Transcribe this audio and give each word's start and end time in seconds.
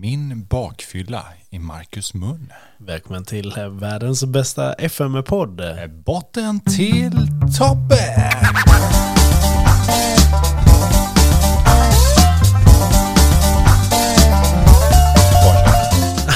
Min 0.00 0.46
bakfylla 0.46 1.24
i 1.50 1.58
Marcus 1.58 2.14
mun. 2.14 2.52
Välkommen 2.78 3.24
till 3.24 3.52
världens 3.70 4.24
bästa 4.24 4.72
FM-podd. 4.72 5.60
Botten 6.04 6.60
till 6.60 7.28
toppen! 7.58 8.93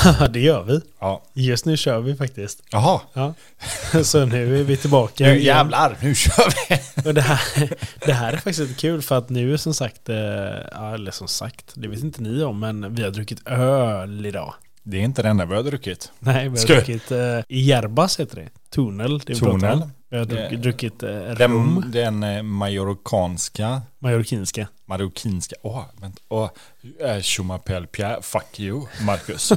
det 0.30 0.41
gör 0.41 0.62
vi. 0.62 0.80
Ja. 1.01 1.23
Just 1.35 1.64
nu 1.64 1.77
kör 1.77 2.01
vi 2.01 2.14
faktiskt. 2.17 2.62
Jaha, 2.71 3.01
Ja. 3.12 3.35
Så 4.03 4.25
nu 4.25 4.61
är 4.61 4.64
vi 4.64 4.77
tillbaka. 4.77 5.25
nu 5.25 5.31
igen. 5.31 5.43
jävlar, 5.45 5.96
nu 6.03 6.14
kör 6.14 6.53
vi! 6.69 6.79
Och 7.09 7.14
det, 7.14 7.21
här, 7.21 7.73
det 8.07 8.13
här 8.13 8.32
är 8.32 8.37
faktiskt 8.37 8.59
lite 8.61 8.75
kul 8.75 9.03
för 9.03 9.19
att 9.19 9.29
nu 9.29 9.53
är 9.53 9.57
som 9.57 9.75
sagt, 9.75 10.09
eh, 10.09 10.17
eller 10.95 11.11
som 11.11 11.29
sagt, 11.29 11.73
det 11.75 11.89
vet 11.89 12.00
inte 12.03 12.23
ni 12.23 12.43
om, 12.43 12.61
men 12.61 12.95
vi 12.95 13.03
har 13.03 13.11
druckit 13.11 13.49
öl 13.49 14.27
idag. 14.27 14.55
Det 14.82 14.96
är 14.96 15.00
inte 15.03 15.22
det 15.22 15.29
enda 15.29 15.45
vi 15.45 15.55
har 15.55 15.63
druckit. 15.63 16.13
Nej, 16.19 16.43
vi 16.44 16.49
har 16.49 16.57
Ska- 16.57 16.75
druckit 16.75 17.13
uh, 17.13 17.19
Järbas 17.49 18.21
heter 18.21 18.36
det. 18.36 18.49
Tonel. 18.71 19.19
Det 19.19 19.33
är 19.33 19.36
Tonel. 19.36 19.83
Vi 20.11 20.17
har 20.18 20.25
Det- 20.25 20.57
druckit 20.57 21.03
uh, 21.03 21.08
rom. 21.11 21.85
Den, 21.93 22.21
den 22.21 22.36
eh, 22.36 22.43
majorkanska, 22.43 23.82
Majorkinska. 23.99 24.68
marockinska, 24.85 25.57
åh, 25.62 25.85
vänta, 26.00 26.22
åh, 26.29 26.50
Chumapel 27.22 27.86
Pierre, 27.86 28.22
fuck 28.22 28.61
you, 28.61 28.86
Marcus. 29.02 29.52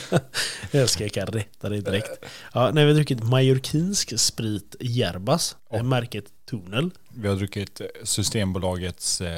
Jag 0.70 0.88
ska 0.90 1.04
jag 1.04 1.12
kan 1.12 1.26
rätta 1.26 1.68
dig 1.68 1.80
direkt. 1.82 2.24
Ja, 2.54 2.70
nej, 2.70 2.84
vi 2.84 2.90
har 2.90 2.96
druckit 2.96 3.22
majorkinsk 3.22 4.18
sprit 4.20 4.76
Järbas. 4.80 5.56
Och- 5.68 5.76
Oh. 5.78 5.82
Märket 5.84 6.24
Tonel. 6.50 6.90
vi 7.14 7.28
har 7.28 7.36
druckit 7.36 7.80
eh, 7.80 7.86
Systembolagets 8.04 9.20
eh, 9.20 9.30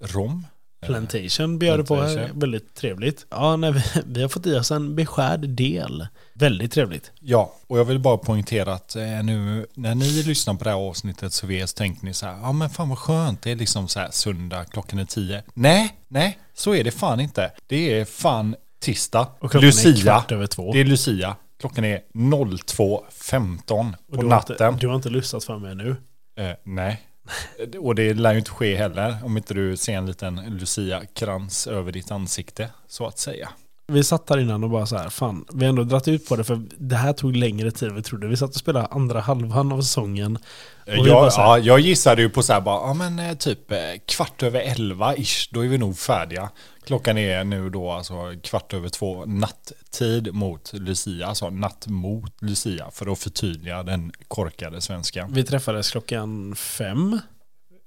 rom. 0.00 0.46
Plantation 0.80 1.58
bjöd 1.58 1.86
på 1.88 1.96
här. 1.96 2.30
Väldigt 2.34 2.74
trevligt. 2.74 3.26
Ja, 3.30 3.56
nej, 3.56 3.72
vi, 3.72 3.82
vi 4.06 4.22
har 4.22 4.28
fått 4.28 4.46
i 4.46 4.54
oss 4.54 4.70
en 4.70 4.96
beskärd 4.96 5.48
del. 5.48 6.06
Väldigt 6.38 6.72
trevligt. 6.72 7.12
Ja, 7.20 7.54
och 7.66 7.78
jag 7.78 7.84
vill 7.84 7.98
bara 7.98 8.16
poängtera 8.18 8.72
att 8.74 8.96
eh, 8.96 9.22
nu 9.22 9.66
när 9.74 9.94
ni 9.94 10.22
lyssnar 10.22 10.54
på 10.54 10.64
det 10.64 10.70
här 10.70 10.76
avsnittet 10.76 11.32
så 11.32 11.46
vet, 11.46 11.74
tänker 11.74 12.04
ni 12.04 12.14
så 12.14 12.26
här, 12.26 12.38
ja 12.42 12.52
men 12.52 12.70
fan 12.70 12.88
vad 12.88 12.98
skönt, 12.98 13.42
det 13.42 13.50
är 13.50 13.56
liksom 13.56 13.88
så 13.88 14.00
här 14.00 14.10
söndag, 14.10 14.64
klockan 14.64 14.98
är 14.98 15.04
tio. 15.04 15.42
Nej, 15.54 15.94
nej, 16.08 16.38
så 16.54 16.74
är 16.74 16.84
det 16.84 16.90
fan 16.90 17.20
inte. 17.20 17.52
Det 17.66 18.00
är 18.00 18.04
fan 18.04 18.56
tisdag, 18.80 19.26
Och 19.38 19.54
är 19.54 19.60
Lucia, 19.60 20.24
två. 20.50 20.72
det 20.72 20.80
är 20.80 20.84
Lucia, 20.84 21.36
klockan 21.60 21.84
är 21.84 22.00
02.15 22.14 23.94
Och 24.08 24.14
på 24.14 24.22
du, 24.22 24.28
har 24.28 24.36
inte, 24.36 24.52
natten. 24.52 24.76
du 24.78 24.88
har 24.88 24.94
inte 24.94 25.10
lyssnat 25.10 25.44
för 25.44 25.58
mig 25.58 25.74
nu. 25.74 25.96
Eh, 26.38 26.56
nej. 26.64 27.02
Och 27.78 27.94
det 27.94 28.14
lär 28.14 28.32
ju 28.32 28.38
inte 28.38 28.50
ske 28.50 28.76
heller 28.76 29.16
om 29.24 29.36
inte 29.36 29.54
du 29.54 29.76
ser 29.76 29.92
en 29.96 30.06
liten 30.06 30.36
Lucia-krans 30.58 31.66
över 31.66 31.92
ditt 31.92 32.10
ansikte, 32.10 32.70
så 32.88 33.06
att 33.06 33.18
säga. 33.18 33.48
Vi 33.92 34.04
satt 34.04 34.30
här 34.30 34.38
innan 34.38 34.64
och 34.64 34.70
bara 34.70 34.86
så 34.86 34.96
här, 34.96 35.08
fan, 35.08 35.44
vi 35.52 35.64
har 35.64 35.68
ändå 35.68 35.84
dragit 35.84 36.08
ut 36.08 36.28
på 36.28 36.36
det 36.36 36.44
för 36.44 36.60
det 36.78 36.96
här 36.96 37.12
tog 37.12 37.36
längre 37.36 37.70
tid 37.70 37.88
än 37.88 37.94
vi 37.94 38.02
trodde. 38.02 38.26
Vi 38.26 38.36
satt 38.36 38.50
och 38.50 38.56
spelade 38.56 38.86
andra 38.86 39.20
halvan 39.20 39.72
av 39.72 39.80
säsongen. 39.82 40.38
Jag, 40.86 40.94
här- 40.94 41.30
ja, 41.36 41.58
jag 41.58 41.80
gissade 41.80 42.22
ju 42.22 42.28
på 42.30 42.42
så 42.42 42.52
här 42.52 42.60
bara, 42.60 42.88
ja 42.88 42.94
men 42.94 43.18
eh, 43.18 43.34
typ 43.34 43.70
eh, 43.72 43.78
kvart 44.06 44.42
över 44.42 44.60
elva 44.60 45.16
ish, 45.16 45.48
då 45.52 45.64
är 45.64 45.68
vi 45.68 45.78
nog 45.78 45.98
färdiga. 45.98 46.50
Klockan 46.84 47.18
är 47.18 47.44
nu 47.44 47.70
då 47.70 47.90
alltså 47.90 48.14
kvart 48.42 48.74
över 48.74 48.88
två, 48.88 49.24
nattid 49.26 50.34
mot 50.34 50.72
Lucia, 50.72 51.26
alltså 51.26 51.50
natt 51.50 51.86
mot 51.86 52.32
Lucia, 52.42 52.90
för 52.92 53.12
att 53.12 53.18
förtydliga 53.18 53.82
den 53.82 54.12
korkade 54.28 54.80
svenskan. 54.80 55.32
Vi 55.32 55.44
träffades 55.44 55.90
klockan 55.90 56.54
fem. 56.56 57.20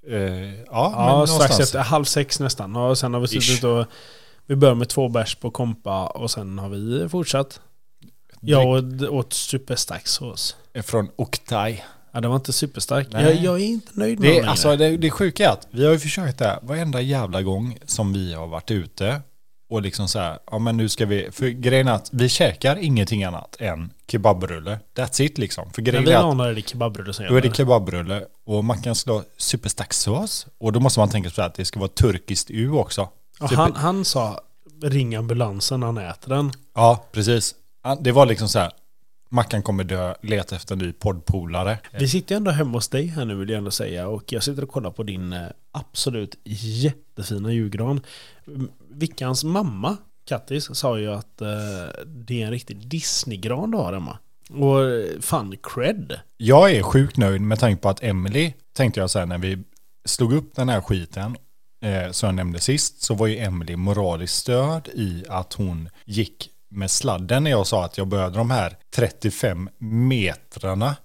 Eh, 0.07 0.19
ja, 0.19 0.63
Ja, 0.71 1.17
men 1.17 1.27
strax 1.27 1.59
efter 1.59 1.79
halv 1.79 2.03
sex 2.05 2.39
nästan. 2.39 2.75
Och 2.75 2.97
sen 2.97 3.13
har 3.13 3.21
vi 3.21 3.27
suttit 3.27 3.63
och 3.63 3.85
vi 4.51 4.55
började 4.55 4.77
med 4.77 4.89
två 4.89 5.09
bärs 5.09 5.35
på 5.35 5.51
kompa 5.51 6.07
och 6.07 6.31
sen 6.31 6.59
har 6.59 6.69
vi 6.69 7.09
fortsatt. 7.09 7.59
Jag 8.39 8.67
åt, 9.13 9.33
superstark 9.33 10.07
sås. 10.07 10.55
Från 10.83 11.09
Oktay. 11.15 11.77
Ja, 12.11 12.21
den 12.21 12.29
var 12.29 12.35
inte 12.35 12.53
superstark. 12.53 13.07
Jag, 13.11 13.35
jag 13.35 13.61
är 13.61 13.65
inte 13.65 13.91
nöjd 13.93 14.19
med 14.19 14.29
Det, 14.29 14.35
den 14.35 14.43
är, 14.45 14.49
alltså, 14.49 14.75
det, 14.75 14.97
det 14.97 15.11
sjuka 15.11 15.45
är 15.45 15.49
att 15.49 15.67
vi 15.71 15.85
har 15.85 15.91
ju 15.91 15.99
försökt 15.99 16.37
det 16.37 16.45
här 16.45 16.59
varenda 16.61 17.01
jävla 17.01 17.41
gång 17.41 17.77
som 17.85 18.13
vi 18.13 18.33
har 18.33 18.47
varit 18.47 18.71
ute. 18.71 19.21
Och 19.69 19.81
liksom 19.81 20.07
så 20.07 20.19
här, 20.19 20.39
ja 20.51 20.59
men 20.59 20.77
nu 20.77 20.89
ska 20.89 21.05
vi, 21.05 21.31
för 21.31 21.47
grejen 21.47 21.87
är 21.87 21.93
att 21.93 22.09
vi 22.11 22.29
käkar 22.29 22.75
ingenting 22.75 23.23
annat 23.23 23.55
än 23.59 23.89
kebabrulle. 24.07 24.79
That's 24.95 25.21
it 25.21 25.37
liksom. 25.37 25.71
För 25.73 25.81
grejen 25.81 26.05
vi 26.05 26.11
är 26.11 26.41
att 26.41 26.47
är 26.47 26.53
det 26.53 26.69
kebabrulle 26.69 27.13
som 27.13 27.25
då 27.25 27.35
är 27.35 27.41
det 27.41 27.55
kebabrulle 27.55 28.25
och 28.45 28.63
man 28.63 28.81
kan 28.81 28.95
slå 28.95 29.23
superstark 29.37 29.93
sås. 29.93 30.47
Och 30.57 30.71
då 30.71 30.79
måste 30.79 30.99
man 30.99 31.09
tänka 31.09 31.29
så 31.29 31.41
här 31.41 31.49
att 31.49 31.55
det 31.55 31.65
ska 31.65 31.79
vara 31.79 31.89
turkiskt 31.89 32.51
U 32.51 32.71
också. 32.71 33.09
Typ- 33.49 33.57
han, 33.57 33.75
han 33.75 34.05
sa 34.05 34.39
ring 34.81 35.15
ambulansen 35.15 35.79
när 35.79 35.87
han 35.87 35.97
äter 35.97 36.29
den. 36.29 36.51
Ja, 36.73 37.05
precis. 37.11 37.55
Det 37.99 38.11
var 38.11 38.25
liksom 38.25 38.47
så 38.49 38.59
här, 38.59 38.71
Mackan 39.29 39.63
kommer 39.63 39.83
dö, 39.83 40.13
leta 40.21 40.55
efter 40.55 40.75
en 40.75 40.79
ny 40.79 40.93
poddpolare. 40.93 41.79
Vi 41.99 42.07
sitter 42.07 42.35
ju 42.35 42.37
ändå 42.37 42.51
hemma 42.51 42.71
hos 42.71 42.87
dig 42.87 43.07
här 43.07 43.25
nu 43.25 43.35
vill 43.35 43.49
jag 43.49 43.57
ändå 43.57 43.71
säga 43.71 44.07
och 44.07 44.31
jag 44.31 44.43
sitter 44.43 44.63
och 44.63 44.69
kollar 44.69 44.91
på 44.91 45.03
din 45.03 45.33
eh, 45.33 45.47
absolut 45.71 46.35
jättefina 46.43 47.51
julgran. 47.53 48.01
Vickans 48.89 49.43
mamma, 49.43 49.97
Kattis, 50.25 50.75
sa 50.75 50.99
ju 50.99 51.13
att 51.13 51.41
eh, 51.41 51.47
det 52.05 52.41
är 52.41 52.45
en 52.45 52.51
riktig 52.51 52.87
Disney-gran 52.87 53.71
du 53.71 53.77
har 53.77 53.93
hemma. 53.93 54.17
Och 54.49 54.83
eh, 54.83 55.19
fan 55.19 55.55
cred. 55.63 56.19
Jag 56.37 56.71
är 56.71 56.83
sjukt 56.83 57.17
nöjd 57.17 57.41
med 57.41 57.59
tanke 57.59 57.81
på 57.81 57.89
att 57.89 58.03
Emily, 58.03 58.53
tänkte 58.73 58.99
jag 58.99 59.09
här 59.15 59.25
när 59.25 59.37
vi 59.37 59.63
slog 60.05 60.33
upp 60.33 60.55
den 60.55 60.69
här 60.69 60.81
skiten, 60.81 61.37
eh, 61.81 62.11
som 62.11 62.27
jag 62.27 62.35
nämnde 62.35 62.59
sist, 62.59 63.01
så 63.01 63.13
var 63.13 63.27
ju 63.27 63.37
Emily 63.37 63.75
moraliskt 63.75 64.35
störd 64.35 64.87
i 64.87 65.23
att 65.29 65.53
hon 65.53 65.89
gick 66.05 66.49
med 66.69 66.91
sladden 66.91 67.43
när 67.43 67.51
jag 67.51 67.67
sa 67.67 67.85
att 67.85 67.97
jag 67.97 68.07
behövde 68.07 68.37
de 68.37 68.51
här 68.51 68.77
35 68.95 69.69
metrarna 69.79 70.95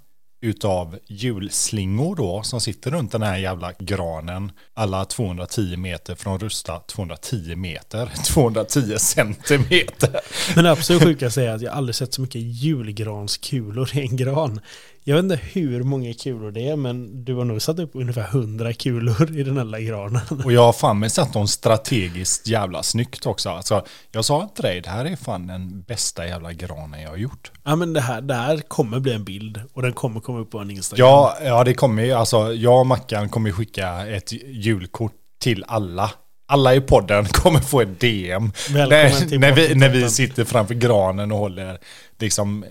utav 0.43 0.99
julslingor 1.07 2.17
då 2.17 2.43
som 2.43 2.61
sitter 2.61 2.91
runt 2.91 3.13
den 3.13 3.23
här 3.23 3.37
jävla 3.39 3.73
granen. 3.79 4.53
Alla 4.75 5.05
210 5.05 5.77
meter 5.77 6.15
från 6.15 6.39
Rusta, 6.39 6.79
210 6.79 7.57
meter, 7.57 8.11
210 8.25 8.99
centimeter. 8.99 10.21
Men 10.55 10.65
det 10.65 10.71
absolut 10.71 11.03
sjukaste 11.03 11.43
är 11.43 11.55
att 11.55 11.63
jag 11.63 11.75
aldrig 11.75 11.95
sett 11.95 12.15
så 12.15 12.21
mycket 12.21 12.41
julgranskulor 12.41 13.97
i 13.97 14.01
en 14.01 14.17
gran. 14.17 14.61
Jag 15.09 15.17
vet 15.17 15.23
inte 15.23 15.41
hur 15.53 15.83
många 15.83 16.15
kulor 16.15 16.51
det 16.51 16.69
är 16.69 16.77
men 16.77 17.25
du 17.25 17.35
har 17.35 17.45
nog 17.45 17.63
satt 17.63 17.79
upp 17.79 17.91
ungefär 17.95 18.29
100 18.29 18.73
kulor 18.73 19.39
i 19.39 19.43
den 19.43 19.57
här 19.57 19.65
lilla 19.65 19.81
granen. 19.81 20.23
Och 20.45 20.53
jag 20.53 20.63
har 20.63 20.73
fan 20.73 20.99
med 20.99 21.13
satt 21.13 21.33
dem 21.33 21.49
strategiskt 21.49 22.47
jävla 22.49 22.83
snyggt 22.83 23.27
också. 23.27 23.51
Alltså, 23.51 23.85
jag 24.11 24.25
sa 24.25 24.51
till 24.55 24.63
dig, 24.63 24.81
det 24.81 24.91
här 24.91 25.05
är 25.05 25.17
fan 25.17 25.47
den 25.47 25.83
bästa 25.83 26.27
jävla 26.27 26.53
granen 26.53 27.01
jag 27.01 27.11
har 27.11 27.17
gjort. 27.17 27.53
Ja 27.65 27.77
men 27.77 27.93
det 27.93 28.01
här, 28.01 28.21
det 28.21 28.35
här 28.35 28.59
kommer 28.59 29.01
bli 29.01 29.13
en 29.13 29.25
bild 29.25 29.61
och 29.73 29.83
den 29.83 29.93
kommer 29.93 30.21
komma 30.21 30.39
upp 30.39 30.51
på 30.51 30.59
en 30.59 30.71
Instagram. 30.71 31.07
Ja, 31.07 31.37
ja 31.45 31.65
det 31.65 31.75
kommer 31.75 32.05
ju, 32.05 32.13
alltså 32.13 32.53
jag 32.53 32.81
och 32.81 32.87
Mackan 32.87 33.29
kommer 33.29 33.51
skicka 33.51 34.07
ett 34.07 34.33
julkort 34.33 35.15
till 35.41 35.65
alla. 35.69 36.11
Alla 36.47 36.75
i 36.75 36.81
podden 36.81 37.25
kommer 37.33 37.61
få 37.61 37.81
ett 37.81 38.01
DM. 38.01 38.53
När, 38.71 39.39
när, 39.39 39.53
vi, 39.53 39.75
när 39.75 39.89
vi 39.89 40.11
sitter 40.11 40.45
framför 40.45 40.75
granen 40.75 41.33
och 41.33 41.39
håller 41.39 41.79
liksom 42.19 42.65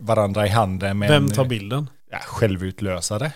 varandra 0.00 0.46
i 0.46 0.48
handen 0.50 0.98
med 0.98 1.08
Vem 1.08 1.30
tar 1.30 1.44
bilden? 1.44 1.90
ja, 2.10 2.18
självutlösare. 2.18 3.32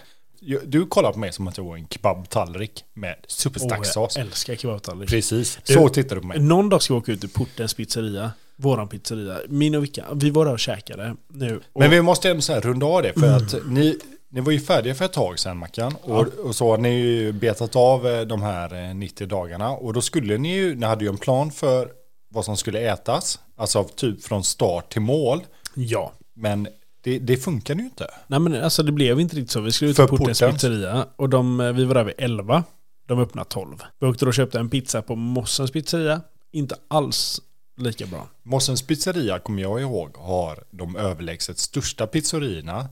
Du 0.64 0.86
kollar 0.86 1.12
på 1.12 1.18
mig 1.18 1.32
som 1.32 1.48
att 1.48 1.56
jag 1.58 1.64
var 1.64 1.76
en 1.76 1.86
kebabtallrik 1.88 2.84
med 2.94 3.14
Åh, 3.18 3.24
superstark 3.28 3.86
sås. 3.86 4.16
jag 4.16 4.26
älskar 4.26 4.56
kebabtallrik. 4.56 5.08
Precis, 5.10 5.58
Du- 5.66 5.74
så 5.74 5.88
tittar 5.88 6.16
du 6.16 6.20
på 6.22 6.26
mig. 6.28 6.38
Någon 6.40 6.68
dag 6.68 6.82
ska 6.82 6.94
vi 6.94 7.00
åka 7.00 7.12
ut 7.12 7.20
till 7.20 7.28
Portens 7.30 7.74
pizzeria. 7.74 8.30
Våran 8.56 8.88
pizzeria. 8.88 9.38
Min 9.48 9.74
och 9.74 9.84
Vicka. 9.84 10.04
Vi 10.14 10.30
var 10.30 10.44
där 10.44 10.52
och 10.52 10.58
käkade 10.58 11.14
nu. 11.28 11.60
Och 11.72 11.80
Men 11.80 11.90
vi 11.90 12.02
måste 12.02 12.30
ändå 12.30 12.42
så 12.42 12.52
här 12.52 12.60
runda 12.60 12.86
av 12.86 13.02
det 13.02 13.12
för 13.12 13.26
Mm. 13.26 13.36
att 13.36 13.54
ni, 13.66 13.98
ni 14.30 14.40
var 14.40 14.52
ju 14.52 14.60
färdiga 14.60 14.94
för 14.94 15.04
ett 15.04 15.12
tag 15.12 15.38
sedan 15.38 15.56
Mackan. 15.58 15.94
Och, 16.02 16.26
och 16.26 16.56
så 16.56 16.70
har 16.70 16.78
ni 16.78 16.88
ju 16.88 17.32
betat 17.32 17.76
av 17.76 18.06
eh, 18.06 18.20
de 18.20 18.42
här 18.42 18.88
eh, 18.88 18.94
90 18.94 19.26
dagarna. 19.26 19.70
Och 19.70 19.92
då 19.92 20.00
skulle 20.00 20.38
ni 20.38 20.54
ju, 20.54 20.74
ni 20.74 20.86
hade 20.86 21.04
ju 21.04 21.08
en 21.08 21.18
plan 21.18 21.50
för 21.50 21.88
vad 22.30 22.44
som 22.44 22.56
skulle 22.56 22.80
ätas. 22.80 23.40
Alltså 23.56 23.84
typ 23.84 24.22
från 24.22 24.44
start 24.44 24.92
till 24.92 25.02
mål. 25.02 25.40
Ja. 25.74 26.12
Men 26.34 26.68
det, 27.02 27.18
det 27.18 27.36
funkar 27.36 27.74
ju 27.74 27.80
inte. 27.80 28.10
Nej 28.26 28.40
men 28.40 28.64
alltså 28.64 28.82
det 28.82 28.92
blev 28.92 29.20
inte 29.20 29.36
riktigt 29.36 29.50
så. 29.50 29.60
Vi 29.60 29.72
skulle 29.72 29.90
ut 29.90 29.96
till 29.96 30.06
Portens 30.06 30.40
pizzeria. 30.40 31.06
Och 31.16 31.28
de, 31.28 31.60
eh, 31.60 31.72
vi 31.72 31.84
var 31.84 31.94
där 31.94 32.04
vid 32.04 32.14
11. 32.18 32.64
De 33.08 33.18
öppnade 33.20 33.48
12. 33.48 33.82
Vi 34.00 34.06
åkte 34.06 34.26
och 34.26 34.34
köpte 34.34 34.58
en 34.58 34.70
pizza 34.70 35.02
på 35.02 35.16
Mossens 35.16 35.70
pizzeria. 35.70 36.20
Inte 36.52 36.76
alls 36.88 37.40
lika 37.76 38.06
bra. 38.06 38.28
Mossens 38.42 38.82
pizzeria 38.82 39.38
kommer 39.38 39.62
jag 39.62 39.80
ihåg 39.80 40.16
har 40.16 40.64
de 40.70 40.96
överlägset 40.96 41.58
största 41.58 42.06
pizzerierna. 42.06 42.88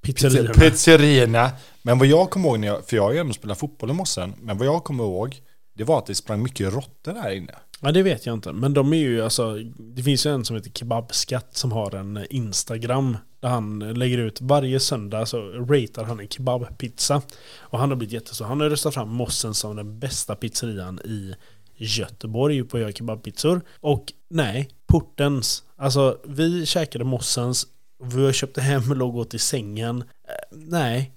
Pizzerierna. 0.00 0.54
Pizzerierna. 0.54 1.50
Men 1.82 1.98
vad 1.98 2.08
jag 2.08 2.30
kommer 2.30 2.48
ihåg, 2.48 2.60
när 2.60 2.68
jag, 2.68 2.86
för 2.86 2.96
jag 2.96 3.02
har 3.02 3.12
ju 3.12 3.18
ändå 3.18 3.32
spelat 3.32 3.58
fotboll 3.58 3.90
i 3.90 3.92
Mossen. 3.92 4.34
Men 4.40 4.58
vad 4.58 4.66
jag 4.66 4.84
kommer 4.84 5.04
ihåg, 5.04 5.36
det 5.74 5.84
var 5.84 5.98
att 5.98 6.06
det 6.06 6.14
sprang 6.14 6.42
mycket 6.42 6.72
råttor 6.72 7.12
där 7.12 7.30
inne. 7.30 7.54
Ja 7.80 7.92
det 7.92 8.02
vet 8.02 8.26
jag 8.26 8.32
inte. 8.32 8.52
Men 8.52 8.74
de 8.74 8.92
är 8.92 8.96
ju 8.96 9.22
alltså, 9.22 9.58
det 9.78 10.02
finns 10.02 10.26
ju 10.26 10.34
en 10.34 10.44
som 10.44 10.56
heter 10.56 10.70
Kebabskatt 10.70 11.56
som 11.56 11.72
har 11.72 11.94
en 11.94 12.26
Instagram. 12.30 13.16
Där 13.40 13.48
han 13.48 13.78
lägger 13.78 14.18
ut 14.18 14.40
varje 14.40 14.80
söndag 14.80 15.26
så 15.26 15.40
ratear 15.40 16.04
han 16.04 16.20
en 16.20 16.28
kebabpizza. 16.28 17.22
Och 17.58 17.78
han 17.78 17.88
har 17.88 17.96
blivit 17.96 18.12
jättestor. 18.12 18.44
Han 18.44 18.60
har 18.60 18.70
röstat 18.70 18.94
fram 18.94 19.08
Mossen 19.08 19.54
som 19.54 19.76
den 19.76 19.98
bästa 19.98 20.34
pizzerian 20.34 21.00
i 21.04 21.34
Göteborg 21.76 22.64
på 22.64 22.76
att 22.76 22.80
göra 22.80 22.92
kebabpizzor. 22.92 23.60
Och 23.80 24.12
nej, 24.28 24.68
portens. 24.86 25.62
Alltså 25.76 26.18
vi 26.24 26.66
käkade 26.66 27.04
Mossens, 27.04 27.66
vi 28.02 28.32
köpte 28.32 28.60
hem 28.60 28.90
och 28.90 28.96
låg 28.96 29.16
åt 29.16 29.34
i 29.34 29.38
sängen. 29.38 30.00
Eh, 30.28 30.34
nej, 30.50 31.12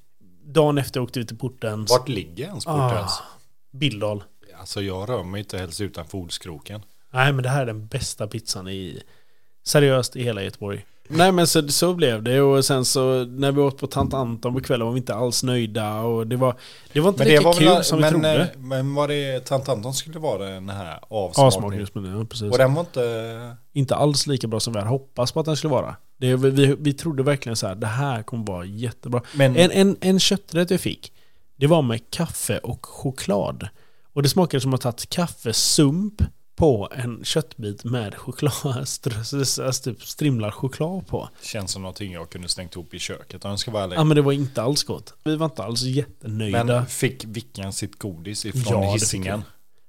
dagen 0.46 0.78
efter 0.78 1.00
åkte 1.00 1.20
vi 1.20 1.26
till 1.26 1.38
portens. 1.38 1.92
Vart 1.92 2.10
ligger 2.10 2.46
ens 2.46 2.66
Portens? 2.66 3.12
Ah, 3.20 3.24
Billdal. 3.72 4.24
Alltså 4.60 4.82
jag 4.82 5.10
rör 5.10 5.24
mig 5.24 5.40
inte 5.40 5.58
helst 5.58 5.82
utanför 5.82 6.18
Olskroken. 6.18 6.82
Nej 7.12 7.34
men 7.34 7.44
det 7.44 7.50
här 7.50 7.62
är 7.62 7.66
den 7.66 7.88
bästa 7.88 8.28
pizzan 8.28 8.68
i 8.68 9.04
seriöst 9.66 10.16
i 10.16 10.24
hela 10.24 10.44
Göteborg. 10.44 10.86
Nej 11.08 11.32
men 11.32 11.48
så, 11.48 11.68
så 11.68 11.94
blev 11.94 12.24
det 12.24 12.42
och 12.42 12.66
sen 12.66 12.86
så 12.86 13.24
när 13.26 13.52
vi 13.52 13.62
åt 13.62 13.78
på 13.78 13.88
Tant 13.88 14.14
Anton 14.14 14.54
på 14.54 14.62
kvällen 14.62 14.88
var 14.88 14.94
vi 14.94 14.98
inte 15.00 15.16
alls 15.16 15.44
nöjda 15.44 16.00
och 16.00 16.28
det 16.28 16.36
var, 16.36 16.56
det 16.94 17.00
var 17.00 17.10
inte 17.10 17.20
Men 17.24 17.28
det 17.28 17.34
lika 17.38 17.48
var 17.48 17.54
kul 17.54 17.68
väl, 17.68 17.84
som 17.84 18.00
men, 18.00 18.14
vi 18.14 18.20
trodde. 18.20 18.42
eh, 18.42 18.48
men 18.58 18.96
var 18.96 19.08
det 19.08 19.40
Tant 19.40 19.70
Anton 19.70 19.94
skulle 19.94 20.20
vara 20.20 20.46
den 20.50 20.70
här 20.70 21.00
avsmakningen? 21.10 21.48
Avsmakningsmenyn, 21.48 22.28
precis. 22.28 22.52
Och 22.52 22.58
den 22.58 22.74
var 22.74 22.82
inte... 22.82 23.56
Inte 23.74 23.96
alls 23.96 24.28
lika 24.28 24.48
bra 24.48 24.60
som 24.60 24.74
vi 24.74 24.80
hade 24.80 24.90
hoppats 24.90 25.32
på 25.32 25.40
att 25.40 25.46
den 25.46 25.58
skulle 25.58 25.72
vara. 25.72 25.96
Det, 26.24 26.36
vi, 26.36 26.50
vi, 26.50 26.76
vi 26.80 26.94
trodde 26.94 27.24
verkligen 27.24 27.56
så 27.56 27.68
här, 27.68 27.76
det 27.76 27.88
här 27.88 28.24
kommer 28.24 28.46
vara 28.46 28.66
jättebra. 28.66 29.22
Men, 29.36 29.56
En, 29.56 29.72
en, 29.72 29.98
en 30.02 30.20
kötträtt 30.20 30.72
jag 30.72 30.82
fick, 30.82 31.14
det 31.56 31.68
var 31.68 31.82
med 31.82 32.10
kaffe 32.10 32.58
och 32.58 32.86
choklad. 32.86 33.68
Och 34.14 34.24
det 34.24 34.30
smakade 34.30 34.62
som 34.62 34.74
att 34.74 34.84
ha 34.84 34.92
tagit 34.92 35.10
kaffesump 35.10 36.22
på 36.56 36.90
en 36.96 37.24
köttbit 37.24 37.84
med 37.84 38.16
choklad, 38.16 38.54
alltså 38.78 39.72
typ 39.84 40.04
strimlad 40.04 40.54
choklad 40.54 41.08
på. 41.08 41.30
känns 41.42 41.72
som 41.72 41.82
någonting 41.82 42.12
jag 42.12 42.30
kunde 42.30 42.48
stängt 42.48 42.76
ihop 42.76 42.94
i 42.94 43.00
köket 43.00 43.46
om 43.46 43.50
jag 43.50 43.60
ska 43.60 43.72
vara 43.72 43.84
ärlig. 43.84 43.98
Ja 43.98 44.04
men 44.04 44.16
det 44.16 44.22
var 44.22 44.32
inte 44.32 44.62
alls 44.62 44.84
gott. 44.84 45.14
Vi 45.24 45.36
var 45.36 45.46
inte 45.46 45.64
alls 45.64 45.82
jättenöjda. 45.82 46.64
Men 46.64 46.86
fick 46.86 47.26
Vickan 47.26 47.74
sitt 47.74 48.00
godis 48.00 48.46
ifrån 48.46 48.84
Ja, 48.84 48.94
Hisingen? 48.94 49.44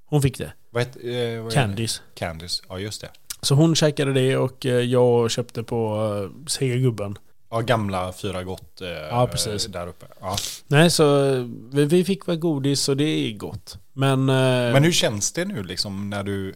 Hon 0.06 0.22
fick 0.22 0.38
det. 0.38 0.52
Vad 0.70 0.82
heter, 0.82 1.44
eh? 1.46 1.48
Candice. 1.48 2.00
Candice, 2.14 2.62
ja 2.68 2.78
just 2.78 3.00
det. 3.00 3.10
Så 3.44 3.54
hon 3.54 3.74
käkade 3.74 4.12
det 4.12 4.36
och 4.36 4.66
eh, 4.66 4.80
jag 4.80 5.30
köpte 5.30 5.62
på 5.62 5.96
uh, 5.96 6.46
Sega 6.46 6.76
Gubben. 6.76 7.18
Ja, 7.50 7.60
gamla 7.60 8.12
Fyra 8.12 8.42
Gott 8.42 8.80
eh, 8.80 8.88
Ja, 8.88 9.26
precis. 9.26 9.66
där 9.66 9.86
uppe. 9.86 10.06
Ja. 10.20 10.36
Nej 10.66 10.90
så 10.90 11.34
eh, 11.34 11.44
vi, 11.72 11.84
vi 11.84 12.04
fick 12.04 12.28
väl 12.28 12.36
godis 12.36 12.88
och 12.88 12.96
det 12.96 13.04
är 13.04 13.32
gott. 13.32 13.78
Men, 13.92 14.28
eh, 14.28 14.72
Men 14.72 14.84
hur 14.84 14.92
känns 14.92 15.32
det 15.32 15.44
nu 15.44 15.62
liksom 15.62 16.10
när 16.10 16.22
du, 16.22 16.54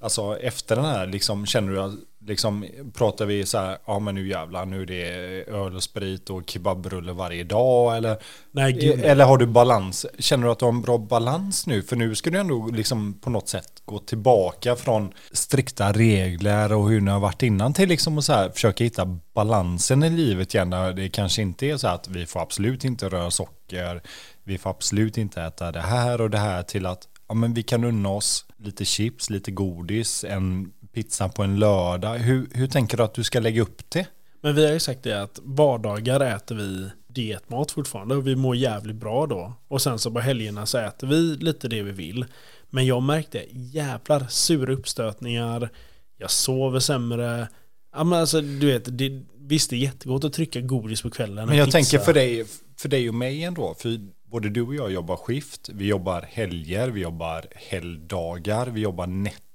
alltså 0.00 0.38
efter 0.38 0.76
den 0.76 0.84
här, 0.84 1.06
liksom 1.06 1.46
känner 1.46 1.72
du 1.72 1.92
liksom 2.20 2.66
pratar 2.94 3.26
vi 3.26 3.46
så 3.46 3.58
här, 3.58 3.78
ja 3.86 3.98
men 3.98 4.14
nu 4.14 4.28
jävlar, 4.28 4.66
nu 4.66 4.82
är 4.82 4.86
det 4.86 5.04
öl 5.50 5.76
och 5.76 5.82
sprit 5.82 6.30
och 6.30 6.42
kebabrulle 6.50 7.12
varje 7.12 7.44
dag 7.44 7.96
eller, 7.96 8.16
nej 8.50 8.72
gud. 8.72 9.04
eller 9.04 9.24
har 9.24 9.38
du 9.38 9.46
balans? 9.46 10.06
Känner 10.18 10.46
du 10.46 10.52
att 10.52 10.58
du 10.58 10.64
har 10.64 10.72
en 10.72 10.82
bra 10.82 10.98
balans 10.98 11.66
nu? 11.66 11.82
För 11.82 11.96
nu 11.96 12.14
ska 12.14 12.30
du 12.30 12.38
ändå 12.38 12.66
liksom 12.66 13.14
på 13.20 13.30
något 13.30 13.48
sätt 13.48 13.82
gå 13.84 13.98
tillbaka 13.98 14.76
från 14.76 15.12
strikta 15.32 15.92
regler 15.92 16.72
och 16.72 16.88
hur 16.88 17.00
ni 17.00 17.10
har 17.10 17.20
varit 17.20 17.42
innan 17.42 17.74
till 17.74 17.88
liksom 17.88 18.18
att 18.18 18.24
så 18.24 18.32
här 18.32 18.50
försöka 18.50 18.84
hitta 18.84 19.18
balansen 19.34 20.02
i 20.02 20.10
livet 20.10 20.54
igen. 20.54 20.70
Där 20.70 20.92
det 20.92 21.08
kanske 21.08 21.42
inte 21.42 21.66
är 21.66 21.76
så 21.76 21.88
att 21.88 22.08
vi 22.08 22.26
får 22.26 22.40
absolut 22.40 22.84
inte 22.84 23.08
röra 23.08 23.30
socker, 23.30 24.02
vi 24.44 24.58
får 24.58 24.70
absolut 24.70 25.18
inte 25.18 25.42
äta 25.42 25.72
det 25.72 25.80
här 25.80 26.20
och 26.20 26.30
det 26.30 26.38
här 26.38 26.62
till 26.62 26.86
att 26.86 27.08
ja, 27.28 27.34
men 27.34 27.54
vi 27.54 27.62
kan 27.62 27.84
unna 27.84 28.08
oss 28.08 28.44
lite 28.56 28.84
chips, 28.84 29.30
lite 29.30 29.50
godis, 29.50 30.24
en 30.24 30.72
pizza 30.98 31.28
på 31.28 31.42
en 31.42 31.58
lördag. 31.58 32.18
Hur, 32.18 32.46
hur 32.54 32.66
tänker 32.66 32.96
du 32.96 33.02
att 33.02 33.14
du 33.14 33.24
ska 33.24 33.40
lägga 33.40 33.62
upp 33.62 33.90
det? 33.90 34.06
Men 34.40 34.54
vi 34.54 34.66
har 34.66 34.72
ju 34.72 34.80
sagt 34.80 35.02
det 35.02 35.22
att 35.22 35.40
vardagar 35.42 36.20
äter 36.20 36.54
vi 36.54 36.90
dietmat 37.08 37.70
fortfarande 37.70 38.14
och 38.14 38.26
vi 38.26 38.36
mår 38.36 38.56
jävligt 38.56 38.96
bra 38.96 39.26
då. 39.26 39.52
Och 39.68 39.82
sen 39.82 39.98
så 39.98 40.10
på 40.10 40.20
helgerna 40.20 40.66
så 40.66 40.78
äter 40.78 41.06
vi 41.06 41.16
lite 41.16 41.68
det 41.68 41.82
vi 41.82 41.90
vill. 41.90 42.24
Men 42.70 42.86
jag 42.86 43.02
märkte 43.02 43.44
jävlar 43.50 44.26
sura 44.28 44.72
uppstötningar, 44.72 45.70
jag 46.16 46.30
sover 46.30 46.80
sämre. 46.80 47.48
Ja 47.96 48.04
men 48.04 48.18
alltså 48.18 48.40
du 48.40 48.66
vet, 48.66 48.98
det, 48.98 49.22
visst 49.38 49.70
det 49.70 49.76
är 49.76 49.78
jättegott 49.78 50.24
att 50.24 50.32
trycka 50.32 50.60
godis 50.60 51.02
på 51.02 51.10
kvällen. 51.10 51.46
Men 51.46 51.48
en 51.48 51.56
jag 51.56 51.66
pizza. 51.66 51.78
tänker 51.78 51.98
för 51.98 52.14
dig, 52.14 52.44
för 52.76 52.88
dig 52.88 53.08
och 53.08 53.14
mig 53.14 53.44
ändå, 53.44 53.74
för 53.78 53.98
både 54.30 54.48
du 54.48 54.62
och 54.62 54.74
jag 54.74 54.92
jobbar 54.92 55.16
skift, 55.16 55.68
vi 55.68 55.86
jobbar 55.86 56.22
helger, 56.28 56.88
vi 56.88 57.00
jobbar 57.00 57.44
helgdagar, 57.54 58.66
vi 58.66 58.80
jobbar 58.80 59.06
nätter. 59.06 59.47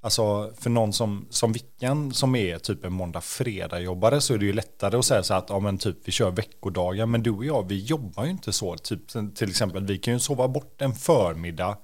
Alltså 0.00 0.52
för 0.60 0.70
någon 0.70 0.92
som, 0.92 1.26
som 1.30 1.52
Vickan 1.52 2.14
som 2.14 2.36
är 2.36 2.58
typ 2.58 2.84
en 2.84 2.92
måndag 2.92 3.20
fredag 3.20 3.80
jobbare 3.80 4.20
så 4.20 4.34
är 4.34 4.38
det 4.38 4.46
ju 4.46 4.52
lättare 4.52 4.96
att 4.96 5.04
säga 5.04 5.22
så 5.22 5.34
att 5.34 5.46
ja 5.48 5.58
men 5.60 5.78
typ 5.78 5.96
vi 6.04 6.12
kör 6.12 6.30
veckodagar 6.30 7.06
men 7.06 7.22
du 7.22 7.30
och 7.30 7.44
jag 7.44 7.68
vi 7.68 7.78
jobbar 7.84 8.24
ju 8.24 8.30
inte 8.30 8.52
så. 8.52 8.76
Typ 8.76 9.00
till 9.34 9.48
exempel 9.48 9.84
vi 9.84 9.98
kan 9.98 10.14
ju 10.14 10.20
sova 10.20 10.48
bort 10.48 10.82
en 10.82 10.92
förmiddag 10.92 11.76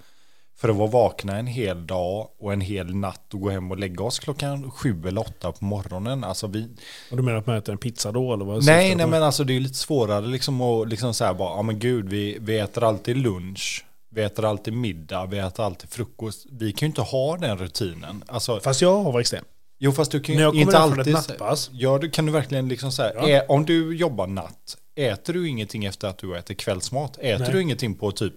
för 0.57 0.69
att 0.69 0.77
vara 0.77 0.91
vakna 0.91 1.39
en 1.39 1.47
hel 1.47 1.87
dag 1.87 2.29
och 2.39 2.53
en 2.53 2.61
hel 2.61 2.95
natt 2.95 3.35
och 3.35 3.41
gå 3.41 3.51
hem 3.51 3.71
och 3.71 3.79
lägga 3.79 4.05
oss 4.05 4.19
klockan 4.19 4.71
sju 4.71 5.03
eller 5.07 5.21
åtta 5.21 5.53
på 5.53 5.65
morgonen. 5.65 6.25
Alltså 6.25 6.47
vi, 6.47 6.69
Och 7.11 7.17
du 7.17 7.23
menar 7.23 7.39
att 7.39 7.47
man 7.47 7.57
äter 7.57 7.73
en 7.73 7.79
pizza 7.79 8.13
då 8.13 8.35
eller 8.35 8.45
vad 8.45 8.65
Nej, 8.65 8.95
nej 8.95 9.07
men 9.07 9.23
alltså 9.23 9.45
det 9.45 9.57
är 9.57 9.61
lite 9.61 9.79
svårare 9.79 10.27
liksom 10.27 10.61
att 10.61 10.89
liksom 10.89 11.15
säga 11.15 11.35
bara, 11.35 11.57
ja 11.57 11.63
men 11.63 11.79
gud, 11.79 12.09
vi, 12.09 12.39
vi 12.41 12.59
äter 12.59 12.85
alltid 12.85 13.17
lunch, 13.17 13.85
vi 14.15 14.23
äter 14.23 14.45
alltid 14.45 14.75
middag, 14.75 15.27
vi 15.27 15.39
äter 15.39 15.65
alltid 15.65 15.91
frukost. 15.91 16.47
Vi 16.51 16.73
kan 16.73 16.87
ju 16.87 16.91
inte 16.91 17.03
ha 17.03 17.37
den 17.37 17.59
rutinen. 17.59 18.25
Alltså, 18.27 18.61
Fast 18.61 18.83
jag 18.83 19.03
har 19.03 19.13
varit 19.13 19.23
extrem. 19.25 19.45
jo 19.79 19.93
fast 19.93 20.11
du 20.13 20.21
kan 20.21 20.35
När 20.35 20.41
ju 20.41 20.45
jag 20.45 20.53
kommer 20.53 20.63
inte 20.63 20.79
hem 20.79 20.89
från 20.91 21.01
ett 21.01 21.15
alltid... 21.17 21.31
nattpass. 21.31 21.71
Ja, 21.73 21.99
du 21.99 22.11
kan 22.11 22.27
du 22.27 22.33
verkligen 22.33 22.69
liksom 22.69 22.93
säga, 22.93 23.13
Ja. 23.15 23.29
är, 23.29 23.51
om 23.51 23.65
du 23.65 23.97
jobbar 23.97 24.27
natt, 24.27 24.77
äter 24.95 25.33
du 25.33 25.49
ingenting 25.49 25.85
efter 25.85 26.09
att 26.09 26.19
du 26.19 26.37
äter 26.37 26.55
kvällsmat? 26.55 27.19
Äter 27.19 27.39
Nej. 27.39 27.53
du 27.53 27.63
ingenting 27.63 27.95
på 27.95 28.11
typ 28.13 28.35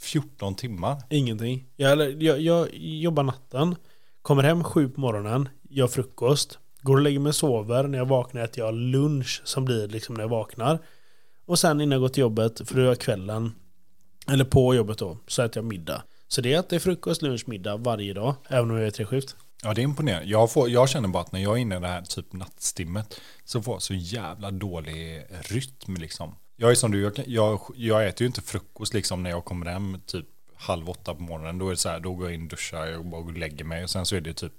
14 0.00 0.54
timmar? 0.54 1.02
Ingenting. 1.10 1.64
Jag, 1.76 2.22
jag, 2.22 2.40
jag 2.40 2.68
jobbar 2.74 3.22
natten, 3.22 3.76
kommer 4.22 4.42
hem 4.42 4.64
sju 4.64 4.88
på 4.88 5.00
morgonen, 5.00 5.48
gör 5.70 5.86
frukost, 5.86 6.58
går 6.82 6.96
och 6.96 7.02
lägger 7.02 7.18
mig 7.18 7.30
och 7.30 7.34
sover. 7.34 7.82
När 7.84 7.98
jag 7.98 8.06
vaknar 8.06 8.44
äter 8.44 8.64
jag 8.64 8.74
lunch 8.74 9.42
som 9.44 9.64
blir 9.64 9.88
liksom 9.88 10.14
när 10.14 10.22
jag 10.22 10.28
vaknar. 10.28 10.78
Och 11.46 11.58
sen 11.58 11.80
innan 11.80 11.92
jag 11.92 12.00
går 12.00 12.08
till 12.08 12.20
jobbet, 12.20 12.68
för 12.68 12.74
då 12.74 12.80
är 12.80 12.84
jag 12.86 12.98
kvällen, 13.00 13.52
eller 14.28 14.44
på 14.44 14.74
jobbet 14.74 14.98
då, 14.98 15.18
så 15.26 15.42
äter 15.42 15.62
jag 15.62 15.64
middag. 15.64 16.02
Så 16.28 16.40
det 16.40 16.52
är 16.52 16.58
att 16.58 16.68
det 16.68 16.76
är 16.76 16.80
frukost, 16.80 17.22
lunch, 17.22 17.48
middag 17.48 17.76
varje 17.76 18.12
dag, 18.14 18.34
även 18.48 18.70
om 18.70 18.76
jag 18.76 18.86
är 18.86 18.90
treskift. 18.90 19.36
Ja, 19.62 19.74
det 19.74 19.80
är 19.80 19.84
imponerande. 19.84 20.28
Jag, 20.28 20.52
får, 20.52 20.70
jag 20.70 20.88
känner 20.88 21.08
bara 21.08 21.22
att 21.22 21.32
när 21.32 21.40
jag 21.40 21.52
är 21.52 21.60
inne 21.60 21.76
i 21.76 21.80
det 21.80 21.88
här 21.88 22.02
typ 22.02 22.32
nattstimmet 22.32 23.20
så 23.44 23.62
får 23.62 23.74
jag 23.74 23.82
så 23.82 23.94
jävla 23.94 24.50
dålig 24.50 25.26
rytm 25.42 25.94
liksom. 25.94 26.34
Jag 26.56 26.70
är 26.70 26.74
som 26.74 26.90
du, 26.90 27.02
jag, 27.02 27.12
jag, 27.26 27.60
jag 27.76 28.06
äter 28.06 28.22
ju 28.22 28.26
inte 28.26 28.42
frukost 28.42 28.94
liksom 28.94 29.22
när 29.22 29.30
jag 29.30 29.44
kommer 29.44 29.66
hem 29.66 30.00
typ 30.06 30.26
halv 30.56 30.90
åtta 30.90 31.14
på 31.14 31.22
morgonen. 31.22 31.58
Då 31.58 31.66
är 31.66 31.70
det 31.70 31.76
så 31.76 31.88
här, 31.88 32.00
då 32.00 32.14
går 32.14 32.26
jag 32.26 32.34
in, 32.34 32.48
duschar, 32.48 32.86
jag 32.86 33.06
bara 33.06 33.20
går 33.20 33.32
och 33.32 33.38
lägger 33.38 33.64
mig 33.64 33.84
och 33.84 33.90
sen 33.90 34.06
så 34.06 34.16
är 34.16 34.20
det 34.20 34.34
typ 34.34 34.52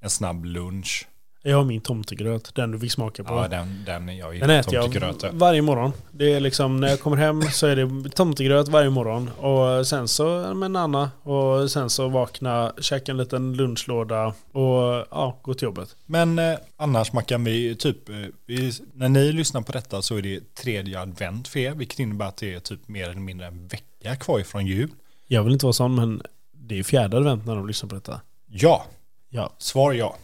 en 0.00 0.10
snabb 0.10 0.44
lunch. 0.44 1.08
Jag 1.42 1.56
har 1.56 1.64
min 1.64 1.80
tomtegröt, 1.80 2.54
den 2.54 2.70
du 2.70 2.78
fick 2.78 2.92
smaka 2.92 3.24
på. 3.24 3.34
Ja, 3.34 3.48
den, 3.48 3.84
den 3.86 4.16
jag 4.16 4.40
Den 4.40 4.50
äter 4.50 4.74
jag 4.74 5.32
varje 5.32 5.62
morgon. 5.62 5.92
Det 6.10 6.32
är 6.32 6.40
liksom 6.40 6.80
när 6.80 6.88
jag 6.88 7.00
kommer 7.00 7.16
hem 7.16 7.42
så 7.42 7.66
är 7.66 7.76
det 7.76 8.10
tomtegröt 8.10 8.68
varje 8.68 8.90
morgon. 8.90 9.28
Och 9.28 9.86
sen 9.86 10.08
så 10.08 10.54
med 10.54 10.70
Nanna. 10.70 11.10
Och 11.22 11.70
sen 11.70 11.90
så 11.90 12.08
vakna, 12.08 12.72
käka 12.80 13.12
en 13.12 13.18
liten 13.18 13.52
lunchlåda 13.56 14.26
och 14.52 15.06
ja, 15.10 15.38
gå 15.42 15.54
till 15.54 15.64
jobbet. 15.64 15.96
Men 16.06 16.38
eh, 16.38 16.58
annars 16.76 17.12
Mackan, 17.12 17.44
vi 17.44 17.74
typ, 17.76 18.08
eh, 18.08 18.14
vi, 18.46 18.72
när 18.94 19.08
ni 19.08 19.32
lyssnar 19.32 19.60
på 19.62 19.72
detta 19.72 20.02
så 20.02 20.16
är 20.16 20.22
det 20.22 20.54
tredje 20.54 21.00
advent 21.00 21.48
för 21.48 21.60
er, 21.60 21.74
vilket 21.74 21.98
innebär 21.98 22.26
att 22.26 22.36
det 22.36 22.54
är 22.54 22.60
typ 22.60 22.88
mer 22.88 23.04
eller 23.04 23.20
mindre 23.20 23.46
en 23.46 23.68
vecka 23.68 24.16
kvar 24.16 24.40
ifrån 24.40 24.66
jul. 24.66 24.90
Jag 25.26 25.42
vill 25.42 25.52
inte 25.52 25.66
vara 25.66 25.72
sån 25.72 25.94
men 25.94 26.22
det 26.52 26.78
är 26.78 26.82
fjärde 26.82 27.16
advent 27.16 27.46
när 27.46 27.56
de 27.56 27.66
lyssnar 27.66 27.88
på 27.88 27.94
detta. 27.94 28.20
Ja, 28.46 28.86
Ja. 29.30 29.52
svar 29.58 29.92
ja. 29.92 30.16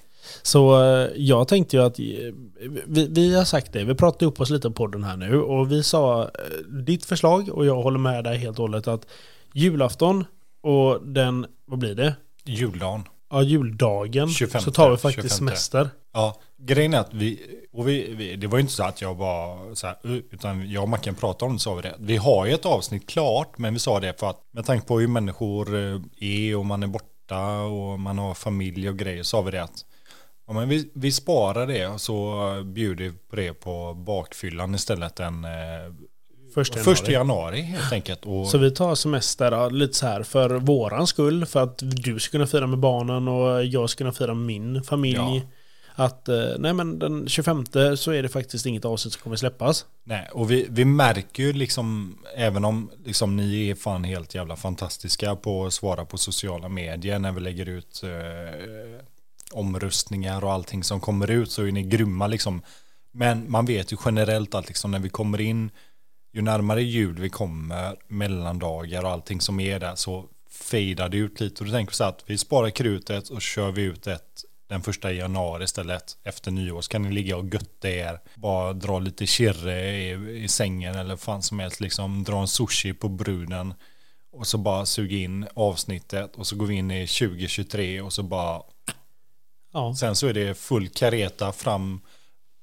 Så 0.42 0.82
eh, 0.82 1.10
jag 1.16 1.48
tänkte 1.48 1.76
ju 1.76 1.82
att 1.82 1.98
eh, 1.98 2.04
vi, 2.86 3.08
vi 3.10 3.34
har 3.34 3.44
sagt 3.44 3.72
det, 3.72 3.84
vi 3.84 3.94
pratade 3.94 4.26
upp 4.26 4.40
oss 4.40 4.50
lite 4.50 4.70
på 4.70 4.86
den 4.86 5.04
här 5.04 5.16
nu 5.16 5.40
och 5.40 5.72
vi 5.72 5.82
sa 5.82 6.22
eh, 6.22 6.28
ditt 6.84 7.04
förslag 7.04 7.48
och 7.48 7.66
jag 7.66 7.82
håller 7.82 7.98
med 7.98 8.24
dig 8.24 8.38
helt 8.38 8.58
och 8.58 8.62
hållet 8.62 8.88
att 8.88 9.06
julafton 9.52 10.24
och 10.62 11.06
den, 11.06 11.46
vad 11.66 11.78
blir 11.78 11.94
det? 11.94 12.14
Juldagen. 12.44 13.02
Ja, 13.30 13.42
juldagen 13.42 14.28
25, 14.28 14.62
så 14.62 14.70
tar 14.70 14.90
vi 14.90 14.96
faktiskt 14.96 15.36
25. 15.36 15.38
semester. 15.38 15.90
Ja, 16.12 16.40
grejen 16.58 16.94
är 16.94 16.98
att 16.98 17.14
vi, 17.14 17.40
och 17.72 17.88
vi, 17.88 18.14
vi, 18.14 18.36
det 18.36 18.46
var 18.46 18.58
ju 18.58 18.60
inte 18.60 18.72
så 18.72 18.84
att 18.84 19.00
jag 19.00 19.14
var 19.14 19.74
så 19.74 19.86
här, 19.86 19.96
utan 20.30 20.70
jag 20.70 20.82
och 20.82 20.88
Mackan 20.88 21.14
pratade 21.14 21.48
om 21.48 21.56
det, 21.56 21.60
sa 21.60 21.74
vi 21.74 21.82
det. 21.82 21.94
Vi 21.98 22.16
har 22.16 22.46
ju 22.46 22.52
ett 22.52 22.66
avsnitt 22.66 23.06
klart, 23.06 23.58
men 23.58 23.72
vi 23.72 23.80
sa 23.80 24.00
det 24.00 24.20
för 24.20 24.30
att 24.30 24.40
med 24.50 24.64
tanke 24.64 24.86
på 24.86 25.00
hur 25.00 25.08
människor 25.08 25.76
är 26.20 26.56
och 26.56 26.66
man 26.66 26.82
är 26.82 26.86
borta 26.86 27.60
och 27.60 28.00
man 28.00 28.18
har 28.18 28.34
familj 28.34 28.88
och 28.88 28.98
grejer, 28.98 29.22
sa 29.22 29.42
vi 29.42 29.50
det 29.50 29.62
att 29.62 29.84
ja, 30.46 30.52
men 30.52 30.68
vi, 30.68 30.90
vi 30.94 31.12
sparar 31.12 31.66
det 31.66 31.86
och 31.86 32.00
så 32.00 32.42
bjuder 32.64 33.04
vi 33.04 33.12
på 33.12 33.36
det 33.36 33.52
på 33.52 33.94
bakfyllan 33.94 34.74
istället 34.74 35.16
den 35.16 35.44
eh, 35.44 35.50
Första 36.54 36.78
januari. 36.78 36.96
första 36.96 37.12
januari 37.12 37.60
helt 37.60 37.92
enkelt. 37.92 38.24
Och, 38.26 38.46
Så 38.48 38.58
vi 38.58 38.70
tar 38.70 38.94
semester 38.94 39.52
ja, 39.52 39.68
lite 39.68 39.94
så 39.94 40.06
här 40.06 40.22
för 40.22 40.50
våran 40.50 41.06
skull, 41.06 41.46
för 41.46 41.62
att 41.62 41.78
du 41.82 42.20
ska 42.20 42.30
kunna 42.30 42.46
fira 42.46 42.66
med 42.66 42.78
barnen 42.78 43.28
och 43.28 43.64
jag 43.64 43.90
ska 43.90 43.98
kunna 43.98 44.12
fira 44.12 44.34
med 44.34 44.46
min 44.46 44.82
familj. 44.82 45.16
Ja. 45.16 45.40
att 46.04 46.28
eh, 46.28 46.44
nej 46.58 46.72
men 46.72 46.98
den 46.98 47.28
25 47.28 47.64
så 47.96 48.10
är 48.10 48.22
det 48.22 48.28
faktiskt 48.28 48.66
inget 48.66 48.84
avsnitt 48.84 49.12
som 49.14 49.22
kommer 49.22 49.36
släppas. 49.36 49.86
Nej, 50.04 50.28
och 50.32 50.50
vi, 50.50 50.66
vi 50.70 50.84
märker 50.84 51.42
ju 51.42 51.52
liksom, 51.52 52.18
även 52.36 52.64
om 52.64 52.90
liksom 53.04 53.36
ni 53.36 53.70
är 53.70 53.74
fan 53.74 54.04
helt 54.04 54.34
jävla 54.34 54.56
fantastiska 54.56 55.36
på 55.36 55.66
att 55.66 55.72
svara 55.72 56.04
på 56.04 56.18
sociala 56.18 56.68
medier 56.68 57.18
när 57.18 57.32
vi 57.32 57.40
lägger 57.40 57.68
ut 57.68 58.02
eh, 58.02 58.10
omröstningar 59.52 60.44
och 60.44 60.52
allting 60.52 60.84
som 60.84 61.00
kommer 61.00 61.30
ut 61.30 61.50
så 61.50 61.62
är 61.62 61.72
ni 61.72 61.82
grymma 61.82 62.26
liksom. 62.26 62.62
Men 63.12 63.50
man 63.50 63.66
vet 63.66 63.92
ju 63.92 63.96
generellt 64.04 64.54
att 64.54 64.68
liksom 64.68 64.90
när 64.90 64.98
vi 64.98 65.08
kommer 65.08 65.40
in, 65.40 65.70
ju 66.32 66.42
närmare 66.42 66.82
jul 66.82 67.18
vi 67.18 67.30
kommer, 67.30 67.96
mellandagar 68.08 69.04
och 69.04 69.10
allting 69.10 69.40
som 69.40 69.60
är 69.60 69.80
där 69.80 69.94
så 69.94 70.24
fejdar 70.50 71.08
det 71.08 71.16
ut 71.16 71.40
lite. 71.40 71.60
Och 71.60 71.66
då 71.66 71.72
tänker 71.72 71.92
vi 71.92 71.96
så 71.96 72.04
att 72.04 72.24
vi 72.26 72.38
sparar 72.38 72.70
krutet 72.70 73.28
och 73.28 73.42
kör 73.42 73.70
vi 73.70 73.82
ut 73.82 74.06
ett 74.06 74.44
den 74.68 74.82
första 74.82 75.12
januari 75.12 75.64
istället 75.64 76.16
efter 76.24 76.50
nyår 76.50 76.80
så 76.80 76.88
kan 76.88 77.02
ni 77.02 77.12
ligga 77.12 77.36
och 77.36 77.54
götta 77.54 77.90
er 77.90 78.20
bara 78.34 78.72
dra 78.72 78.98
lite 78.98 79.26
kirre 79.26 79.96
i, 79.96 80.10
i 80.44 80.48
sängen 80.48 80.94
eller 80.94 81.16
fan 81.16 81.42
som 81.42 81.58
helst 81.58 81.80
liksom 81.80 82.24
dra 82.24 82.40
en 82.40 82.48
sushi 82.48 82.92
på 82.92 83.08
bruden 83.08 83.74
och 84.32 84.46
så 84.46 84.58
bara 84.58 84.86
suga 84.86 85.16
in 85.16 85.46
avsnittet 85.54 86.36
och 86.36 86.46
så 86.46 86.56
går 86.56 86.66
vi 86.66 86.74
in 86.74 86.90
i 86.90 87.06
2023 87.06 88.00
och 88.00 88.12
så 88.12 88.22
bara 88.22 88.62
Ja, 89.74 89.94
sen 89.94 90.16
så 90.16 90.26
är 90.26 90.32
det 90.32 90.54
full 90.58 90.88
kareta 90.88 91.52
fram 91.52 92.00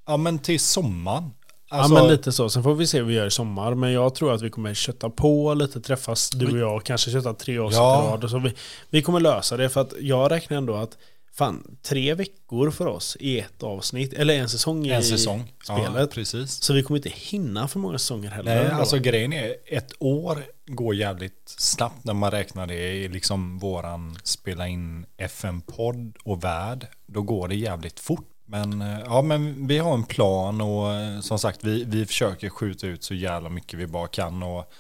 ja 0.08 0.18
men 0.18 0.40
till 0.40 0.60
sommaren 0.60 1.32
Alltså, 1.74 1.94
ja 1.96 2.02
men 2.02 2.12
lite 2.12 2.32
så. 2.32 2.50
Sen 2.50 2.64
får 2.64 2.76
vi 2.76 2.88
se 2.88 2.98
hur 2.98 3.06
vi 3.06 3.14
gör 3.14 3.28
i 3.28 3.32
sommar. 3.32 3.76
Men 3.76 3.92
jag 3.92 4.16
tror 4.16 4.34
att 4.34 4.42
vi 4.42 4.50
kommer 4.50 4.74
kötta 4.74 5.10
på 5.10 5.54
lite, 5.54 5.82
träffas 5.82 6.30
du 6.30 6.52
och 6.52 6.58
jag, 6.58 6.84
kanske 6.84 7.12
kötta 7.12 7.34
tre 7.34 7.58
avsnitt 7.60 7.78
Ja. 7.78 8.08
i 8.08 8.22
rad. 8.22 8.30
Så 8.30 8.40
vi, 8.40 8.54
vi 8.90 9.02
kommer 9.02 9.20
lösa 9.20 9.58
det 9.58 9.70
för 9.70 9.82
att 9.82 9.94
jag 10.00 10.32
räknar 10.32 10.58
ändå 10.58 10.76
att 10.76 10.98
fan, 11.34 11.78
tre 11.82 12.14
veckor 12.14 12.72
för 12.72 12.86
oss 12.86 13.18
i 13.20 13.40
ett 13.40 13.64
avsnitt, 13.64 14.14
eller 14.14 14.34
en 14.34 14.50
säsong 14.50 14.86
i 14.86 14.90
en 14.90 15.04
säsong 15.04 15.54
ja, 15.68 15.78
spelet. 15.78 16.12
precis 16.12 16.52
Så 16.52 16.74
vi 16.74 16.84
kommer 16.84 16.98
inte 16.98 17.10
hinna 17.10 17.68
för 17.68 17.80
många 17.80 17.98
säsonger 17.98 18.30
heller. 18.30 18.64
Nej, 18.64 18.72
alltså 18.72 18.98
grejen 19.00 19.34
är, 19.34 19.56
ett 19.66 19.92
år 20.00 20.46
går 20.66 20.96
jävligt 20.96 21.42
snabbt 21.46 22.04
när 22.04 22.14
man 22.14 22.32
räknar 22.32 22.68
det 22.68 22.94
i 22.94 23.08
liksom 23.08 23.60
våran 23.60 24.18
spela 24.24 24.68
in 24.68 25.06
FM-podd 25.18 26.18
och 26.24 26.44
värld. 26.44 26.88
Då 27.06 27.22
går 27.22 27.48
det 27.48 27.56
jävligt 27.56 28.00
fort. 28.00 28.28
Men 28.46 28.82
eh, 28.82 29.00
ja, 29.06 29.22
men 29.22 29.68
vi 29.68 29.78
har 29.78 29.94
en 29.94 30.04
plan 30.04 30.62
och 30.62 30.94
eh, 30.94 31.20
som 31.20 31.40
sagt, 31.40 31.64
vi, 31.64 31.84
vi 31.84 32.06
försöker 32.06 32.50
skjuta 32.50 32.88
ut 32.88 33.04
så 33.04 33.14
jävla 33.14 33.50
mycket 33.50 33.80
vi 33.80 33.88
bara 33.88 34.08
kan 34.08 34.44
och 34.44 34.72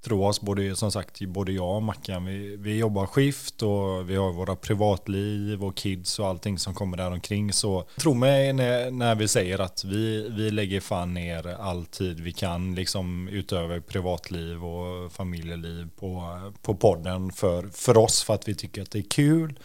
tro 0.00 0.24
oss, 0.24 0.40
både, 0.40 0.76
som 0.76 0.92
sagt, 0.92 1.20
både 1.20 1.52
jag 1.52 1.76
och 1.76 1.82
Mackan, 1.82 2.24
vi, 2.24 2.56
vi 2.56 2.78
jobbar 2.78 3.06
skift 3.06 3.62
och 3.62 4.10
vi 4.10 4.16
har 4.16 4.32
våra 4.32 4.56
privatliv 4.56 5.64
och 5.64 5.76
kids 5.76 6.18
och 6.18 6.26
allting 6.26 6.58
som 6.58 6.74
kommer 6.74 6.96
där 6.96 7.10
omkring. 7.10 7.52
Så 7.52 7.84
tro 7.98 8.14
mig 8.14 8.52
när, 8.52 8.90
när 8.90 9.14
vi 9.14 9.28
säger 9.28 9.58
att 9.58 9.84
vi, 9.84 10.28
vi 10.30 10.50
lägger 10.50 10.80
fan 10.80 11.14
ner 11.14 11.46
all 11.46 11.86
tid 11.86 12.20
vi 12.20 12.32
kan, 12.32 12.74
liksom 12.74 13.28
utöver 13.28 13.80
privatliv 13.80 14.64
och 14.64 15.12
familjeliv 15.12 15.88
på, 15.96 16.40
på 16.62 16.74
podden 16.74 17.32
för, 17.32 17.68
för 17.68 17.96
oss 17.96 18.22
för 18.22 18.34
att 18.34 18.48
vi 18.48 18.54
tycker 18.54 18.82
att 18.82 18.90
det 18.90 18.98
är 18.98 19.10
kul. 19.10 19.58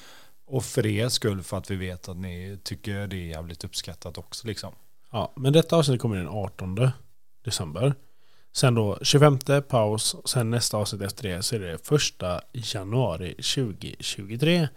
Och 0.47 0.63
för 0.63 0.85
er 0.85 1.09
skull 1.09 1.43
för 1.43 1.57
att 1.57 1.71
vi 1.71 1.75
vet 1.75 2.09
att 2.09 2.17
ni 2.17 2.59
tycker 2.63 3.07
det 3.07 3.15
är 3.15 3.27
jävligt 3.27 3.63
uppskattat 3.63 4.17
också 4.17 4.47
liksom. 4.47 4.71
Ja, 5.11 5.33
men 5.35 5.53
detta 5.53 5.75
avsnitt 5.75 6.01
kommer 6.01 6.15
den 6.15 6.27
18 6.27 6.89
december. 7.43 7.93
Sen 8.55 8.75
då 8.75 8.97
25 9.01 9.39
paus, 9.69 10.15
sen 10.25 10.49
nästa 10.49 10.77
avsnitt 10.77 11.01
efter 11.01 11.29
det 11.29 11.43
så 11.43 11.55
är 11.55 11.59
det 11.59 11.87
första 11.87 12.41
januari 12.53 13.33
2023. 13.33 14.67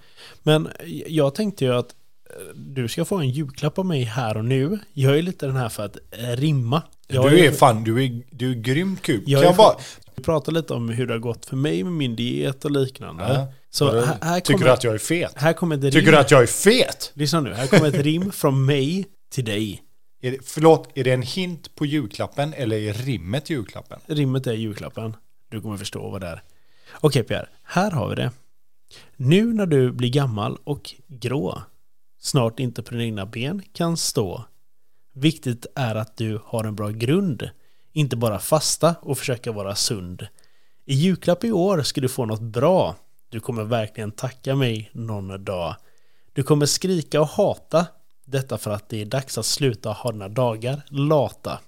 Men 0.42 0.68
jag 1.06 1.34
tänkte 1.34 1.64
ju 1.64 1.74
att 1.74 1.94
eh, 2.30 2.54
du 2.54 2.88
ska 2.88 3.04
få 3.04 3.16
en 3.16 3.30
julklapp 3.30 3.78
av 3.78 3.86
mig 3.86 4.02
här 4.02 4.36
och 4.36 4.44
nu. 4.44 4.78
Jag 4.92 5.18
är 5.18 5.22
lite 5.22 5.46
den 5.46 5.56
här 5.56 5.68
för 5.68 5.84
att 5.84 5.96
rimma. 6.20 6.82
Jag 7.08 7.30
du 7.30 7.46
är 7.46 7.52
fan, 7.52 7.84
du 7.84 8.04
är, 8.04 8.22
du 8.30 8.50
är 8.50 8.54
grymt 8.54 9.02
kul. 9.02 9.22
Jag 9.26 9.44
jag 9.44 9.56
bara... 9.56 9.76
Vi 10.16 10.22
pratar 10.22 10.52
lite 10.52 10.74
om 10.74 10.88
hur 10.88 11.06
det 11.06 11.14
har 11.14 11.18
gått 11.18 11.46
för 11.46 11.56
mig 11.56 11.84
med 11.84 11.92
min 11.92 12.16
diet 12.16 12.64
och 12.64 12.70
liknande. 12.70 13.24
Ja. 13.24 13.52
Så 13.70 13.84
Vadå? 13.84 14.00
här, 14.00 14.16
här, 14.22 14.40
Tycker 14.40 14.52
kommer, 14.52 14.66
du 14.66 14.72
att 14.72 14.84
jag 14.84 14.94
är 14.94 14.98
fet? 14.98 15.32
här 15.36 15.52
kommer 15.52 15.76
ett 15.76 15.82
rim. 15.82 15.92
Tycker 15.92 16.12
du 16.12 16.18
att 16.18 16.30
jag 16.30 16.42
är 16.42 16.46
fet? 16.46 17.12
Lyssna 17.14 17.40
nu, 17.40 17.54
här 17.54 17.66
kommer 17.66 17.88
ett 17.88 18.04
rim 18.04 18.32
från 18.32 18.64
mig 18.64 19.06
till 19.30 19.44
dig. 19.44 19.82
Är 20.20 20.30
det, 20.30 20.38
förlåt, 20.42 20.88
är 20.94 21.04
det 21.04 21.12
en 21.12 21.22
hint 21.22 21.74
på 21.74 21.86
julklappen 21.86 22.54
eller 22.54 22.76
är 22.76 22.92
rimmet 22.92 23.50
julklappen? 23.50 24.00
Rimmet 24.06 24.46
är 24.46 24.52
julklappen. 24.52 25.16
Du 25.48 25.60
kommer 25.60 25.76
förstå 25.76 26.10
vad 26.10 26.20
det 26.20 26.26
är. 26.26 26.42
Okej 27.00 27.22
Pierre, 27.22 27.48
här 27.62 27.90
har 27.90 28.08
vi 28.08 28.14
det. 28.14 28.30
Nu 29.16 29.54
när 29.54 29.66
du 29.66 29.92
blir 29.92 30.10
gammal 30.10 30.58
och 30.64 30.94
grå, 31.06 31.62
snart 32.20 32.60
inte 32.60 32.82
på 32.82 32.90
dina 32.90 33.04
egna 33.04 33.26
ben 33.26 33.62
kan 33.72 33.96
stå. 33.96 34.44
Viktigt 35.14 35.66
är 35.74 35.94
att 35.94 36.16
du 36.16 36.40
har 36.44 36.64
en 36.64 36.76
bra 36.76 36.90
grund, 36.90 37.50
inte 37.92 38.16
bara 38.16 38.38
fasta 38.38 38.94
och 39.02 39.18
försöka 39.18 39.52
vara 39.52 39.74
sund. 39.74 40.26
I 40.84 40.94
julklapp 40.94 41.44
i 41.44 41.52
år 41.52 41.82
ska 41.82 42.00
du 42.00 42.08
få 42.08 42.24
något 42.24 42.40
bra. 42.40 42.96
Du 43.28 43.40
kommer 43.40 43.64
verkligen 43.64 44.12
tacka 44.12 44.54
mig 44.54 44.90
någon 44.92 45.44
dag. 45.44 45.76
Du 46.32 46.42
kommer 46.42 46.66
skrika 46.66 47.20
och 47.20 47.28
hata, 47.28 47.86
detta 48.30 48.58
för 48.58 48.70
att 48.70 48.88
det 48.88 49.00
är 49.00 49.04
dags 49.04 49.38
att 49.38 49.46
sluta 49.46 49.90
ha 49.92 50.12
dina 50.12 50.28
dagar 50.28 50.82
lata. 50.88 51.60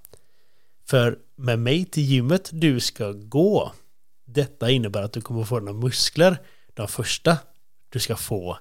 För 0.88 1.18
med 1.36 1.58
mig 1.58 1.84
till 1.84 2.02
gymmet 2.02 2.50
du 2.52 2.80
ska 2.80 3.12
gå. 3.12 3.72
Detta 4.26 4.70
innebär 4.70 5.02
att 5.02 5.12
du 5.12 5.20
kommer 5.20 5.44
få 5.44 5.58
dina 5.58 5.72
muskler. 5.72 6.38
De 6.74 6.88
första 6.88 7.38
du 7.88 7.98
ska 7.98 8.16
få. 8.16 8.58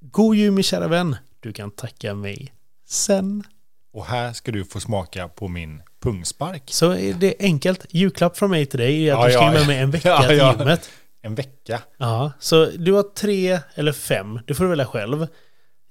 God 0.00 0.36
jul 0.36 0.50
min 0.52 0.62
kära 0.64 0.88
vän. 0.88 1.16
Du 1.40 1.52
kan 1.52 1.70
tacka 1.70 2.14
mig 2.14 2.52
sen. 2.86 3.44
Och 3.92 4.06
här 4.06 4.32
ska 4.32 4.52
du 4.52 4.64
få 4.64 4.80
smaka 4.80 5.28
på 5.28 5.48
min 5.48 5.82
pungspark. 6.02 6.62
Så 6.66 6.90
är 6.92 7.14
det 7.14 7.34
enkelt. 7.38 7.86
Julklapp 7.90 8.36
från 8.36 8.50
mig 8.50 8.66
till 8.66 8.78
dig 8.80 9.08
är 9.08 9.14
att 9.14 9.18
Ja, 9.20 9.26
du 9.26 9.32
ska 9.32 9.42
ja. 9.42 9.52
med 9.52 9.66
mig 9.66 9.78
en 9.78 9.90
vecka 9.90 10.08
Ja, 10.08 10.28
till 10.28 10.36
gymmet. 10.36 10.90
En 11.22 11.34
vecka. 11.34 11.82
Ja, 11.96 12.32
så 12.40 12.64
du 12.66 12.92
har 12.92 13.02
tre 13.02 13.60
eller 13.74 13.92
fem, 13.92 14.40
du 14.46 14.54
får 14.54 14.66
välja 14.66 14.86
själv. 14.86 15.26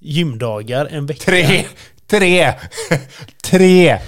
Gymdagar 0.03 0.85
en 0.91 1.05
vecka. 1.05 1.23
Tre! 1.25 1.65
Tre! 2.07 2.53
Tre! 3.43 3.99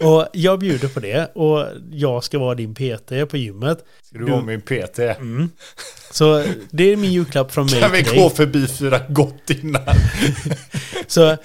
Och 0.00 0.26
jag 0.32 0.58
bjuder 0.58 0.88
på 0.88 1.00
det 1.00 1.30
och 1.34 1.66
jag 1.90 2.24
ska 2.24 2.38
vara 2.38 2.54
din 2.54 2.74
PT 2.74 3.12
på 3.30 3.36
gymmet. 3.36 3.78
Ska 4.02 4.18
du 4.18 4.24
vara 4.24 4.42
min 4.42 4.60
PT? 4.60 4.98
Mm. 4.98 5.50
Så 6.12 6.44
det 6.70 6.92
är 6.92 6.96
min 6.96 7.12
julklapp 7.12 7.52
från 7.52 7.66
mig 7.66 7.80
Kan 7.80 7.92
vi 7.92 8.02
gå 8.02 8.30
förbi 8.30 8.66
fyra 8.66 9.00
gott 9.08 9.50
innan? 9.50 9.82
Så 11.06 11.30
eh, 11.30 11.36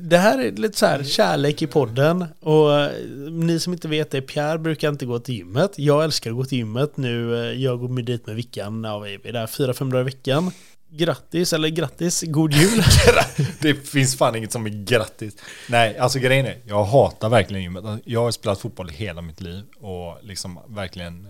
det 0.00 0.18
här 0.18 0.38
är 0.44 0.52
lite 0.52 0.78
så 0.78 0.86
här 0.86 1.04
kärlek 1.04 1.62
i 1.62 1.66
podden. 1.66 2.24
Och 2.40 2.80
eh, 2.80 2.90
ni 3.30 3.60
som 3.60 3.72
inte 3.72 3.88
vet 3.88 4.10
det, 4.10 4.20
Pierre 4.22 4.58
brukar 4.58 4.88
inte 4.88 5.06
gå 5.06 5.18
till 5.18 5.34
gymmet. 5.34 5.70
Jag 5.76 6.04
älskar 6.04 6.30
att 6.30 6.36
gå 6.36 6.44
till 6.44 6.58
gymmet 6.58 6.96
nu. 6.96 7.34
eh, 7.50 7.62
Jag 7.62 7.80
går 7.80 7.88
med 7.88 8.04
dit 8.04 8.26
med 8.26 8.36
Vickan. 8.36 8.84
Ja, 8.84 8.98
vi 8.98 9.14
är 9.24 9.32
där 9.32 9.46
fyra, 9.46 9.74
fem 9.74 9.90
dagar 9.92 10.00
i 10.02 10.04
veckan. 10.04 10.50
Grattis, 10.90 11.52
eller 11.52 11.68
grattis, 11.68 12.22
god 12.22 12.52
jul. 12.52 12.82
Det 13.60 13.74
finns 13.74 14.16
fan 14.16 14.36
inget 14.36 14.52
som 14.52 14.66
är 14.66 14.84
grattis. 14.84 15.36
Nej, 15.68 15.98
alltså 15.98 16.18
grejen 16.18 16.46
är, 16.46 16.58
jag 16.64 16.84
hatar 16.84 17.28
verkligen 17.28 17.62
gymmet. 17.62 17.84
Alltså, 17.84 18.10
jag 18.10 18.20
har 18.20 18.30
spelat 18.30 18.60
fotboll 18.60 18.88
hela 18.88 19.22
mitt 19.22 19.40
liv 19.40 19.64
och 19.80 20.18
liksom 20.22 20.58
verkligen 20.68 21.28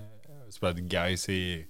spelat 0.50 0.76
guys 0.76 1.28
i 1.28 1.66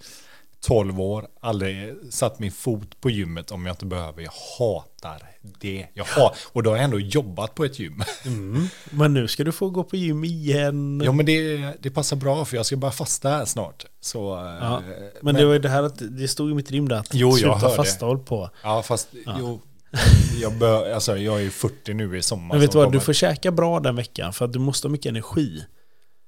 12 0.60 1.00
år. 1.00 1.26
Aldrig 1.40 1.94
satt 2.10 2.38
min 2.38 2.52
fot 2.52 3.00
på 3.00 3.10
gymmet 3.10 3.50
om 3.50 3.66
jag 3.66 3.72
inte 3.72 3.86
behöver. 3.86 4.22
Jag 4.22 4.32
hatar 4.58 5.22
det. 5.60 5.88
Jag 5.94 6.04
har, 6.04 6.34
och 6.52 6.62
då 6.62 6.70
har 6.70 6.76
jag 6.76 6.84
ändå 6.84 7.00
jobbat 7.00 7.54
på 7.54 7.64
ett 7.64 7.78
gym. 7.78 8.02
Mm. 8.24 8.66
Men 8.90 9.14
nu 9.14 9.28
ska 9.28 9.44
du 9.44 9.52
få 9.52 9.70
gå 9.70 9.84
på 9.84 9.96
gym 9.96 10.24
igen. 10.24 11.00
Ja 11.04 11.12
men 11.12 11.26
det, 11.26 11.56
det 11.82 11.90
passar 11.90 12.16
bra 12.16 12.44
för 12.44 12.56
jag 12.56 12.66
ska 12.66 12.76
bara 12.76 12.90
fasta 12.92 13.28
här 13.28 13.44
snart. 13.44 13.84
Så, 14.00 14.34
eh, 14.36 14.42
Ja, 14.60 14.82
Men 15.22 15.34
det 15.34 15.44
var 15.44 15.52
ju 15.52 15.58
det 15.58 15.68
här 15.68 15.82
att 15.82 16.18
det 16.18 16.28
stod 16.28 16.50
i 16.50 16.54
mitt 16.54 16.70
rim 16.70 16.88
där 16.88 16.96
att 16.96 17.14
Jo, 17.14 17.28
jag 17.28 17.38
sluta 17.38 17.56
hör 17.58 17.68
det. 17.68 17.76
fasta 17.76 18.06
håll 18.06 18.18
på. 18.18 18.50
Ja 18.62 18.82
fast 18.82 19.08
jo, 19.38 19.60
jag, 20.40 20.58
bör, 20.58 20.90
alltså, 20.92 21.16
jag 21.16 21.42
är 21.42 21.50
40 21.50 21.94
nu 21.94 22.18
i 22.18 22.22
sommar. 22.22 22.54
Men 22.54 22.60
vet 22.60 22.72
du 22.72 22.78
vad, 22.78 22.92
du 22.92 23.00
får 23.00 23.12
käka 23.12 23.50
bra 23.50 23.80
den 23.80 23.96
veckan 23.96 24.32
för 24.32 24.44
att 24.44 24.52
du 24.52 24.58
måste 24.58 24.86
ha 24.86 24.92
mycket 24.92 25.10
energi. 25.10 25.64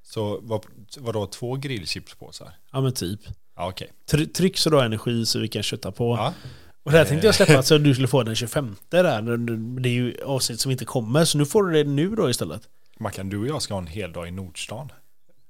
Så 0.03 0.39
vad, 0.43 0.63
vadå, 0.99 1.27
två 1.27 1.57
grillchipspåsar? 1.57 2.53
Ja 2.73 2.81
men 2.81 2.93
typ. 2.93 3.21
Ja 3.59 3.69
okej. 3.69 3.91
Try- 4.11 4.33
Tryck 4.33 4.59
så 4.59 4.71
du 4.71 4.77
har 4.77 4.85
energi 4.85 5.27
så 5.27 5.39
vi 5.39 5.49
kan 5.49 5.63
kötta 5.63 5.93
på. 5.93 6.17
Ja. 6.17 6.35
Och 6.83 6.93
det 6.93 6.99
här 6.99 7.05
tänkte 7.05 7.27
jag 7.27 7.35
släppa 7.35 7.63
så 7.63 7.79
du 7.79 7.95
skulle 7.95 8.09
få 8.09 8.23
den 8.23 8.35
25 8.35 8.77
där. 8.89 9.37
Det 9.81 9.89
är 9.89 9.93
ju 9.93 10.17
avsnitt 10.25 10.61
som 10.61 10.71
inte 10.71 10.85
kommer, 10.85 11.25
så 11.25 11.39
nu 11.39 11.47
får 11.47 11.63
du 11.65 11.73
det 11.85 11.91
nu 11.91 12.09
då 12.15 12.31
istället. 12.31 12.63
Mackan, 12.99 13.29
du 13.29 13.39
och 13.39 13.47
jag 13.47 13.63
ska 13.63 13.75
ha 13.75 13.81
en 13.81 13.87
hel 13.87 14.13
dag 14.13 14.29
i 14.29 14.31
Nordstan. 14.31 14.93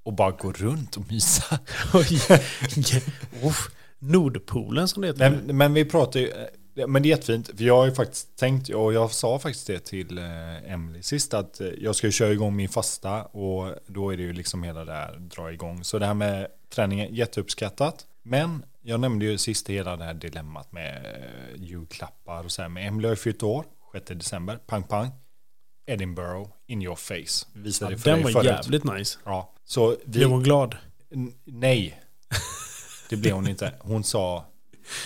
Och 0.03 0.13
bara 0.13 0.31
gå 0.31 0.53
runt 0.53 0.97
och 0.97 1.03
mysa. 1.13 1.59
Nordpolen 3.99 4.89
som 4.89 5.03
det 5.03 5.09
heter. 5.09 5.31
Men, 5.31 5.57
men 5.57 5.75
vi 5.75 5.85
pratar 5.85 6.21
ju, 6.21 6.29
eh, 6.77 6.87
men 6.87 7.03
det 7.03 7.07
är 7.09 7.11
jättefint. 7.11 7.51
För 7.57 7.65
jag 7.65 7.77
har 7.77 7.87
ju 7.87 7.95
faktiskt 7.95 8.37
tänkt, 8.37 8.69
och 8.69 8.93
jag 8.93 9.11
sa 9.11 9.39
faktiskt 9.39 9.67
det 9.67 9.79
till 9.79 10.19
eh, 10.19 10.73
Emily 10.73 11.03
sist, 11.03 11.35
att 11.35 11.61
eh, 11.61 11.67
jag 11.79 11.97
ska 11.97 12.11
köra 12.11 12.33
igång 12.33 12.57
min 12.57 12.69
fasta 12.69 13.23
och 13.23 13.75
då 13.87 14.11
är 14.13 14.17
det 14.17 14.23
ju 14.23 14.33
liksom 14.33 14.63
hela 14.63 14.85
det 14.85 14.93
här 14.93 15.17
dra 15.19 15.53
igång. 15.53 15.85
Så 15.85 15.99
det 15.99 16.07
här 16.07 16.15
med 16.15 16.47
träningen, 16.69 17.15
jätteuppskattat. 17.15 18.07
Men 18.23 18.65
jag 18.83 19.01
nämnde 19.01 19.25
ju 19.25 19.39
sist 19.39 19.69
hela 19.71 19.97
det 19.97 20.05
här 20.05 20.15
dilemmat 20.15 20.73
med 20.73 21.07
eh, 21.07 21.63
julklappar 21.63 22.45
och 22.45 22.53
så 22.53 22.63
här. 22.63 22.69
Men 22.69 22.83
Emily 22.87 23.09
har 23.09 23.13
ju 23.13 23.17
fyllt 23.17 23.43
år, 23.43 23.65
6 23.93 24.07
december. 24.09 24.57
Pang 24.67 24.83
pang. 24.83 25.11
Edinburgh 25.87 26.51
in 26.67 26.83
your 26.83 26.97
face. 26.97 27.47
Visade 27.53 27.93
Ja, 27.93 27.99
för 27.99 28.11
den 28.11 28.23
var 28.23 28.31
förut. 28.31 28.45
jävligt 28.47 28.85
nice. 28.85 29.19
Ja, 29.25 29.53
så 29.65 29.91
vi... 29.91 29.97
Blev 30.07 30.29
hon 30.29 30.43
glad? 30.43 30.77
Nej, 31.45 32.01
det 33.11 33.17
blev 33.17 33.35
hon 33.35 33.49
inte. 33.49 33.73
Hon 33.79 34.05
sa 34.05 34.45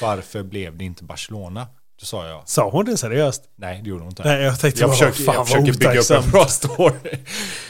varför 0.00 0.42
blev 0.42 0.76
det 0.76 0.84
inte 0.84 1.04
Barcelona? 1.04 1.66
Då 2.02 2.06
sa 2.06 2.28
jag 2.28 2.48
Sa 2.48 2.70
hon 2.70 2.84
det 2.84 2.96
seriöst? 2.96 3.42
nej, 3.56 3.80
det 3.84 3.88
gjorde 3.90 4.02
hon 4.02 4.08
inte. 4.10 4.22
Nej, 4.24 4.42
jag 4.42 4.60
tänkte 4.60 4.80
jag 4.80 4.90
bara, 4.90 4.96
försöker, 4.96 5.22
fan 5.24 5.34
jag 5.34 5.46
försöker 5.46 5.72
bygga 5.72 6.00
upp 6.00 6.24
en 6.24 6.30
bra 6.30 6.46
story. 6.46 7.18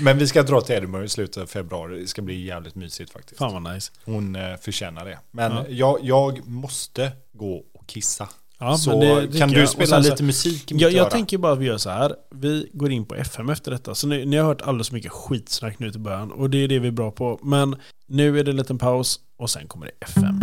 Men 0.01 0.19
vi 0.19 0.27
ska 0.27 0.43
dra 0.43 0.61
till 0.61 0.75
Edinburgh 0.75 1.05
i 1.05 1.09
slutet 1.09 1.43
av 1.43 1.47
februari. 1.47 2.01
Det 2.01 2.07
ska 2.07 2.23
bli 2.23 2.47
jävligt 2.47 2.75
mysigt 2.75 3.13
faktiskt. 3.13 3.39
Fan 3.39 3.63
vad 3.63 3.75
nice. 3.75 3.93
Hon 4.05 4.37
eh, 4.37 4.57
förtjänar 4.61 5.05
det. 5.05 5.19
Men 5.31 5.53
Ja. 5.53 5.65
jag, 5.69 5.99
jag 6.03 6.47
måste 6.49 7.13
gå 7.33 7.55
och 7.75 7.87
kissa. 7.87 8.29
Ja, 8.59 8.77
så 8.77 9.01
det 9.01 9.21
tycker 9.27 9.39
kan 9.39 9.49
du 9.51 9.67
spela 9.67 10.03
så- 10.03 10.11
lite 10.11 10.23
musik 10.23 10.71
i 10.71 10.75
mitt 10.75 10.83
Jag, 10.83 10.93
jag 10.93 11.11
tänker 11.11 11.39
bara 11.39 11.53
att 11.53 11.59
vi 11.59 11.65
gör 11.67 11.79
så 11.79 11.91
här. 11.91 12.15
Vi 12.35 12.71
går 12.73 12.93
in 12.93 13.05
på 13.05 13.15
FM 13.15 13.51
efter 13.51 13.71
detta. 13.71 13.95
Så 13.95 14.07
ni, 14.07 14.25
ni 14.25 14.37
har 14.37 14.45
hört 14.45 14.63
alldeles 14.63 14.89
för 14.89 14.95
mycket 14.95 15.13
skitsnack 15.13 15.79
nu 15.79 15.91
till 15.91 16.01
början. 16.01 16.33
Och 16.33 16.51
det 16.51 16.59
är 16.65 16.69
det 16.69 16.79
vi 16.79 16.89
är 16.89 16.93
bra 16.93 17.11
på. 17.11 17.39
Men 17.43 17.77
nu 18.07 18.39
är 18.41 18.45
det 18.45 18.51
en 18.51 18.57
liten 18.57 18.79
paus 18.79 19.21
och 19.37 19.51
sen 19.51 19.67
kommer 19.69 19.87
det 19.87 19.93
FM. 20.07 20.42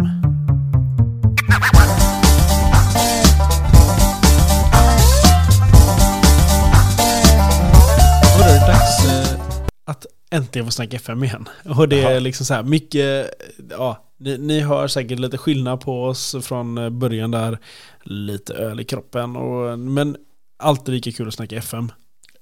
Att 9.90 10.06
äntligen 10.32 10.66
få 10.66 10.72
snacka 10.72 10.96
FM 10.96 11.24
igen. 11.24 11.50
Och 11.78 11.90
det 11.90 12.02
är 12.02 12.20
liksom 12.20 12.46
så 12.46 12.54
här 12.54 12.64
mycket, 12.64 13.34
ja, 13.70 14.06
ni, 14.18 14.38
ni 14.38 14.60
hör 14.60 14.88
säkert 14.88 15.20
lite 15.20 15.38
skillnad 15.38 15.82
på 15.82 16.04
oss 16.04 16.36
från 16.42 16.78
eh, 16.78 16.90
början 16.90 17.32
där. 17.32 17.58
Lite 18.04 18.54
öl 18.54 18.80
i 18.80 18.84
kroppen, 18.84 19.36
och, 19.36 19.80
men 19.80 20.18
alltid 20.58 20.94
lika 20.94 21.12
kul 21.12 21.28
att 21.28 21.34
snacka 21.34 21.58
FM. 21.58 21.92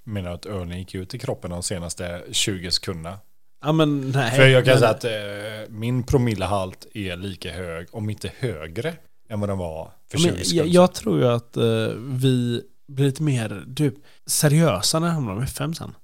Menar 0.04 0.30
du 0.30 0.36
att 0.36 0.46
ölen 0.46 0.80
gick 0.80 0.96
ut 0.96 1.14
i 1.14 1.20
kroppen 1.20 1.52
de 1.52 1.64
senaste 1.64 2.24
20 2.32 2.72
sekunderna? 2.72 3.18
Ja 3.66 3.72
men 3.72 4.12
nej. 4.12 4.36
För 4.36 4.48
jag 4.48 4.66
kan 4.66 4.72
men, 4.72 4.80
säga 4.80 4.92
att 4.92 5.04
eh, 5.04 5.70
min 5.70 6.04
promillehalt 6.04 6.88
är 6.94 7.16
lika 7.16 7.52
hög, 7.52 7.88
om 7.92 8.10
inte 8.10 8.32
högre, 8.40 8.94
än 9.30 9.40
vad 9.40 9.50
den 9.50 9.58
var 9.58 9.92
för 10.12 10.18
20 10.18 10.32
men, 10.32 10.46
sekunder 10.46 10.74
jag, 10.74 10.84
jag 10.84 10.94
tror 10.94 11.20
ju 11.20 11.28
att 11.28 11.58
eh, 11.58 11.64
vi 11.98 12.62
blir 12.88 13.06
lite 13.06 13.24
mer 13.24 13.64
typ, 13.76 13.94
seriösa 14.26 15.00
när 15.00 15.08
det 15.08 15.14
handlar 15.14 15.34
om 15.34 15.44
FM 15.44 15.74
sen. 15.74 15.96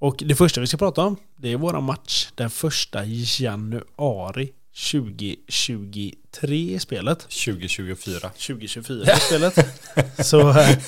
Och 0.00 0.22
det 0.26 0.34
första 0.34 0.60
vi 0.60 0.66
ska 0.66 0.76
prata 0.76 1.02
om, 1.04 1.16
det 1.36 1.52
är 1.52 1.56
våra 1.56 1.80
match 1.80 2.28
den 2.34 2.50
första 2.50 3.04
januari 3.04 4.52
2023 4.92 6.74
i 6.74 6.78
spelet. 6.78 7.18
2024. 7.18 8.28
2024 8.28 9.12
i 9.16 9.20
spelet. 9.20 9.54
Så, 10.26 10.50
eh, 10.50 10.78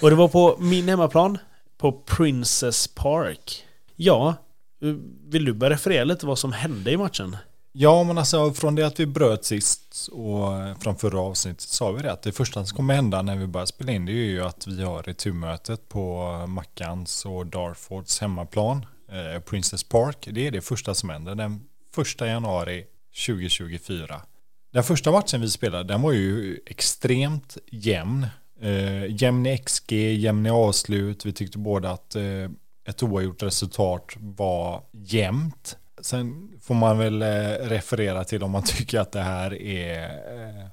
och 0.00 0.10
det 0.10 0.16
var 0.16 0.28
på 0.28 0.56
min 0.60 0.88
hemmaplan, 0.88 1.38
på 1.78 1.92
Princess 1.92 2.88
Park. 2.88 3.64
Ja, 3.96 4.34
eh, 4.82 4.94
vill 5.28 5.44
du 5.44 5.52
börja 5.52 5.72
referera 5.72 6.04
lite 6.04 6.26
vad 6.26 6.38
som 6.38 6.52
hände 6.52 6.90
i 6.90 6.96
matchen? 6.96 7.36
Ja, 7.74 8.04
men 8.04 8.18
alltså 8.18 8.52
från 8.52 8.74
det 8.74 8.86
att 8.86 9.00
vi 9.00 9.06
bröt 9.06 9.44
sist 9.44 10.08
och 10.12 10.82
från 10.82 10.96
förra 10.96 11.20
avsnittet 11.20 11.60
sa 11.60 11.92
vi 11.92 12.02
det 12.02 12.12
att 12.12 12.22
det 12.22 12.32
första 12.32 12.66
som 12.66 12.76
kommer 12.76 12.94
hända 12.94 13.22
när 13.22 13.36
vi 13.36 13.46
börjar 13.46 13.66
spela 13.66 13.92
in 13.92 14.06
det 14.06 14.12
är 14.12 14.14
ju 14.14 14.44
att 14.44 14.66
vi 14.66 14.82
har 14.82 15.02
returmötet 15.02 15.88
på 15.88 16.34
Mackans 16.48 17.24
och 17.24 17.46
Darfords 17.46 18.20
hemmaplan, 18.20 18.86
eh, 19.12 19.40
Princess 19.40 19.84
Park. 19.84 20.28
Det 20.30 20.46
är 20.46 20.50
det 20.50 20.60
första 20.60 20.94
som 20.94 21.10
händer 21.10 21.34
den 21.34 21.60
första 21.94 22.26
januari 22.26 22.84
2024. 23.26 24.22
Den 24.72 24.84
första 24.84 25.12
matchen 25.12 25.40
vi 25.40 25.50
spelade, 25.50 25.84
den 25.84 26.02
var 26.02 26.12
ju 26.12 26.60
extremt 26.66 27.58
jämn. 27.70 28.26
Eh, 28.60 29.22
jämn 29.22 29.46
i 29.46 29.58
XG, 29.58 29.92
jämn 29.92 30.46
i 30.46 30.50
avslut. 30.50 31.26
Vi 31.26 31.32
tyckte 31.32 31.58
båda 31.58 31.90
att 31.90 32.16
eh, 32.16 32.22
ett 32.88 33.02
oavgjort 33.02 33.42
resultat 33.42 34.12
var 34.16 34.82
jämnt. 34.92 35.76
Sen 36.02 36.48
får 36.62 36.74
man 36.74 36.98
väl 36.98 37.22
eh, 37.22 37.28
referera 37.68 38.24
till 38.24 38.42
om 38.42 38.50
man 38.50 38.62
tycker 38.62 39.00
att 39.00 39.12
det 39.12 39.20
här 39.22 39.62
är 39.62 40.02
eh, 40.38 40.66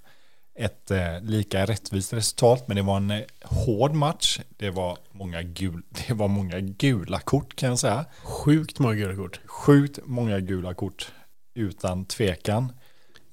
ett 0.66 0.92
eh, 0.92 1.22
lika 1.22 1.66
rättvist 1.66 2.14
resultat. 2.14 2.68
Men 2.68 2.78
det 2.78 2.84
var 2.84 2.98
en 2.98 3.24
hård 3.44 3.94
match. 3.94 4.40
Det 4.58 4.70
var, 4.70 4.98
många 5.12 5.42
gul, 5.42 5.82
det 6.08 6.14
var 6.14 6.28
många 6.28 6.60
gula 6.60 7.20
kort 7.20 7.56
kan 7.56 7.70
jag 7.70 7.80
säga. 7.80 8.06
Sjukt 8.24 8.80
många 8.80 8.96
gula 8.96 9.16
kort. 9.16 9.40
Sjukt 9.46 10.00
många 10.06 10.40
gula 10.40 10.74
kort. 10.74 11.12
Utan 11.56 12.06
tvekan. 12.06 12.72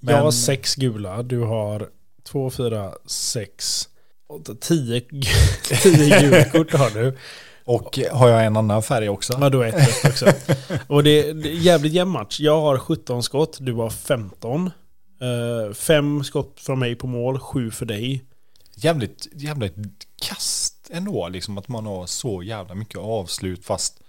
Jag 0.00 0.16
har 0.16 0.22
Men- 0.22 0.32
sex 0.32 0.74
gula, 0.74 1.22
du 1.22 1.38
har 1.40 1.88
två, 2.22 2.50
fyra, 2.50 2.92
sex, 3.06 3.88
åtta, 4.28 4.54
tio, 4.60 5.00
tio 5.82 6.20
gula 6.20 6.44
kort 6.44 6.72
har 6.72 6.90
du. 6.90 7.16
Och 7.66 7.98
eh, 7.98 8.16
har 8.16 8.28
jag 8.28 8.46
en 8.46 8.56
annan 8.56 8.82
färg 8.82 9.08
också? 9.08 9.38
Ja, 9.40 9.50
du 9.50 9.58
har 9.58 9.64
ett 9.64 9.74
rätt 9.74 10.04
också. 10.04 10.32
Och 10.86 11.02
det, 11.02 11.32
det 11.32 11.48
är 11.48 11.52
jävligt 11.52 11.92
jämn 11.92 12.10
match. 12.10 12.40
Jag 12.40 12.60
har 12.60 12.78
17 12.78 13.22
skott, 13.22 13.56
du 13.60 13.72
har 13.72 13.90
15. 13.90 14.70
Uh, 15.22 15.72
fem 15.74 16.24
skott 16.24 16.60
från 16.60 16.78
mig 16.78 16.94
på 16.94 17.06
mål, 17.06 17.38
sju 17.38 17.70
för 17.70 17.86
dig. 17.86 18.24
Jävligt, 18.74 19.28
jävligt 19.32 19.74
kast 20.22 20.90
ändå, 20.90 21.28
liksom 21.28 21.58
att 21.58 21.68
man 21.68 21.86
har 21.86 22.06
så 22.06 22.42
jävla 22.42 22.74
mycket 22.74 22.98
avslut 22.98 23.64
fast 23.64 24.00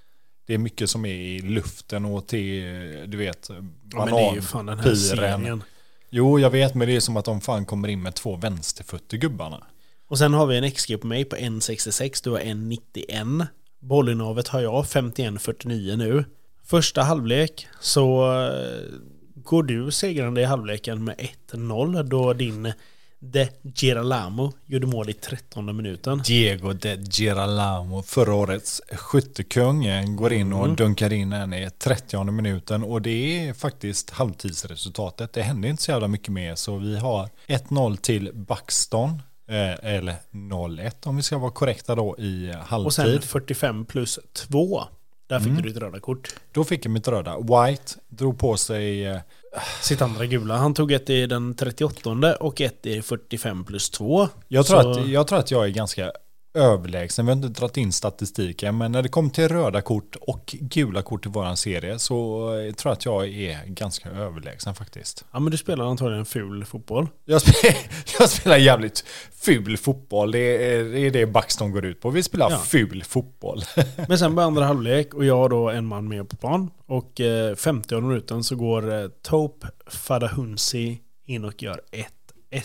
det 0.48 0.54
är 0.54 0.58
mycket 0.58 0.90
som 0.90 1.06
är 1.06 1.14
i 1.14 1.42
luften 1.42 2.06
och 2.06 2.28
till, 2.28 2.64
du 3.08 3.18
vet, 3.18 3.50
Ja, 3.50 4.06
men 4.06 4.14
det 4.14 4.22
är 4.22 4.34
ju 4.36 4.42
fan 4.42 4.66
den 4.66 4.78
här 4.78 4.84
piren. 4.84 4.98
serien. 4.98 5.64
Jo, 6.10 6.40
jag 6.40 6.50
vet, 6.50 6.76
men 6.76 6.88
det 6.88 6.96
är 6.96 7.00
som 7.00 7.18
att 7.18 7.26
de 7.26 7.42
fan 7.42 7.66
kommer 7.66 7.88
in 7.88 8.02
med 8.02 8.16
två 8.16 8.36
vänsterfötter 8.36 9.18
gubbarna. 9.18 9.64
Och 10.08 10.18
sen 10.18 10.34
har 10.34 10.46
vi 10.46 10.58
en 10.58 10.72
XG 10.72 11.02
på 11.02 11.08
mig 11.08 11.26
på 11.26 11.36
1,66, 11.36 12.24
du 12.24 12.30
har 12.30 12.40
1,91. 12.40 13.46
Bollinnehavet 13.80 14.48
har 14.48 14.62
jag 14.62 14.84
51,49 14.86 15.96
nu. 15.98 16.26
Första 16.66 17.02
halvlek 17.04 17.68
så 17.82 18.34
eh, 18.44 19.00
går 19.36 19.64
du 19.64 19.92
segrande 19.92 20.42
i 20.42 20.46
halvleken 20.46 21.04
med 21.04 21.16
1-0 21.52 22.04
då 22.04 22.34
din 22.34 22.74
De 23.20 23.48
Girolamo 23.76 24.54
gjorde 24.66 24.88
mål 24.88 25.10
i 25.10 25.14
13 25.14 25.78
minuten. 25.78 26.22
Diego 26.26 26.74
de 26.74 26.96
Girolamo, 26.98 28.02
förra 28.04 28.34
årets 28.34 28.82
skyttekung, 28.92 29.86
eh, 29.86 30.06
går 30.16 30.34
in 30.34 30.54
och 30.54 30.64
Mm. 30.64 30.76
dunkar 30.76 31.14
in 31.14 31.34
en 31.34 31.54
i 31.54 31.70
30 31.80 32.32
minuten 32.32 32.84
och 32.84 33.02
det 33.02 33.48
är 33.48 33.54
faktiskt 33.54 34.10
halvtidsresultatet. 34.10 35.34
Det 35.34 35.42
händer 35.42 35.70
inte 35.70 35.84
så 35.84 35.92
jävla 35.92 36.08
mycket 36.08 36.30
mer 36.30 36.56
så 36.56 36.78
vi 36.78 36.98
har 37.00 37.30
1-0 37.48 37.98
till 37.98 38.32
Buxton, 38.34 39.22
eller 39.48 40.16
0-1 40.32 40.92
om 41.04 41.16
vi 41.16 41.24
ska 41.24 41.38
vara 41.38 41.52
korrekta 41.52 41.96
då 41.96 42.16
i 42.18 42.52
halvtid. 42.66 42.86
Och 42.86 42.94
sen 42.94 43.22
45 43.22 43.86
plus 43.86 44.20
2. 44.34 44.84
Där 45.28 45.40
fick 45.40 45.48
Mm. 45.48 45.62
du 45.62 45.70
ditt 45.70 45.78
röda 45.78 46.00
kort. 46.00 46.36
Då 46.52 46.64
fick 46.64 46.86
jag 46.86 46.92
mitt 46.92 47.08
röda. 47.08 47.38
White 47.40 47.94
drog 48.08 48.40
på 48.40 48.58
sig, 48.58 49.06
eh, 49.06 49.18
Sitt 49.82 50.02
andra 50.02 50.26
gula. 50.26 50.58
Han 50.58 50.74
tog 50.74 50.92
ett 50.92 51.10
i 51.10 51.26
den 51.26 51.54
38 51.56 52.36
och 52.40 52.62
ett 52.62 52.86
i 52.86 53.02
45 53.02 53.64
plus 53.66 53.90
2. 53.90 54.30
jag 54.48 54.66
tror, 54.66 54.82
Så- 54.82 54.90
att, 55.02 55.08
jag 55.08 55.28
tror 55.28 55.40
att 55.40 55.52
jag 55.52 55.66
är 55.66 55.70
ganska 55.70 56.12
överlägsen. 56.54 57.26
Vi 57.26 57.32
har 57.32 57.36
inte 57.36 57.48
dragit 57.60 57.78
in 57.78 57.92
statistiken, 57.92 58.78
men 58.78 58.92
när 58.92 59.04
det 59.04 59.10
kommer 59.10 59.30
till 59.30 59.48
röda 59.48 59.82
kort 59.82 60.16
och 60.22 60.56
gula 60.60 61.02
kort 61.02 61.26
i 61.26 61.30
våran 61.30 61.58
serie 61.58 62.00
så 62.00 62.44
eh, 62.60 62.74
tror 62.74 62.90
jag 62.90 62.94
att 62.98 63.06
jag 63.06 63.28
är 63.28 63.66
ganska 63.66 64.10
överlägsen 64.10 64.76
faktiskt. 64.76 65.26
Ja 65.32 65.40
men 65.40 65.52
du 65.52 65.58
spelar 65.58 65.86
antagligen 65.86 66.26
ful 66.26 66.66
fotboll. 66.66 67.08
Jag 67.26 67.42
spelar, 67.42 67.78
jag 68.20 68.30
spelar 68.30 68.58
jävligt 68.58 69.06
ful 69.36 69.78
fotboll. 69.78 70.32
Det 70.32 70.40
är 70.40 70.84
det, 70.84 71.00
är 71.00 71.12
det 71.12 71.26
Buxton 71.26 71.72
går 71.72 71.86
ut 71.86 72.02
på. 72.02 72.10
Vi 72.10 72.24
spelar 72.24 72.52
Ja. 72.52 72.60
ful 72.60 73.04
fotboll. 73.04 73.62
Men 74.08 74.20
sen 74.20 74.36
börjar 74.36 74.48
andra 74.48 74.66
halvlek 74.66 75.14
och 75.14 75.26
jag 75.26 75.38
har 75.38 75.50
då 75.50 75.70
en 75.70 75.86
man 75.86 76.08
med 76.08 76.30
på 76.30 76.36
plan. 76.36 76.70
Och 76.86 77.22
eh, 77.22 77.56
50 77.56 78.02
minuten 78.02 78.44
så 78.44 78.56
går 78.56 78.94
eh, 79.02 79.08
Tope 79.22 79.68
Fadahunsi 79.88 81.00
in 81.26 81.46
och 81.46 81.64
gör 81.64 81.82
1-1. 82.52 82.62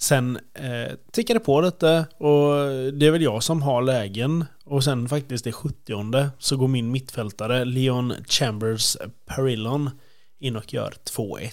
Sen 0.00 0.38
eh, 0.54 0.92
tickar 1.12 1.34
det 1.34 1.40
på 1.40 1.60
lite 1.60 2.06
och 2.18 2.52
det 2.92 3.06
är 3.06 3.10
väl 3.10 3.22
jag 3.22 3.42
som 3.42 3.62
har 3.62 3.82
lägen. 3.82 4.44
Och 4.64 4.84
sen 4.84 5.08
faktiskt 5.08 5.46
i 5.46 5.52
70 5.52 6.30
så 6.38 6.56
går 6.56 6.68
min 6.68 6.90
mittfältare 6.90 7.64
Leon 7.64 8.14
Chambers 8.28 8.96
Perillon 9.26 9.90
in 10.38 10.56
och 10.56 10.74
gör 10.74 10.94
2-1. 11.16 11.50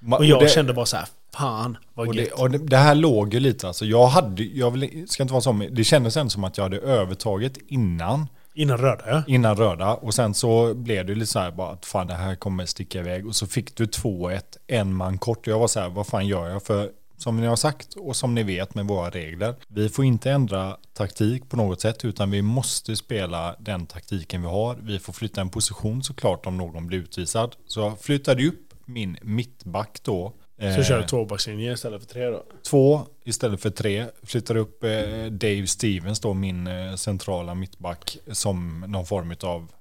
Ma- 0.00 0.16
Och 0.16 0.24
jag 0.24 0.40
det- 0.40 0.48
kände 0.48 0.72
bara 0.72 0.86
så 0.86 0.96
här, 0.96 1.06
fan 1.34 1.76
vad 1.94 2.08
Och 2.08 2.14
det, 2.14 2.30
och 2.32 2.50
det, 2.50 2.58
det 2.58 2.76
här 2.76 2.94
låg 2.94 3.34
ju 3.34 3.40
lite, 3.40 3.66
alltså 3.66 3.84
jag 3.84 4.06
hade, 4.06 4.42
jag 4.42 4.70
vill, 4.70 5.08
ska 5.08 5.22
inte 5.22 5.32
vara 5.32 5.40
så, 5.42 5.52
det 5.70 5.84
kändes 5.84 6.16
ändå 6.16 6.30
som 6.30 6.44
att 6.44 6.56
jag 6.56 6.64
hade 6.64 6.78
övertaget 6.78 7.58
innan, 7.68 8.26
Innan 8.54 8.78
röda 8.78 9.04
ja. 9.06 9.22
innan 9.26 9.56
röda. 9.56 9.94
Och 9.94 10.14
sen 10.14 10.34
så 10.34 10.74
blev 10.74 11.06
det 11.06 11.14
lite 11.14 11.26
så 11.32 11.38
här 11.38 11.50
bara 11.50 11.70
att 11.72 11.86
fan 11.86 12.06
det 12.06 12.14
här 12.14 12.34
kommer 12.34 12.66
sticka 12.66 12.98
iväg. 12.98 13.26
Och 13.26 13.36
så 13.36 13.46
fick 13.46 13.76
du 13.76 13.84
2-1, 13.84 14.40
en 14.66 14.94
man 14.94 15.18
kort. 15.18 15.38
Och 15.38 15.46
jag 15.52 15.58
var 15.58 15.68
så 15.68 15.80
här, 15.80 15.88
vad 15.88 16.06
fan 16.06 16.26
gör 16.26 16.48
jag? 16.48 16.62
För 16.62 16.90
som 17.20 17.36
ni 17.36 17.46
har 17.46 17.56
sagt 17.56 17.94
och 17.94 18.16
som 18.16 18.34
ni 18.34 18.42
vet 18.42 18.74
med 18.74 18.86
våra 18.86 19.10
regler, 19.10 19.54
vi 19.68 19.88
får 19.88 20.04
inte 20.04 20.30
ändra 20.30 20.76
taktik 20.92 21.48
på 21.48 21.56
något 21.56 21.80
sätt 21.80 22.04
utan 22.04 22.30
vi 22.30 22.42
måste 22.42 22.96
spela 22.96 23.56
den 23.58 23.86
taktiken 23.86 24.42
vi 24.42 24.48
har. 24.48 24.78
Vi 24.82 24.98
får 24.98 25.12
flytta 25.12 25.40
en 25.40 25.50
position 25.50 26.02
såklart 26.02 26.46
om 26.46 26.56
någon 26.56 26.86
blir 26.86 26.98
utvisad. 26.98 27.56
Så 27.66 27.80
jag 27.80 28.00
flyttade 28.00 28.46
upp 28.46 28.74
min 28.84 29.16
mittback 29.22 30.00
då 30.02 30.32
Så 30.76 30.82
kör 30.82 30.98
du 30.98 31.06
tvåbackslinje 31.06 31.72
istället 31.72 32.02
för 32.02 32.08
tre 32.08 32.26
då? 32.26 32.44
Två 32.70 33.06
istället 33.24 33.60
för 33.60 33.70
tre. 33.70 34.06
Flyttar 34.22 34.56
upp 34.56 34.84
eh, 34.84 34.90
Dave 35.30 35.66
Stevens 35.66 36.20
då, 36.20 36.34
min 36.34 36.66
eh, 36.66 36.94
centrala 36.94 37.54
mittback, 37.54 38.18
som 38.32 38.84
någon 38.88 39.06
form 39.06 39.34
av 39.42 39.72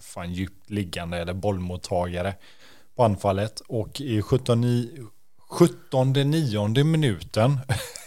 fan, 0.00 0.32
djupt 0.32 0.70
liggande 0.70 1.18
eller 1.18 1.34
bollmottagare 1.34 2.34
på 2.96 3.04
anfallet. 3.04 3.60
Och 3.60 4.00
i 4.00 4.22
17, 4.22 4.64
17 5.54 6.12
nionde 6.12 6.84
minuten 6.84 7.58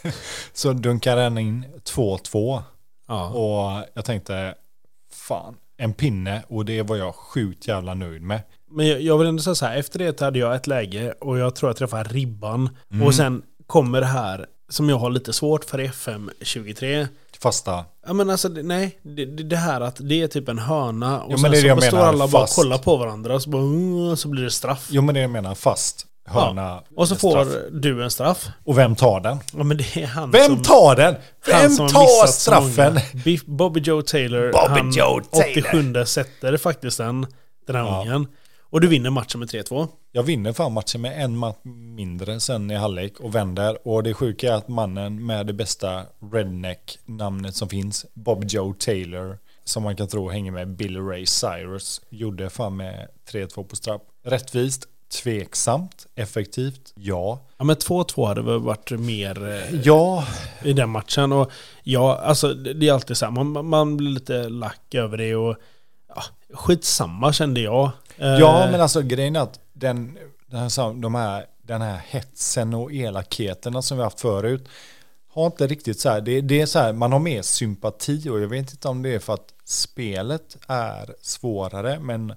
så 0.53 0.73
dunkar 0.73 1.15
den 1.15 1.37
in 1.37 1.65
2-2. 1.95 2.61
Ja. 3.07 3.29
Och 3.29 3.85
jag 3.93 4.05
tänkte, 4.05 4.55
fan, 5.13 5.55
en 5.77 5.93
pinne 5.93 6.43
och 6.47 6.65
det 6.65 6.81
var 6.81 6.95
jag 6.95 7.15
sjukt 7.15 7.67
jävla 7.67 7.93
nöjd 7.93 8.21
med. 8.21 8.41
Men 8.71 8.87
jag, 8.87 9.01
jag 9.01 9.17
vill 9.17 9.27
ändå 9.27 9.43
säga 9.43 9.55
så 9.55 9.65
här, 9.65 9.77
efter 9.77 9.99
det 9.99 10.21
hade 10.21 10.39
jag 10.39 10.55
ett 10.55 10.67
läge 10.67 11.11
och 11.11 11.37
jag 11.37 11.55
tror 11.55 11.69
jag 11.69 11.77
träffade 11.77 12.03
ribban. 12.03 12.69
Mm. 12.91 13.07
Och 13.07 13.15
sen 13.15 13.41
kommer 13.67 14.01
det 14.01 14.07
här 14.07 14.45
som 14.69 14.89
jag 14.89 14.97
har 14.97 15.09
lite 15.09 15.33
svårt 15.33 15.65
för 15.65 15.79
i 15.79 15.85
FM 15.85 16.31
23. 16.41 17.07
Fasta. 17.39 17.85
Ja 18.07 18.13
men 18.13 18.29
alltså 18.29 18.47
nej, 18.47 18.99
det, 19.03 19.25
det 19.25 19.55
här 19.57 19.81
att 19.81 19.95
det 19.99 20.21
är 20.21 20.27
typ 20.27 20.49
en 20.49 20.59
hörna 20.59 21.21
och 21.21 21.39
men 21.41 21.51
sen 21.51 21.75
så 21.81 21.87
står 21.87 21.97
alla 21.99 22.17
bara 22.17 22.23
och 22.23 22.31
fast. 22.49 22.55
kollar 22.55 22.77
på 22.77 22.97
varandra 22.97 23.35
och 23.35 23.41
så, 23.41 23.49
bara, 23.49 23.61
"Mm", 23.61 24.17
så 24.17 24.27
blir 24.27 24.43
det 24.43 24.51
straff. 24.51 24.87
Jo 24.91 25.01
men 25.01 25.15
det 25.15 25.21
jag 25.21 25.29
menar, 25.29 25.55
fast. 25.55 26.05
Hörna. 26.27 26.83
Och 26.95 27.07
så 27.07 27.15
får 27.15 27.45
straff. 27.45 27.63
du 27.71 28.03
en 28.03 28.11
straff. 28.11 28.47
Och 28.65 28.77
vem 28.77 28.95
tar 28.95 29.19
den? 29.19 29.37
Ja 29.53 29.63
men 29.63 29.77
det 29.77 29.97
är 29.97 30.05
han 30.07 30.31
Vem 30.31 30.45
som... 30.45 30.63
tar 30.63 30.95
den? 30.95 31.15
Vem 31.45 31.77
tar 31.77 32.27
straffen? 32.27 32.99
Bobby 33.45 33.79
Joe 33.79 34.01
Taylor. 34.01 34.51
Bobby 34.51 34.79
han 34.79 34.91
Joe 34.91 35.21
Taylor. 35.31 35.91
87 36.01 36.05
sätter 36.05 36.57
faktiskt 36.57 36.97
den, 36.97 37.27
den 37.67 37.75
här 37.75 37.83
Ja. 37.83 38.01
ungen. 38.01 38.27
Och 38.69 38.81
du 38.81 38.87
vinner 38.87 39.09
matchen 39.09 39.39
med 39.39 39.49
3-2. 39.49 39.87
Jag 40.11 40.23
vinner 40.23 40.53
fan 40.53 40.73
matchen 40.73 41.01
med 41.01 41.23
en 41.23 41.37
match 41.37 41.57
mindre 41.95 42.39
sen 42.39 42.71
i 42.71 42.75
halvlek 42.75 43.19
och 43.19 43.35
vänder. 43.35 43.87
Och 43.87 44.03
det 44.03 44.13
sjuka 44.13 44.53
är 44.53 44.57
att 44.57 44.67
mannen 44.67 45.25
med 45.25 45.47
det 45.47 45.53
bästa 45.53 46.03
redneck-namnet 46.31 47.55
som 47.55 47.69
finns, 47.69 48.05
Bob 48.13 48.43
Joe 48.47 48.73
Taylor, 48.73 49.37
som 49.63 49.83
man 49.83 49.95
kan 49.95 50.07
tro 50.07 50.29
hänger 50.29 50.51
med 50.51 50.67
Billy 50.75 50.99
Ray 50.99 51.25
Cyrus, 51.25 52.01
gjorde 52.09 52.49
fan 52.49 52.77
med 52.77 53.07
3-2 53.31 53.63
på 53.63 53.75
straff. 53.75 54.01
Rättvist, 54.25 54.87
tveksamt, 55.09 56.07
effektivt, 56.15 56.93
ja. 56.95 57.39
Ja 57.57 57.63
men 57.63 57.75
2-2 57.75 58.27
hade 58.27 58.41
väl 58.41 58.59
varit 58.59 58.91
mer 58.91 59.47
eh, 59.49 59.81
Ja, 59.83 60.27
i 60.63 60.73
den 60.73 60.89
matchen. 60.89 61.31
Och 61.31 61.51
ja, 61.83 62.17
alltså 62.17 62.53
det 62.53 62.87
är 62.87 62.93
alltid 62.93 63.17
så 63.17 63.25
här, 63.25 63.31
man, 63.31 63.65
man 63.65 63.97
blir 63.97 64.09
lite 64.09 64.49
lack 64.49 64.95
över 64.95 65.17
det 65.17 65.35
och 65.35 65.57
ja, 66.15 66.23
skitsamma 66.53 67.33
kände 67.33 67.61
jag. 67.61 67.91
Eh, 68.17 68.27
ja 68.27 68.67
men 68.71 68.81
alltså 68.81 69.01
grejen 69.01 69.35
är 69.35 69.39
att 69.39 69.59
den, 69.73 70.17
den, 70.47 70.59
här, 70.59 71.01
de 71.01 71.15
här, 71.15 71.45
den 71.61 71.81
här 71.81 72.01
hetsen 72.07 72.73
och 72.73 72.93
elakheterna 72.93 73.81
som 73.81 73.97
vi 73.97 74.03
haft 74.03 74.19
förut 74.19 74.67
har 75.33 75.45
inte 75.45 75.67
riktigt 75.67 75.99
så 75.99 76.09
här, 76.09 76.21
det, 76.21 76.41
det 76.41 76.61
är 76.61 76.65
så 76.65 76.79
här, 76.79 76.93
man 76.93 77.11
har 77.11 77.19
mer 77.19 77.41
sympati 77.41 78.29
och 78.29 78.39
jag 78.39 78.47
vet 78.47 78.71
inte 78.71 78.87
om 78.87 79.01
det 79.01 79.15
är 79.15 79.19
för 79.19 79.33
att 79.33 79.53
spelet 79.65 80.57
är 80.67 81.15
svårare, 81.21 81.99
men 81.99 82.33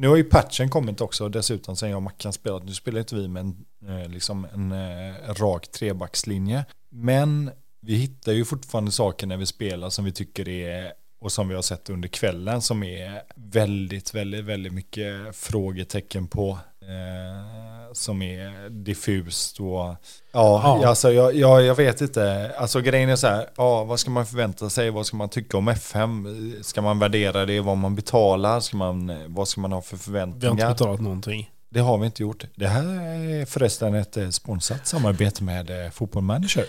nu 0.00 0.08
har 0.08 0.16
ju 0.16 0.24
patchen 0.24 0.70
kommit 0.70 1.00
också 1.00 1.28
dessutom 1.28 1.76
sen 1.76 1.90
jag 1.90 1.96
och 1.96 2.02
Mackan 2.02 2.32
spelat, 2.32 2.64
nu 2.64 2.74
spelar 2.74 2.98
inte 2.98 3.14
vi 3.14 3.28
med 3.28 3.40
en, 3.40 3.64
eh, 3.88 4.08
liksom 4.08 4.46
en 4.54 4.72
eh, 4.72 5.34
rak 5.34 5.70
trebackslinje, 5.70 6.64
men 6.90 7.50
vi 7.80 7.94
hittar 7.94 8.32
ju 8.32 8.44
fortfarande 8.44 8.90
saker 8.90 9.26
när 9.26 9.36
vi 9.36 9.46
spelar 9.46 9.90
som 9.90 10.04
vi 10.04 10.12
tycker 10.12 10.48
är 10.48 10.92
och 11.20 11.32
som 11.32 11.48
vi 11.48 11.54
har 11.54 11.62
sett 11.62 11.90
under 11.90 12.08
kvällen 12.08 12.62
som 12.62 12.82
är 12.82 13.22
väldigt, 13.36 14.14
väldigt, 14.14 14.44
väldigt 14.44 14.72
mycket 14.72 15.36
frågetecken 15.36 16.28
på. 16.28 16.58
Eh, 16.82 17.69
som 17.92 18.22
är 18.22 18.70
diffust 18.70 19.60
och 19.60 19.66
ja, 19.66 19.96
Ja. 20.32 20.86
Alltså, 20.86 21.12
jag, 21.12 21.34
jag, 21.34 21.62
jag 21.62 21.74
vet 21.74 22.00
inte. 22.00 22.52
Alltså 22.58 22.80
grejen 22.80 23.08
är 23.08 23.16
så 23.16 23.26
här, 23.26 23.46
ja, 23.56 23.84
vad 23.84 24.00
ska 24.00 24.10
man 24.10 24.26
förvänta 24.26 24.70
sig? 24.70 24.90
Vad 24.90 25.06
ska 25.06 25.16
man 25.16 25.28
tycka 25.28 25.56
om 25.56 25.68
FM? 25.68 26.54
Ska 26.62 26.82
man 26.82 26.98
värdera 26.98 27.46
det? 27.46 27.60
Vad 27.60 27.76
man 27.76 27.94
betalar? 27.94 28.60
Ska 28.60 28.76
man, 28.76 29.12
vad 29.26 29.48
ska 29.48 29.60
man 29.60 29.72
ha 29.72 29.82
för 29.82 29.96
vi 30.12 30.18
har 30.18 30.26
inte 30.26 30.40
förväntningar? 30.40 30.72
betalat 30.72 31.00
någonting. 31.00 31.50
Det 31.72 31.80
har 31.80 31.98
vi 31.98 32.06
inte 32.06 32.22
gjort. 32.22 32.44
Det 32.54 32.68
här 32.68 32.84
är 32.84 33.44
förresten 33.44 33.94
ett 33.94 34.16
eh, 34.16 34.28
sponsrat 34.28 34.86
samarbete 34.86 35.44
med 35.44 35.84
eh, 35.84 35.90
Fotboll 35.90 36.22
Manager. 36.22 36.66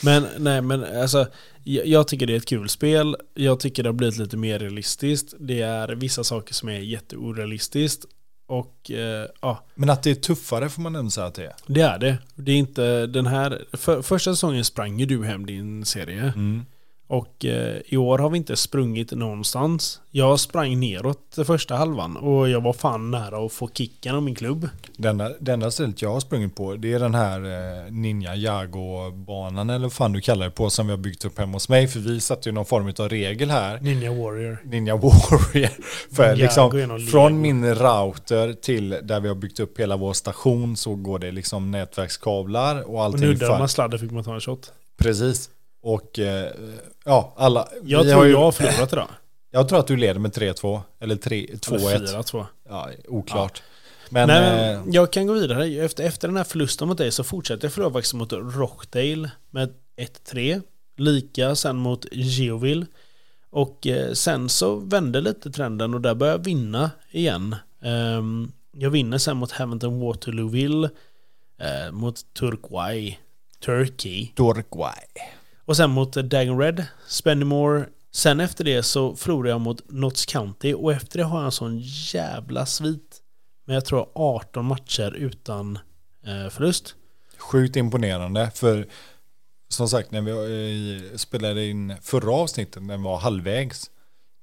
Men 0.04 0.26
nej 0.38 0.60
men 0.60 0.84
alltså, 1.00 1.26
jag, 1.62 1.86
jag 1.86 2.08
tycker 2.08 2.26
det 2.26 2.32
är 2.32 2.36
ett 2.36 2.48
kul 2.48 2.68
spel. 2.68 3.16
Jag 3.34 3.60
tycker 3.60 3.82
det 3.82 3.88
har 3.88 3.94
blivit 3.94 4.18
lite 4.18 4.36
mer 4.36 4.58
realistiskt. 4.58 5.34
Det 5.38 5.60
är 5.60 5.88
vissa 5.88 6.24
saker 6.24 6.54
som 6.54 6.68
är 6.68 6.78
jätteorealistiskt. 6.78 8.04
Och 8.46 8.90
eh, 8.90 9.28
ja, 9.40 9.64
Men 9.74 9.90
att 9.90 10.02
det 10.02 10.10
är 10.10 10.14
tuffare 10.14 10.68
får 10.68 10.82
man 10.82 10.96
ändå 10.96 11.10
säga 11.10 11.26
att 11.26 11.34
det 11.34 11.44
är. 11.44 11.54
det 11.66 11.80
är 11.80 11.98
det. 11.98 12.18
Det 12.34 12.52
är 12.52 12.56
inte 12.56 13.06
den 13.06 13.26
här... 13.26 13.64
För, 13.72 14.02
första 14.02 14.32
säsongen 14.32 14.64
sprang 14.64 14.98
ju 15.00 15.06
du 15.06 15.24
hem 15.24 15.46
din 15.46 15.84
serie. 15.84 16.32
Mm. 16.36 16.66
Och 17.06 17.44
eh, 17.44 17.76
i 17.86 17.96
år 17.96 18.18
har 18.18 18.30
vi 18.30 18.38
inte 18.38 18.56
sprungit 18.56 19.12
någonstans. 19.12 20.00
Jag 20.10 20.40
sprang 20.40 20.80
neråt 20.80 21.36
första 21.46 21.76
halvan 21.76 22.16
och 22.16 22.48
jag 22.48 22.60
var 22.60 22.72
fan 22.72 23.10
nära 23.10 23.46
att 23.46 23.52
få 23.52 23.68
kicken 23.74 24.14
av 24.14 24.22
min 24.22 24.34
klubb. 24.34 24.68
Det 24.96 25.08
enda, 25.08 25.30
det 25.40 25.52
enda 25.52 25.70
stället 25.70 26.02
jag 26.02 26.12
har 26.12 26.20
sprungit 26.20 26.56
på 26.56 26.74
det 26.76 26.92
är 26.92 26.98
den 26.98 27.14
här 27.14 27.40
eh, 27.44 27.90
Ninja 27.92 28.34
Jago-banan 28.34 29.70
eller 29.70 29.82
vad 29.82 29.92
fan 29.92 30.12
du 30.12 30.20
kallar 30.20 30.44
det 30.44 30.50
på 30.50 30.70
som 30.70 30.86
vi 30.86 30.92
har 30.92 30.98
byggt 30.98 31.24
upp 31.24 31.38
hemma 31.38 31.52
hos 31.52 31.68
mig. 31.68 31.88
För 31.88 32.00
vi 32.00 32.20
satte 32.20 32.48
ju 32.48 32.52
någon 32.52 32.64
form 32.66 32.92
av 32.98 33.08
regel 33.08 33.50
här. 33.50 33.80
Ninja 33.80 34.10
Warrior. 34.12 34.58
Ninja 34.64 34.96
Warrior. 34.96 35.70
För 36.14 36.36
liksom 36.36 36.98
från 37.10 37.40
min 37.40 37.74
router 37.74 38.52
till 38.52 38.88
där 39.02 39.20
vi 39.20 39.28
har 39.28 39.34
byggt 39.34 39.60
upp 39.60 39.80
hela 39.80 39.96
vår 39.96 40.12
station 40.12 40.76
så 40.76 40.94
går 40.94 41.18
det 41.18 41.30
liksom 41.32 41.70
nätverkskablar 41.70 42.82
och 42.82 42.94
Och 42.94 43.02
allting. 43.04 43.20
nuddade 43.20 43.52
för- 43.52 43.58
man 43.58 43.68
sladden 43.68 43.98
fick 44.00 44.10
man 44.10 44.24
ta 44.24 44.34
en 44.34 44.40
shot. 44.40 44.72
Precis. 44.96 45.50
Och 45.84 46.18
eh, 46.18 46.50
ja, 47.04 47.34
alla. 47.36 47.68
Jag 47.82 48.08
tror 48.10 48.24
ju- 48.26 48.32
jag 48.32 48.38
har 48.38 48.52
förlorat 48.52 48.92
idag. 48.92 49.08
Jag 49.50 49.68
tror 49.68 49.78
att 49.78 49.86
du 49.86 49.96
leder 49.96 50.20
med 50.20 50.30
3-2. 50.32 50.80
Eller 51.00 51.16
3 51.16 51.44
Eller 51.44 51.56
2-1. 51.58 52.22
4-2. 52.22 52.46
Ja, 52.68 52.90
oklart. 53.08 53.62
Men, 54.10 54.28
Nej, 54.28 54.72
eh, 54.72 54.80
men 54.84 54.92
jag 54.92 55.12
kan 55.12 55.26
gå 55.26 55.32
vidare. 55.32 55.66
Efter, 55.66 56.04
efter 56.04 56.28
den 56.28 56.36
här 56.36 56.44
förlusten 56.44 56.88
mot 56.88 56.98
dig 56.98 57.12
så 57.12 57.24
fortsätter 57.24 57.64
jag 57.64 57.72
förlora 57.72 57.92
faktiskt 57.92 58.14
mot 58.14 58.32
Rockdale 58.32 59.30
med 59.50 59.74
1-3. 60.32 60.62
Lika 60.96 61.54
sen 61.54 61.76
mot 61.76 62.06
Geoville. 62.12 62.86
Och 63.50 63.86
eh, 63.86 64.12
sen 64.12 64.48
så 64.48 64.74
vände 64.76 65.20
lite 65.20 65.50
trenden 65.50 65.94
och 65.94 66.00
där 66.00 66.14
börjar 66.14 66.34
jag 66.34 66.44
vinna 66.44 66.90
igen. 67.10 67.56
Ehm, 67.82 68.52
jag 68.72 68.90
vinner 68.90 69.18
sen 69.18 69.36
mot 69.36 69.52
Hamilton 69.52 70.00
Waterlooville. 70.00 70.90
eh, 71.60 71.92
mot 71.92 72.34
Turquoise. 72.34 73.16
Turkey. 73.64 74.28
Dorkwai. 74.36 74.90
Och 75.66 75.76
sen 75.76 75.90
mot 75.90 76.12
Dagon 76.12 76.58
Red, 76.58 76.86
Spendymore. 77.08 77.86
Sen 78.12 78.40
efter 78.40 78.64
det 78.64 78.82
så 78.82 79.16
förlorade 79.16 79.50
jag 79.50 79.60
mot 79.60 79.90
Notts 79.90 80.26
County 80.26 80.74
och 80.74 80.92
efter 80.92 81.18
det 81.18 81.24
har 81.24 81.38
jag 81.38 81.44
en 81.44 81.52
sån 81.52 81.78
jävla 82.12 82.66
svit. 82.66 83.20
Men 83.66 83.74
jag 83.74 83.84
tror 83.84 84.08
18 84.14 84.64
matcher 84.64 85.14
utan 85.14 85.78
eh, 86.26 86.50
förlust. 86.50 86.94
Sjukt 87.38 87.76
imponerande. 87.76 88.50
För 88.54 88.86
som 89.68 89.88
sagt, 89.88 90.10
när 90.10 90.20
vi 90.20 90.30
eh, 91.10 91.16
spelade 91.16 91.66
in 91.66 91.94
förra 92.02 92.32
avsnittet, 92.32 92.82
när 92.82 92.96
vi 92.96 93.04
var 93.04 93.16
halvvägs, 93.16 93.90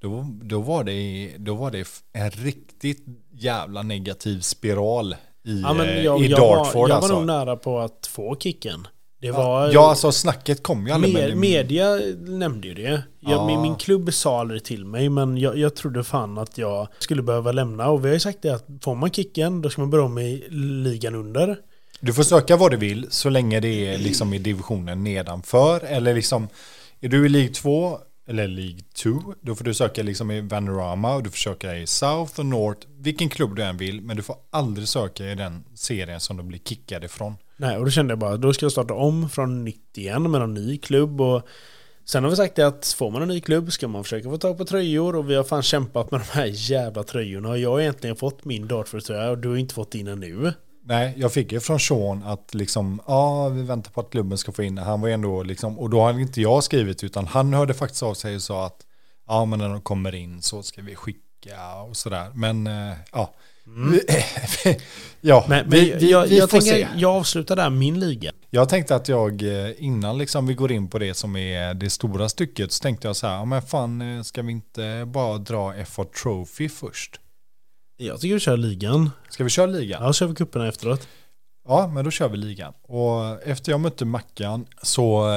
då, 0.01 0.27
då, 0.41 0.61
var 0.61 0.83
det, 0.83 1.31
då 1.37 1.55
var 1.55 1.71
det 1.71 1.87
en 2.13 2.31
riktigt 2.31 3.05
jävla 3.31 3.81
negativ 3.81 4.39
spiral 4.39 5.15
i, 5.43 5.61
Ja, 5.61 5.73
men 5.73 5.89
eh, 5.89 6.03
jag, 6.03 6.21
i 6.21 6.27
jag, 6.27 6.39
Dartford. 6.39 6.81
var, 6.81 6.89
jag 6.89 6.95
alltså. 6.95 7.13
var 7.13 7.19
nog 7.19 7.27
nära 7.27 7.55
på 7.55 7.79
att 7.79 8.07
få 8.07 8.35
kicken. 8.39 8.87
Det 9.21 9.31
var... 9.31 9.71
ja, 9.71 9.89
alltså 9.89 10.11
snacket 10.11 10.63
kom 10.63 10.87
ju 10.87 10.93
aldrig. 10.93 11.13
Med, 11.13 11.29
men- 11.29 11.39
media 11.39 11.99
nämnde 12.19 12.67
ju 12.67 12.73
det. 12.73 12.81
Jag, 12.81 13.01
Ja. 13.19 13.47
min, 13.47 13.61
min 13.61 13.75
klubb 13.75 14.13
sa 14.13 14.39
aldrig 14.39 14.63
till 14.63 14.85
mig 14.85 15.09
men 15.09 15.37
jag, 15.37 15.57
jag 15.57 15.75
trodde 15.75 16.03
fan 16.03 16.37
att 16.37 16.57
jag 16.57 16.87
skulle 16.99 17.21
behöva 17.21 17.51
lämna. 17.51 17.89
Och 17.89 18.03
vi 18.05 18.07
har 18.09 18.13
ju 18.13 18.19
sagt 18.19 18.37
det 18.41 18.49
att 18.49 18.65
får 18.83 18.95
man 18.95 19.11
kicken 19.11 19.61
då 19.61 19.69
ska 19.69 19.81
man 19.81 19.89
börja 19.89 20.03
om 20.05 20.17
i 20.19 20.43
ligan 20.49 21.15
under. 21.15 21.57
Du 21.99 22.13
får 22.13 22.23
söka 22.23 22.55
vad 22.57 22.71
du 22.71 22.77
vill 22.77 23.07
så 23.09 23.29
länge 23.29 23.59
det 23.59 23.87
är 23.87 23.97
liksom 23.97 24.33
i 24.33 24.37
divisionen 24.39 25.03
nedanför. 25.03 25.83
Eller 25.83 26.13
liksom, 26.13 26.47
är 27.01 27.09
du 27.09 27.25
i 27.25 27.29
League 27.29 27.53
2 27.53 27.97
eller 28.27 28.47
League 28.47 28.79
2, 28.95 29.09
då 29.41 29.55
får 29.55 29.63
du 29.63 29.73
söka 29.73 30.03
liksom 30.03 30.31
i 30.31 30.41
Vanarama 30.41 31.15
och 31.15 31.23
du 31.23 31.29
får 31.29 31.37
söka 31.37 31.77
i 31.77 31.87
South 31.87 32.39
och 32.39 32.45
North, 32.45 32.87
vilken 32.99 33.29
klubb 33.29 33.55
du 33.55 33.63
än 33.63 33.77
vill, 33.77 34.01
men 34.01 34.17
du 34.17 34.23
får 34.23 34.35
aldrig 34.49 34.87
söka 34.87 35.31
i 35.31 35.35
den 35.35 35.63
serien 35.75 36.19
som 36.19 36.37
du 36.37 36.43
blir 36.43 36.59
kickad 36.59 37.03
ifrån. 37.03 37.33
Nej, 37.61 37.77
och 37.77 37.85
då 37.85 37.91
kände 37.91 38.11
jag 38.11 38.19
bara 38.19 38.37
då 38.37 38.53
ska 38.53 38.65
jag 38.65 38.71
starta 38.71 38.93
om 38.93 39.29
från 39.29 39.65
nytt 39.65 39.97
igen 39.97 40.31
med 40.31 40.41
en 40.41 40.53
ny 40.53 40.77
klubb. 40.77 41.21
Och 41.21 41.41
sen 42.05 42.23
har 42.23 42.29
vi 42.29 42.35
sagt 42.35 42.55
det 42.55 42.67
att 42.67 42.95
får 42.97 43.11
man 43.11 43.21
en 43.21 43.27
ny 43.27 43.41
klubb 43.41 43.71
ska 43.71 43.87
man 43.87 44.03
försöka 44.03 44.29
få 44.29 44.37
tag 44.37 44.57
på 44.57 44.65
tröjor 44.65 45.15
och 45.15 45.29
vi 45.29 45.35
har 45.35 45.43
fan 45.43 45.63
kämpat 45.63 46.11
med 46.11 46.19
de 46.19 46.25
här 46.39 46.49
jävla 46.53 47.03
tröjorna. 47.03 47.49
Och 47.49 47.57
jag 47.57 47.69
har 47.69 47.81
egentligen 47.81 48.15
fått 48.15 48.45
min 48.45 48.67
Dartford-tröja 48.67 49.29
och 49.29 49.37
du 49.37 49.49
har 49.49 49.57
inte 49.57 49.73
fått 49.73 49.91
din 49.91 50.07
ännu. 50.07 50.53
Nej, 50.83 51.13
jag 51.17 51.33
fick 51.33 51.51
ju 51.51 51.59
från 51.59 51.79
Sean 51.79 52.23
att 52.23 52.53
liksom, 52.53 53.01
ja, 53.07 53.49
vi 53.49 53.61
väntar 53.61 53.91
på 53.91 54.01
att 54.01 54.09
klubben 54.09 54.37
ska 54.37 54.51
få 54.51 54.63
in 54.63 54.75
det. 54.75 54.81
Han 54.81 55.01
var 55.01 55.09
ändå 55.09 55.43
liksom, 55.43 55.79
och 55.79 55.89
då 55.89 56.03
hade 56.03 56.21
inte 56.21 56.41
jag 56.41 56.63
skrivit, 56.63 57.03
utan 57.03 57.27
han 57.27 57.53
hörde 57.53 57.73
faktiskt 57.73 58.03
av 58.03 58.13
sig 58.13 58.35
och 58.35 58.41
sa 58.41 58.65
att, 58.65 58.85
ja, 59.27 59.45
men 59.45 59.59
när 59.59 59.69
de 59.69 59.81
kommer 59.81 60.15
in 60.15 60.41
så 60.41 60.63
ska 60.63 60.81
vi 60.81 60.95
skicka 60.95 61.75
och 61.89 61.97
sådär. 61.97 62.31
Men, 62.33 62.67
eh, 62.67 62.93
ja, 63.75 64.73
ja, 65.21 65.45
Men, 65.49 65.67
men 65.67 65.79
vi, 65.79 65.95
vi, 65.99 66.11
jag, 66.11 66.25
vi 66.25 66.37
jag, 66.37 66.49
får 66.49 66.59
tänker, 66.59 66.75
se. 66.75 66.87
jag 66.95 67.11
avslutar 67.11 67.55
där 67.55 67.69
min 67.69 67.99
liga. 67.99 68.31
Jag 68.49 68.69
tänkte 68.69 68.95
att 68.95 69.07
jag 69.07 69.41
eh, 69.41 69.83
innan 69.83 70.17
liksom 70.17 70.47
vi 70.47 70.53
går 70.53 70.71
in 70.71 70.87
på 70.89 70.99
det 70.99 71.13
som 71.13 71.35
är 71.35 71.73
det 71.73 71.89
stora 71.89 72.29
stycket 72.29 72.71
så 72.71 72.81
tänkte 72.81 73.07
jag 73.07 73.15
så 73.15 73.27
här, 73.27 73.45
men 73.45 73.61
fan 73.61 74.01
eh, 74.01 74.21
ska 74.21 74.41
vi 74.41 74.51
inte 74.51 75.03
bara 75.07 75.37
dra 75.37 75.85
FA 75.85 76.03
Trophy 76.03 76.69
först? 76.69 77.19
Jag 77.97 78.21
tycker 78.21 78.33
vi 78.33 78.39
kör 78.39 78.57
ligan. 78.57 79.09
Ska 79.29 79.43
vi 79.43 79.49
köra 79.49 79.65
ligan? 79.65 80.03
Ja, 80.03 80.13
kör 80.13 80.27
vi 80.27 80.35
kupperna 80.35 80.67
efteråt. 80.67 81.07
Ja, 81.67 81.87
men 81.87 82.05
då 82.05 82.11
kör 82.11 82.29
vi 82.29 82.37
ligan. 82.37 82.73
Och 82.81 83.47
efter 83.47 83.71
jag 83.71 83.79
mötte 83.79 84.05
Mackan 84.05 84.65
så, 84.81 85.27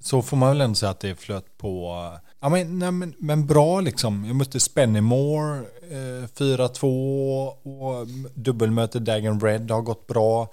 så 0.00 0.22
får 0.22 0.36
man 0.36 0.48
väl 0.48 0.60
ändå 0.60 0.74
säga 0.74 0.90
att 0.90 1.00
det 1.00 1.20
flöt 1.20 1.58
på. 1.58 1.96
Ja, 2.42 2.48
men, 2.48 2.78
nej, 2.78 2.92
men, 2.92 3.14
men 3.18 3.46
bra 3.46 3.80
liksom. 3.80 4.24
Jag 4.24 4.36
mötte 4.36 4.60
Spennymore 4.60 5.58
eh, 5.90 6.26
4-2 6.36 7.46
och 7.48 8.06
dubbelmöte 8.34 8.98
Dagen 8.98 9.40
Red 9.40 9.70
har 9.70 9.82
gått 9.82 10.06
bra. 10.06 10.48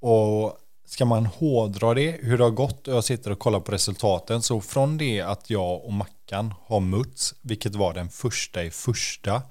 Och 0.00 0.58
ska 0.86 1.04
man 1.04 1.26
hårdra 1.26 1.94
det, 1.94 2.10
hur 2.10 2.38
det 2.38 2.44
har 2.44 2.50
gått 2.50 2.88
och 2.88 2.94
jag 2.94 3.04
sitter 3.04 3.30
och 3.30 3.38
kollar 3.38 3.60
på 3.60 3.72
resultaten 3.72 4.42
så 4.42 4.60
från 4.60 4.98
det 4.98 5.20
att 5.20 5.50
jag 5.50 5.84
och 5.84 5.92
Mackan 5.92 6.54
har 6.66 6.80
mötts, 6.80 7.34
vilket 7.42 7.74
var 7.74 7.94
den 7.94 8.08
första 8.08 8.64
i 8.64 8.70
första 8.70 9.42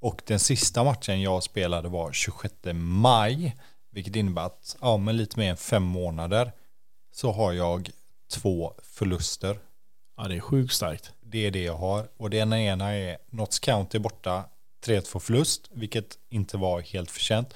och 0.00 0.22
den 0.26 0.38
sista 0.38 0.84
matchen 0.84 1.20
jag 1.20 1.42
spelade 1.42 1.88
var 1.88 2.12
26 2.12 2.54
maj 2.74 3.56
vilket 3.90 4.16
innebär 4.16 4.42
att 4.42 4.76
ja, 4.80 4.96
men 4.96 5.16
lite 5.16 5.38
mer 5.38 5.50
än 5.50 5.56
fem 5.56 5.82
månader 5.82 6.52
så 7.12 7.32
har 7.32 7.52
jag 7.52 7.90
två 8.32 8.74
förluster. 8.82 9.58
Ja, 10.22 10.28
det 10.28 10.36
är 10.36 10.40
sjukt 10.40 10.72
starkt. 10.74 11.12
Det 11.20 11.46
är 11.46 11.50
det 11.50 11.62
jag 11.62 11.76
har. 11.76 12.08
Och 12.16 12.30
den 12.30 12.52
ena 12.52 12.92
är 12.92 13.18
Notts 13.30 13.58
County 13.58 13.98
borta 13.98 14.44
3-2 14.86 15.18
förlust, 15.18 15.70
vilket 15.72 16.18
inte 16.30 16.56
var 16.56 16.80
helt 16.80 17.10
förtjänt. 17.10 17.54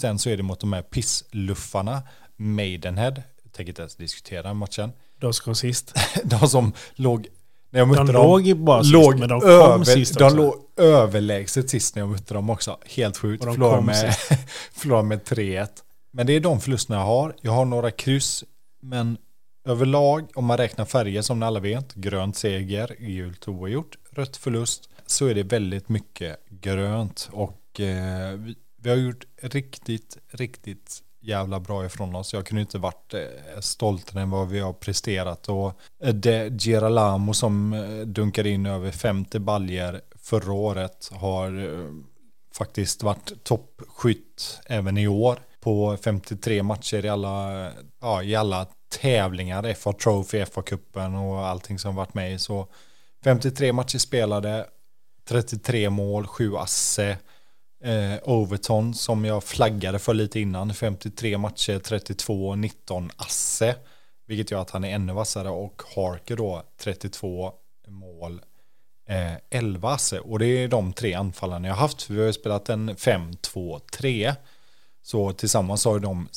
Sen 0.00 0.18
så 0.18 0.30
är 0.30 0.36
det 0.36 0.42
mot 0.42 0.60
de 0.60 0.72
här 0.72 0.82
pissluffarna, 0.82 2.02
Maidenhead, 2.36 3.22
jag 3.42 3.52
tänker 3.52 3.70
inte 3.70 3.82
ens 3.82 3.96
diskutera 3.96 4.54
matchen. 4.54 4.92
De 5.18 5.32
som 5.32 5.44
kom 5.44 5.54
sist. 5.54 5.94
De 6.24 6.48
som 6.48 6.72
låg, 6.94 7.26
när 7.70 7.80
jag 7.80 7.88
mötte 7.88 8.00
De 8.02 8.12
dem, 8.12 8.22
låg 8.26 8.56
bara 8.56 8.82
sist, 8.82 8.92
låg 8.92 9.18
men 9.18 9.28
de 9.28 9.40
kom 9.40 9.50
över, 9.50 9.84
sist 9.84 10.18
de 10.18 10.24
också. 10.24 10.36
låg 10.36 10.54
överlägset 10.76 11.70
sist 11.70 11.94
när 11.94 12.02
jag 12.02 12.08
mötte 12.08 12.34
dem 12.34 12.50
också. 12.50 12.78
Helt 12.86 13.16
sjukt. 13.16 13.44
De 13.44 13.52
Förlorade 13.52 13.82
med, 13.82 15.04
med 15.04 15.22
3-1. 15.22 15.68
Men 16.10 16.26
det 16.26 16.32
är 16.32 16.40
de 16.40 16.60
förlusterna 16.60 16.98
jag 16.98 17.06
har. 17.06 17.36
Jag 17.40 17.52
har 17.52 17.64
några 17.64 17.90
kryss, 17.90 18.44
men 18.82 19.18
överlag, 19.68 20.30
om 20.34 20.44
man 20.44 20.56
räknar 20.56 20.84
färger 20.84 21.22
som 21.22 21.40
ni 21.40 21.46
alla 21.46 21.60
vet, 21.60 21.94
grönt 21.94 22.36
seger, 22.36 22.96
gult 22.98 23.48
oavgjort, 23.48 23.96
rött 24.10 24.36
förlust, 24.36 24.88
så 25.06 25.26
är 25.26 25.34
det 25.34 25.42
väldigt 25.42 25.88
mycket 25.88 26.36
grönt. 26.50 27.28
Och 27.32 27.80
eh, 27.80 28.32
vi, 28.32 28.54
vi 28.76 28.90
har 28.90 28.96
gjort 28.96 29.26
riktigt, 29.42 30.18
riktigt 30.30 31.02
jävla 31.20 31.60
bra 31.60 31.86
ifrån 31.86 32.14
oss. 32.14 32.32
Jag 32.32 32.46
kunde 32.46 32.60
inte 32.60 32.78
varit 32.78 33.14
eh, 33.14 33.60
stoltare 33.60 34.22
än 34.22 34.30
vad 34.30 34.48
vi 34.48 34.60
har 34.60 34.72
presterat. 34.72 35.48
Och 35.48 35.80
eh, 36.02 36.14
det 36.14 36.62
Geralamo 36.62 37.34
som 37.34 37.72
eh, 37.72 38.06
dunkade 38.06 38.48
in 38.48 38.66
över 38.66 38.90
50 38.90 39.38
baljer 39.38 40.00
förra 40.16 40.52
året 40.52 41.10
har 41.12 41.78
faktiskt 42.54 43.02
varit 43.02 43.44
toppskytt 43.44 44.60
även 44.66 44.98
i 44.98 45.08
år. 45.08 45.38
På 45.60 45.96
53 45.96 46.62
matcher 46.62 47.04
i 47.04 47.08
alla, 47.08 47.66
ja, 48.00 48.22
i 48.22 48.36
alla 48.36 48.66
tävlingar, 48.88 49.74
FA 49.74 49.92
Trophy, 49.92 50.44
FA-cupen 50.44 51.16
och 51.16 51.46
allting 51.46 51.78
som 51.78 51.94
varit 51.94 52.14
med 52.14 52.32
i. 52.32 52.38
Så 52.38 52.68
53 53.24 53.72
matcher 53.72 53.98
spelade, 53.98 54.66
33 55.28 55.90
mål, 55.90 56.26
7 56.26 56.56
asse. 56.56 57.18
Eh, 57.84 58.14
Overton 58.22 58.94
som 58.94 59.24
jag 59.24 59.44
flaggade 59.44 59.98
för 59.98 60.14
lite 60.14 60.40
innan, 60.40 60.74
53 60.74 61.38
matcher, 61.38 61.78
32, 61.78 62.54
19 62.54 63.10
asse. 63.16 63.76
Vilket 64.26 64.50
gör 64.50 64.60
att 64.60 64.70
han 64.70 64.84
är 64.84 64.94
ännu 64.94 65.12
vassare 65.12 65.50
och 65.50 65.82
Harker 65.96 66.36
då 66.36 66.62
32 66.80 67.52
mål, 67.88 68.40
eh, 69.08 69.32
11 69.50 69.90
asse. 69.90 70.20
Och 70.20 70.38
det 70.38 70.46
är 70.46 70.68
de 70.68 70.92
tre 70.92 71.14
anfallarna 71.14 71.68
jag 71.68 71.74
har 71.74 71.80
haft. 71.80 72.10
Vi 72.10 72.18
har 72.18 72.26
ju 72.26 72.32
spelat 72.32 72.68
en 72.68 72.96
5-2-3. 72.96 74.34
Så 75.02 75.32
tillsammans 75.32 75.84
har 75.84 75.94
ju 75.94 76.00
de 76.00 76.28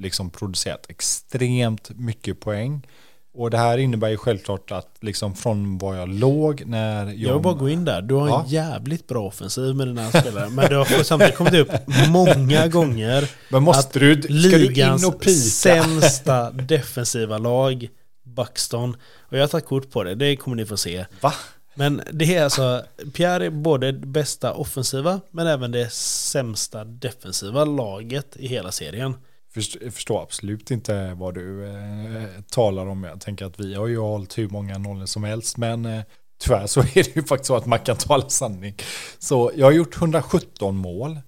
liksom 0.00 0.30
producerat 0.30 0.86
extremt 0.88 1.90
mycket 1.98 2.40
poäng. 2.40 2.86
Och 3.34 3.50
det 3.50 3.58
här 3.58 3.78
innebär 3.78 4.08
ju 4.08 4.16
självklart 4.16 4.72
att 4.72 4.96
liksom 5.00 5.34
från 5.34 5.78
var 5.78 5.94
jag 5.94 6.08
låg 6.08 6.62
när 6.66 7.04
jag... 7.06 7.14
Jag 7.16 7.32
vill 7.32 7.42
bara 7.42 7.54
gå 7.54 7.68
in 7.68 7.84
där. 7.84 8.02
Du 8.02 8.14
har 8.14 8.22
en 8.22 8.28
Ja. 8.28 8.44
jävligt 8.48 9.06
bra 9.08 9.26
offensiv 9.26 9.74
med 9.74 9.86
dina 9.86 10.10
spelare. 10.10 10.48
Men 10.50 10.68
du 10.68 10.76
har 10.76 11.02
samtidigt 11.04 11.36
kommit 11.36 11.54
upp 11.54 11.70
många 12.08 12.68
gånger 12.68 13.30
Men 13.48 13.62
måste 13.62 13.98
du, 13.98 14.22
ska 14.22 14.30
du 14.30 14.36
in 14.36 14.50
ligans 14.60 15.06
och 15.06 15.20
pika? 15.20 15.32
sämsta 15.40 16.50
defensiva 16.50 17.38
lag, 17.38 17.88
Buxton. 18.22 18.96
Och 19.18 19.36
jag 19.36 19.40
har 19.42 19.48
tagit 19.48 19.66
kort 19.66 19.90
på 19.90 20.04
det, 20.04 20.14
det 20.14 20.36
kommer 20.36 20.56
ni 20.56 20.66
få 20.66 20.76
se. 20.76 21.06
Va? 21.20 21.32
Men 21.74 22.02
det 22.12 22.36
är 22.36 22.44
alltså, 22.44 22.84
Pierre 23.12 23.46
är 23.46 23.50
både 23.50 23.92
det 23.92 24.06
bästa 24.06 24.52
offensiva, 24.52 25.20
men 25.30 25.46
även 25.46 25.70
det 25.72 25.92
sämsta 25.92 26.84
defensiva 26.84 27.64
laget 27.64 28.36
i 28.36 28.48
hela 28.48 28.72
serien. 28.72 29.14
Jag 29.54 29.92
förstår 29.94 30.22
absolut 30.22 30.70
inte 30.70 31.14
vad 31.14 31.34
du 31.34 31.66
eh, 31.66 32.42
talar 32.50 32.86
om. 32.86 33.04
Jag 33.04 33.20
tänker 33.20 33.44
att 33.44 33.60
vi 33.60 33.74
har 33.74 33.86
ju 33.86 33.98
hållit 33.98 34.38
hur 34.38 34.48
många 34.48 34.78
nollor 34.78 35.06
som 35.06 35.24
helst. 35.24 35.56
Men 35.56 35.86
eh, 35.86 36.02
tyvärr 36.42 36.66
så 36.66 36.80
är 36.94 36.94
det 36.94 37.16
ju 37.16 37.22
faktiskt 37.22 37.46
så 37.46 37.56
att 37.56 37.66
man 37.66 37.78
kan 37.78 37.96
tala 37.96 38.28
sanning. 38.28 38.74
Så 39.18 39.52
jag 39.56 39.66
har 39.66 39.72
gjort 39.72 39.96
117 39.96 40.76
mål. 40.76 41.20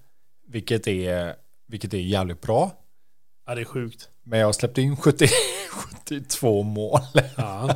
Vilket 0.47 0.87
är, 0.87 1.35
vilket 1.67 1.93
är 1.93 1.97
jävligt 1.97 2.41
bra. 2.41 2.71
Ja, 3.45 3.55
det 3.55 3.61
är 3.61 3.65
sjukt. 3.65 4.09
Men 4.23 4.39
jag 4.39 4.47
har 4.47 4.53
släppt 4.53 4.77
in 4.77 4.97
70, 4.97 5.27
72 6.05 6.63
mål. 6.63 6.99
Ja. 7.37 7.75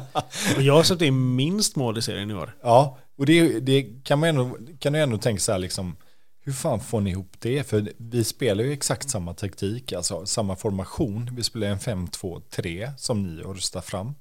Och 0.55 0.61
jag 0.61 0.73
har 0.73 0.83
släppt 0.83 1.01
in 1.01 1.35
minst 1.35 1.75
mål 1.75 1.97
i 1.97 2.01
serien 2.01 2.31
i 2.31 2.33
år. 2.33 2.57
Ja, 2.61 2.97
och 3.17 3.25
det, 3.25 3.59
det 3.59 4.03
kan 4.03 4.19
man 4.19 4.29
ändå, 4.29 4.57
kan 4.79 4.93
du 4.93 4.99
ändå 4.99 5.17
tänka 5.17 5.39
så 5.39 5.51
här 5.51 5.59
liksom, 5.59 5.95
hur 6.47 6.53
fan 6.53 6.79
får 6.79 7.01
ni 7.01 7.09
ihop 7.09 7.35
det? 7.39 7.63
För 7.63 7.91
vi 7.97 8.23
spelar 8.23 8.63
ju 8.63 8.73
exakt 8.73 9.09
samma 9.09 9.33
taktik, 9.33 9.93
alltså 9.93 10.25
samma 10.25 10.55
formation. 10.55 11.29
Vi 11.35 11.43
spelar 11.43 11.67
en 11.67 11.77
5-2-3 11.77 12.91
som 12.97 13.23
ni 13.23 13.43
har 13.43 13.53
röstat 13.53 13.85
fram. 13.85 14.13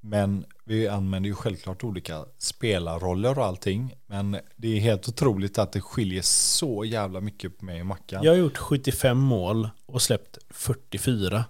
Men 0.00 0.44
vi 0.64 0.88
använder 0.88 1.28
ju 1.28 1.34
självklart 1.34 1.84
olika 1.84 2.24
spelarroller 2.38 3.38
och 3.38 3.44
allting. 3.44 3.94
Men 4.06 4.36
det 4.56 4.76
är 4.76 4.80
helt 4.80 5.08
otroligt 5.08 5.58
att 5.58 5.72
det 5.72 5.80
skiljer 5.80 6.22
så 6.22 6.84
jävla 6.84 7.20
mycket 7.20 7.58
på 7.58 7.64
mig 7.64 7.80
och 7.80 7.86
Mackan. 7.86 8.24
Jag 8.24 8.32
har 8.32 8.38
gjort 8.38 8.58
75 8.58 9.18
mål 9.18 9.68
och 9.86 10.02
släppt 10.02 10.38
44. 10.50 11.44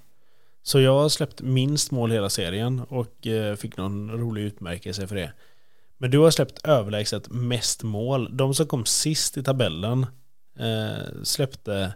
Så 0.62 0.80
jag 0.80 1.02
har 1.02 1.08
släppt 1.08 1.40
minst 1.40 1.90
mål 1.90 2.10
hela 2.10 2.30
serien 2.30 2.80
och 2.80 3.26
eh, 3.26 3.56
fick 3.56 3.76
någon 3.76 4.10
rolig 4.10 4.42
utmärkelse 4.42 5.06
för 5.06 5.16
det. 5.16 5.32
Men 6.02 6.10
du 6.10 6.18
har 6.18 6.30
släppt 6.30 6.66
överlägset 6.66 7.28
mest 7.28 7.82
mål. 7.82 8.36
De 8.36 8.54
som 8.54 8.66
kom 8.66 8.84
sist 8.84 9.36
i 9.36 9.42
tabellen 9.42 10.06
eh, 10.58 11.22
släppte 11.22 11.94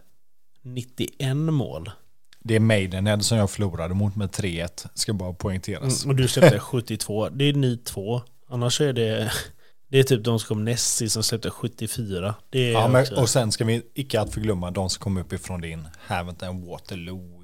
91 0.61 1.37
mål. 1.37 1.91
Det 2.39 2.55
är 2.55 2.59
Maidenhead 2.59 3.19
som 3.19 3.37
jag 3.37 3.51
förlorade 3.51 3.93
mot 3.93 4.15
med 4.15 4.29
3-1, 4.29 4.87
ska 4.93 5.13
bara 5.13 5.33
poängteras. 5.33 6.03
Mm, 6.03 6.15
och 6.15 6.21
du 6.21 6.27
släppte 6.27 6.59
72. 6.59 7.29
Det 7.29 7.45
är 7.45 7.53
ni 7.53 7.77
två. 7.77 8.21
Annars 8.47 8.81
är 8.81 8.93
det... 8.93 9.31
Det 9.87 9.99
är 9.99 10.03
typ 10.03 10.23
de 10.23 10.39
som 10.39 10.47
kom 10.47 10.65
näst 10.65 10.97
sist 10.97 11.13
som 11.13 11.23
släppte 11.23 11.49
74. 11.49 12.35
Det 12.49 12.59
är 12.59 12.71
Ja, 12.71 12.87
men, 12.87 13.05
och 13.17 13.29
sen 13.29 13.51
ska 13.51 13.65
vi 13.65 13.81
icke 13.93 14.21
att 14.21 14.33
förglömma 14.33 14.71
de 14.71 14.89
som 14.89 15.01
kom 15.01 15.17
upp 15.17 15.33
ifrån 15.33 15.61
din 15.61 15.87
Haventon 16.07 16.65
Waterloo. 16.65 17.43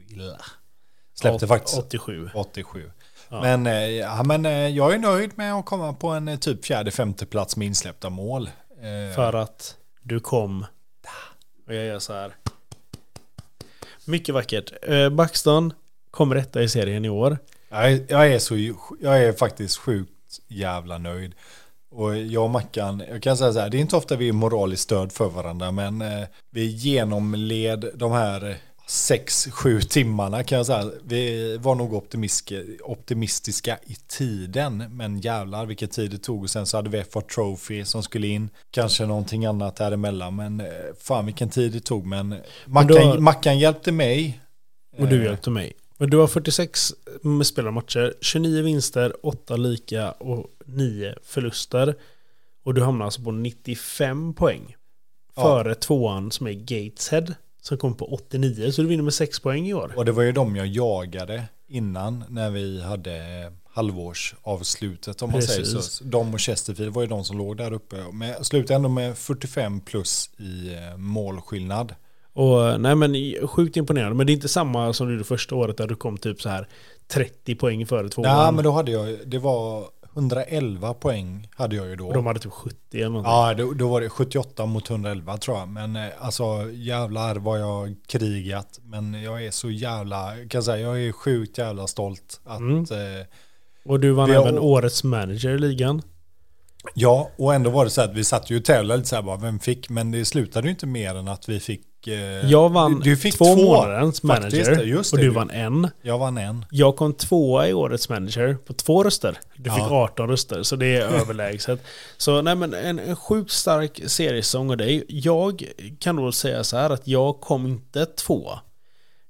Släppte 1.14 1.46
Åt- 1.46 1.50
faktiskt 1.50 1.78
87. 1.78 2.30
87. 2.34 2.92
Ja. 3.34 3.42
Men, 3.42 3.68
eh, 3.68 3.90
ja, 3.90 4.24
men 4.24 4.46
eh, 4.46 4.68
jag 4.68 4.94
är 4.94 4.98
nöjd 4.98 5.32
med 5.36 5.54
att 5.54 5.66
komma 5.66 5.94
på 5.94 6.10
en 6.10 6.28
eh, 6.28 6.40
typ 6.40 6.66
fjärde, 6.66 6.92
femte 6.92 7.26
plats 7.26 7.58
med 7.58 7.66
insläppta 7.66 8.10
mål. 8.10 8.50
För 9.16 9.34
att 9.34 9.76
du 10.02 10.20
kom. 10.20 10.66
Och 11.68 11.74
jag 11.74 11.86
gör 11.86 12.00
så 12.00 12.14
här. 12.14 12.36
Mycket 14.06 14.36
vackert. 14.36 14.74
Eh, 14.82 15.10
Buxton 15.10 15.74
kom 16.12 16.34
rätta 16.34 16.62
i 16.62 16.70
serien 16.70 17.06
i 17.06 17.10
år. 17.10 17.38
jag, 17.70 17.92
är, 17.92 18.06
jag, 18.10 18.32
är 18.34 18.40
så, 18.40 18.58
jag 19.02 19.24
är 19.24 19.34
faktiskt 19.34 19.78
sjukt 19.78 20.40
jävla 20.48 20.98
nöjd. 20.98 21.34
Och 21.92 22.18
jag 22.18 22.44
och 22.44 22.50
Mackan, 22.50 23.04
jag 23.10 23.24
kan 23.24 23.38
säga 23.38 23.54
så 23.54 23.60
här, 23.60 23.70
det 23.70 23.78
är 23.78 23.82
inte 23.82 23.96
ofta 23.96 24.16
vi 24.16 24.30
är 24.30 24.34
moraliskt 24.34 24.84
stöd 24.84 25.12
för 25.12 25.30
varandra, 25.30 25.72
men 25.72 26.04
vi 26.50 26.66
genomled 26.66 27.92
de 27.96 28.12
här 28.12 28.58
sex, 28.88 29.48
sju 29.52 29.82
timmarna 29.82 30.44
kan 30.44 30.58
jag 30.58 30.66
säga. 30.66 30.92
Vi 31.04 31.58
var 31.58 31.76
nog 31.76 31.94
optimistiska, 32.84 33.78
i 33.84 33.96
tiden, 34.08 34.78
men 34.90 35.20
jävlar 35.20 35.66
vilken 35.66 35.90
tid 35.90 36.12
det 36.12 36.18
tog. 36.18 36.44
Och 36.44 36.50
sen 36.50 36.66
så 36.66 36.78
hade 36.78 36.90
vi 36.90 37.04
FA 37.04 37.22
Trophy 37.22 37.86
som 37.86 38.04
skulle 38.04 38.28
in, 38.28 38.50
kanske 38.72 39.06
någonting 39.06 39.46
annat 39.46 39.76
däremellan, 39.76 40.36
men 40.36 40.60
eh, 40.60 40.68
fan 41.00 41.26
vilken 41.26 41.50
tid 41.50 41.72
det 41.72 41.80
tog. 41.80 42.06
Men 42.06 42.36
Mackan, 42.66 42.88
då- 43.16 43.20
Mackan 43.20 43.60
hjälpte 43.60 43.92
mig. 43.92 44.40
Och 44.98 45.08
du 45.08 45.20
Eh, 45.20 45.24
hjälpte 45.26 45.50
mig. 45.50 45.74
Men 45.98 46.10
du 46.10 46.18
har 46.18 46.28
46 46.28 46.94
med 47.22 47.48
spelarmatcher, 47.48 48.14
29 48.22 48.62
vinster, 48.64 49.14
8 49.26 49.56
lika 49.58 50.12
och 50.12 50.48
9 50.66 51.16
förluster. 51.24 51.96
Och 52.66 52.74
du 52.74 52.84
hamnar 52.84 53.06
alltså 53.06 53.22
på 53.22 53.32
95 53.32 54.34
poäng. 54.34 54.76
före 55.36 55.76
tvåan 55.76 56.32
som 56.32 56.48
är 56.48 56.52
Gateshead. 56.54 57.26
Som 57.64 57.78
kom 57.78 57.96
på 57.96 58.14
89, 58.14 58.72
så 58.72 58.82
du 58.82 58.88
vinner 58.88 59.04
med 59.04 59.14
6 59.14 59.40
poäng 59.40 59.68
i 59.68 59.74
år. 59.74 59.94
Och 59.96 60.06
det 60.06 60.12
var 60.12 60.24
ju 60.24 60.32
de 60.32 60.56
jag 60.56 60.68
jagade 60.68 61.44
innan 61.68 62.24
när 62.30 62.50
vi 62.50 62.82
hade 62.82 63.52
halvårsavslutet 63.74 65.22
om 65.22 65.32
man 65.32 65.40
Precis. 65.40 65.56
säger 65.56 65.82
så. 65.82 66.04
De 66.04 66.34
och 66.34 66.42
Chesterfield 66.42 66.94
var 66.94 67.02
ju 67.02 67.08
de 67.08 67.24
som 67.24 67.38
låg 67.38 67.58
där 67.58 67.74
uppe. 67.74 67.96
Men 68.14 68.44
slutade 68.44 68.76
ändå 68.76 68.90
med 68.90 69.18
45 69.18 69.82
plus 69.82 70.30
i 70.38 70.74
eh, 70.74 70.98
målskillnad. 70.98 71.96
Och 72.34 72.82
nej 72.82 72.96
men 72.96 73.16
sjukt 73.48 73.78
imponerande. 73.78 74.16
Men 74.16 74.28
det 74.28 74.32
är 74.32 74.36
inte 74.36 74.48
samma 74.48 74.94
som 74.94 75.08
du 75.08 75.14
gjorde 75.14 75.26
första 75.26 75.56
året 75.56 75.78
där 75.78 75.88
du 75.88 75.96
kom 75.96 76.18
typ 76.18 76.42
så 76.42 76.50
här 76.50 76.68
30 77.08 77.56
poäng 77.56 77.86
före 77.86 78.10
tvåan. 78.10 78.32
Ja, 78.32 78.52
men 78.52 78.64
då 78.64 78.72
hade 78.72 78.92
jag, 78.92 79.18
det 79.26 79.40
var 79.40 79.86
111 80.16 80.94
poäng 80.94 81.48
hade 81.56 81.76
jag 81.76 81.88
ju 81.88 81.96
då. 81.96 82.08
Och 82.08 82.14
de 82.14 82.26
hade 82.26 82.40
typ 82.40 82.52
70 82.52 82.76
eller 82.94 83.10
någonting. 83.10 83.32
Ja, 83.32 83.54
då, 83.54 83.74
då 83.74 83.88
var 83.90 84.02
det 84.02 84.10
78 84.10 84.66
mot 84.66 84.90
111 84.90 85.38
tror 85.38 85.58
jag. 85.58 85.68
Men 85.68 85.96
eh, 85.96 86.08
alltså 86.20 86.44
jävlar 86.74 87.36
vad 87.36 87.60
jag 87.62 87.96
krigat. 88.08 88.80
Men 88.84 89.14
jag 89.24 89.46
är 89.46 89.52
så 89.52 89.70
jävla, 89.72 90.32
kan 90.36 90.48
jag 90.52 90.64
säga, 90.64 90.78
jag 90.78 91.02
är 91.02 91.12
sjukt 91.12 91.58
jävla 91.58 91.88
stolt 91.88 92.42
att 92.46 92.60
Mm. 92.60 92.78
eh, 92.80 93.26
Och 93.86 94.00
du 94.00 94.12
vann 94.12 94.30
Vi 94.30 94.36
har- 94.36 94.44
även 94.48 94.60
årets 94.60 95.04
manager 95.04 95.50
i 95.50 95.60
ligan. 95.60 96.02
Ja, 96.94 97.30
och 97.38 97.54
ändå 97.54 97.70
var 97.70 97.84
det 97.86 97.92
så 97.92 98.02
att 98.02 98.14
vi 98.14 98.24
satt 98.24 98.50
ju 98.50 98.58
och 98.58 98.66
tävlade 98.66 98.98
lite 98.98 99.10
så 99.10 99.16
här 99.16 99.24
bara, 99.24 99.38
vem 99.38 99.60
fick? 99.60 99.90
Men 99.90 100.12
det 100.12 100.26
slutade 100.26 100.68
ju 100.68 100.72
inte 100.72 100.86
mer 100.88 101.16
än 101.16 101.28
att 101.28 101.50
vi 101.50 101.60
fick... 101.60 101.82
Eh, 102.08 102.14
Jag 102.52 102.70
vann 102.70 103.00
du, 103.00 103.10
du 103.10 103.18
fick 103.18 103.38
två, 103.38 103.56
månadens 103.56 104.22
faktiskt, 104.22 104.68
manager. 104.70 104.84
just 104.86 105.14
och 105.14 105.20
du 105.20 105.26
du- 105.26 105.32
vann 105.32 105.50
en. 105.50 105.88
Jag 106.02 106.18
vann 106.20 106.38
en. 106.38 106.66
Jag 106.72 106.96
kom 106.96 107.14
tvåa 107.14 107.68
i 107.68 107.74
årets 107.74 108.10
manager 108.10 108.58
på 108.66 108.74
två 108.74 109.04
röster. 109.04 109.38
Du 109.56 109.70
fick 109.70 109.80
Ja. 109.80 110.04
18 110.04 110.30
röster, 110.30 110.64
så 110.64 110.76
det 110.76 110.96
är 110.96 111.02
överlägset. 111.22 111.84
Så 112.18 112.42
nej 112.42 112.56
men 112.56 112.74
en, 112.74 113.00
en 113.00 113.16
sjukt 113.16 113.52
stark 113.52 114.02
seriesäsong 114.08 114.72
av 114.72 114.78
dig. 114.78 115.06
Jag 115.08 115.64
kan 116.00 116.16
då 116.16 116.32
säga 116.32 116.64
så 116.64 116.78
här 116.78 116.90
att 116.90 117.08
jag 117.08 117.40
kom 117.42 117.68
inte 117.68 118.06
tvåa. 118.06 118.60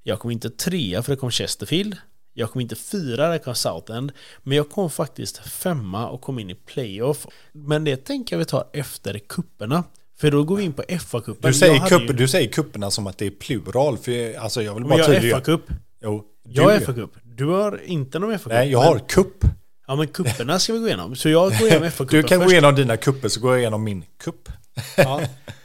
Jag 0.02 0.18
kom 0.18 0.30
inte 0.30 0.50
trea 0.50 1.02
för 1.02 1.12
det 1.12 1.16
kom 1.16 1.30
Chesterfield. 1.30 1.96
Jag 2.36 2.50
kom 2.50 2.60
inte 2.60 2.76
fyra, 2.76 3.28
det 3.28 3.38
kom 3.38 3.54
Southend. 3.54 4.12
Men 4.42 4.56
jag 4.56 4.70
kom 4.70 4.90
faktiskt 4.90 5.38
femma 5.38 6.08
och 6.08 6.20
kom 6.20 6.38
in 6.38 6.50
i 6.50 6.54
playoff. 6.54 7.26
Men 7.52 7.84
det 7.84 7.96
tänker 7.96 8.36
jag 8.36 8.38
vi 8.38 8.44
tar 8.44 8.64
efter 8.72 9.18
kupperna. 9.18 9.84
För 10.20 10.30
då 10.30 10.44
går 10.44 10.56
vi 10.56 10.62
in 10.62 10.72
på 10.72 10.82
FA-cupen. 10.82 11.36
Du 11.48 11.54
säger, 11.54 11.74
Jag 11.74 11.88
kupp, 11.88 12.02
ju- 12.02 12.06
du 12.12 12.28
säger 12.28 12.48
kupperna 12.52 12.90
som 12.90 13.06
att 13.06 13.18
det 13.18 13.26
är 13.26 13.30
plural. 13.30 13.98
För 13.98 14.38
alltså 14.38 14.62
jag 14.62 14.74
vill 14.74 14.80
Men 14.82 14.88
bara 14.90 14.98
jag 14.98 15.06
har 15.06 15.14
tydliggöra. 15.14 15.40
FA-cup. 15.40 15.60
Jo, 16.02 16.24
du, 16.44 16.52
Jag 16.54 16.62
har 16.62 16.72
FA-cup. 16.80 17.10
Du 17.22 17.44
har 17.46 17.80
inte 17.84 18.18
någon 18.18 18.32
FA-cup. 18.34 18.48
Nej, 18.48 18.70
jag 18.70 18.78
Men- 18.80 18.88
har 18.88 18.98
kupp. 19.08 19.44
Ja 19.86 19.96
men 19.96 20.06
kupperna 20.08 20.58
ska 20.58 20.72
vi 20.72 20.78
gå 20.78 20.86
igenom. 20.86 21.16
Så 21.16 21.28
jag 21.28 21.58
går 21.58 21.68
igenom 21.68 21.88
FA-cupen 21.90 22.06
Du 22.10 22.22
kan 22.22 22.38
först. 22.38 22.46
gå 22.48 22.52
igenom 22.52 22.74
dina 22.74 22.96
kupper 22.96 23.28
så 23.28 23.40
går 23.40 23.50
jag 23.52 23.60
igenom 23.60 23.84
min 23.84 24.04
kupp. 24.24 24.48
Ja, 24.96 25.20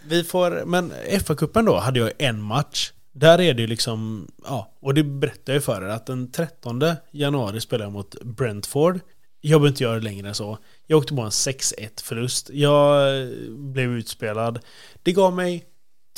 vi 0.07 0.23
får, 0.23 0.63
men 0.65 0.91
FA-cupen 1.11 1.65
då 1.65 1.77
hade 1.77 1.99
jag 1.99 2.11
en 2.17 2.41
match. 2.41 2.91
Där 3.13 3.41
är 3.41 3.53
det 3.53 3.61
ju 3.61 3.67
liksom, 3.67 4.27
ja, 4.45 4.73
och 4.81 4.93
det 4.93 5.03
berättade 5.03 5.53
jag 5.53 5.63
för 5.63 5.81
er 5.81 5.87
att 5.89 6.05
den 6.05 6.31
13 6.31 6.81
januari 7.11 7.61
spelade 7.61 7.83
jag 7.85 7.91
mot 7.93 8.15
Brentford. 8.23 8.99
Jag 9.41 9.61
behöver 9.61 9.67
inte 9.67 9.83
göra 9.83 9.95
det 9.95 10.01
längre 10.03 10.27
än 10.27 10.35
så. 10.35 10.57
Jag 10.91 10.97
åkte 10.97 11.13
på 11.15 11.21
en 11.21 11.29
6-1 11.29 12.03
förlust. 12.03 12.49
Jag 12.53 13.17
eh, 13.21 13.27
blev 13.49 13.89
utspelad. 13.91 14.59
Det 15.03 15.11
gav 15.11 15.33
mig 15.35 15.63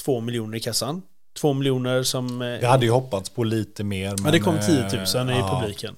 2 0.01 0.19
miljoner 0.21 0.57
i 0.57 0.59
kassan. 0.59 1.01
2 1.39 1.53
miljoner 1.53 2.03
som... 2.03 2.41
eh, 2.41 2.47
Jag 2.47 2.69
hade 2.69 2.85
ju 2.85 2.91
hoppats 2.91 3.29
på 3.29 3.43
lite 3.43 3.83
mer. 3.83 4.09
Men, 4.09 4.25
Ja, 4.25 4.31
det 4.31 4.39
kom 4.39 4.59
10 4.59 4.81
000 5.15 5.29
eh, 5.29 5.35
i 5.35 5.39
ja. 5.39 5.59
publiken. 5.61 5.95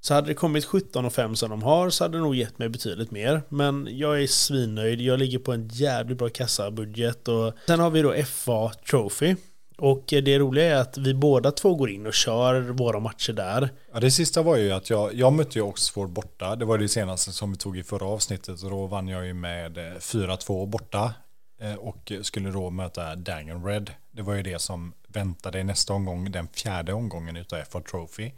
Så 0.00 0.14
hade 0.14 0.26
det 0.26 0.34
kommit 0.34 0.64
17 0.64 1.04
och 1.04 1.12
5 1.12 1.36
som 1.36 1.50
de 1.50 1.62
har 1.62 1.90
så 1.90 2.04
hade 2.04 2.18
det 2.18 2.22
nog 2.22 2.34
gett 2.34 2.58
mig 2.58 2.68
betydligt 2.68 3.10
mer. 3.10 3.42
Men 3.48 3.88
jag 3.90 4.22
är 4.22 4.26
svinnöjd. 4.26 5.00
Jag 5.00 5.18
ligger 5.18 5.38
på 5.38 5.52
en 5.52 5.68
jävligt 5.68 6.18
bra 6.18 6.28
kassabudget. 6.28 7.28
Och 7.28 7.52
sen 7.66 7.80
har 7.80 7.90
vi 7.90 8.02
då 8.02 8.14
FA 8.24 8.72
Trophy. 8.90 9.36
Och 9.78 10.04
det 10.08 10.38
roliga 10.38 10.64
är 10.76 10.80
att 10.80 10.98
vi 10.98 11.14
båda 11.14 11.52
två 11.52 11.74
går 11.74 11.90
in 11.90 12.06
och 12.06 12.14
kör 12.14 12.60
våra 12.60 13.00
matcher 13.00 13.32
där. 13.32 13.68
Ja, 13.92 14.00
det 14.00 14.10
sista 14.10 14.42
var 14.42 14.56
ju 14.56 14.72
att 14.72 14.90
jag, 14.90 15.14
jag 15.14 15.32
mötte 15.32 15.58
ju 15.58 15.62
Oxford 15.62 16.10
borta. 16.10 16.56
Det 16.56 16.64
var 16.64 16.78
det 16.78 16.88
senaste 16.88 17.32
som 17.32 17.52
vi 17.52 17.58
tog 17.58 17.78
i 17.78 17.82
förra 17.82 18.06
avsnittet. 18.06 18.62
Och 18.62 18.70
då 18.70 18.86
vann 18.86 19.08
jag 19.08 19.26
ju 19.26 19.34
med 19.34 19.78
eh, 19.78 19.82
4-2 19.82 20.66
borta. 20.66 21.14
eh, 21.60 21.74
Och 21.74 22.12
skulle 22.22 22.50
då 22.50 22.70
möta 22.70 23.16
Dangan 23.16 23.64
Red. 23.64 23.90
Det 24.10 24.22
var 24.22 24.34
ju 24.34 24.42
det 24.42 24.58
som 24.58 24.92
väntade 25.08 25.58
i 25.60 25.64
nästa 25.64 25.92
omgång. 25.92 26.30
Den 26.32 26.48
fjärde 26.48 26.92
omgången 26.92 27.36
utav 27.36 27.62
FA 27.64 27.80
Trophy. 27.80 28.32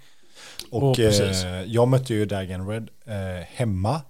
Och 0.71 0.99
eh, 0.99 1.63
jag 1.67 1.89
mötte 1.89 2.15
ju 2.15 2.25
Dagan 2.25 2.69
Red 2.69 2.91
eh, 3.05 3.45
hemma 3.47 4.03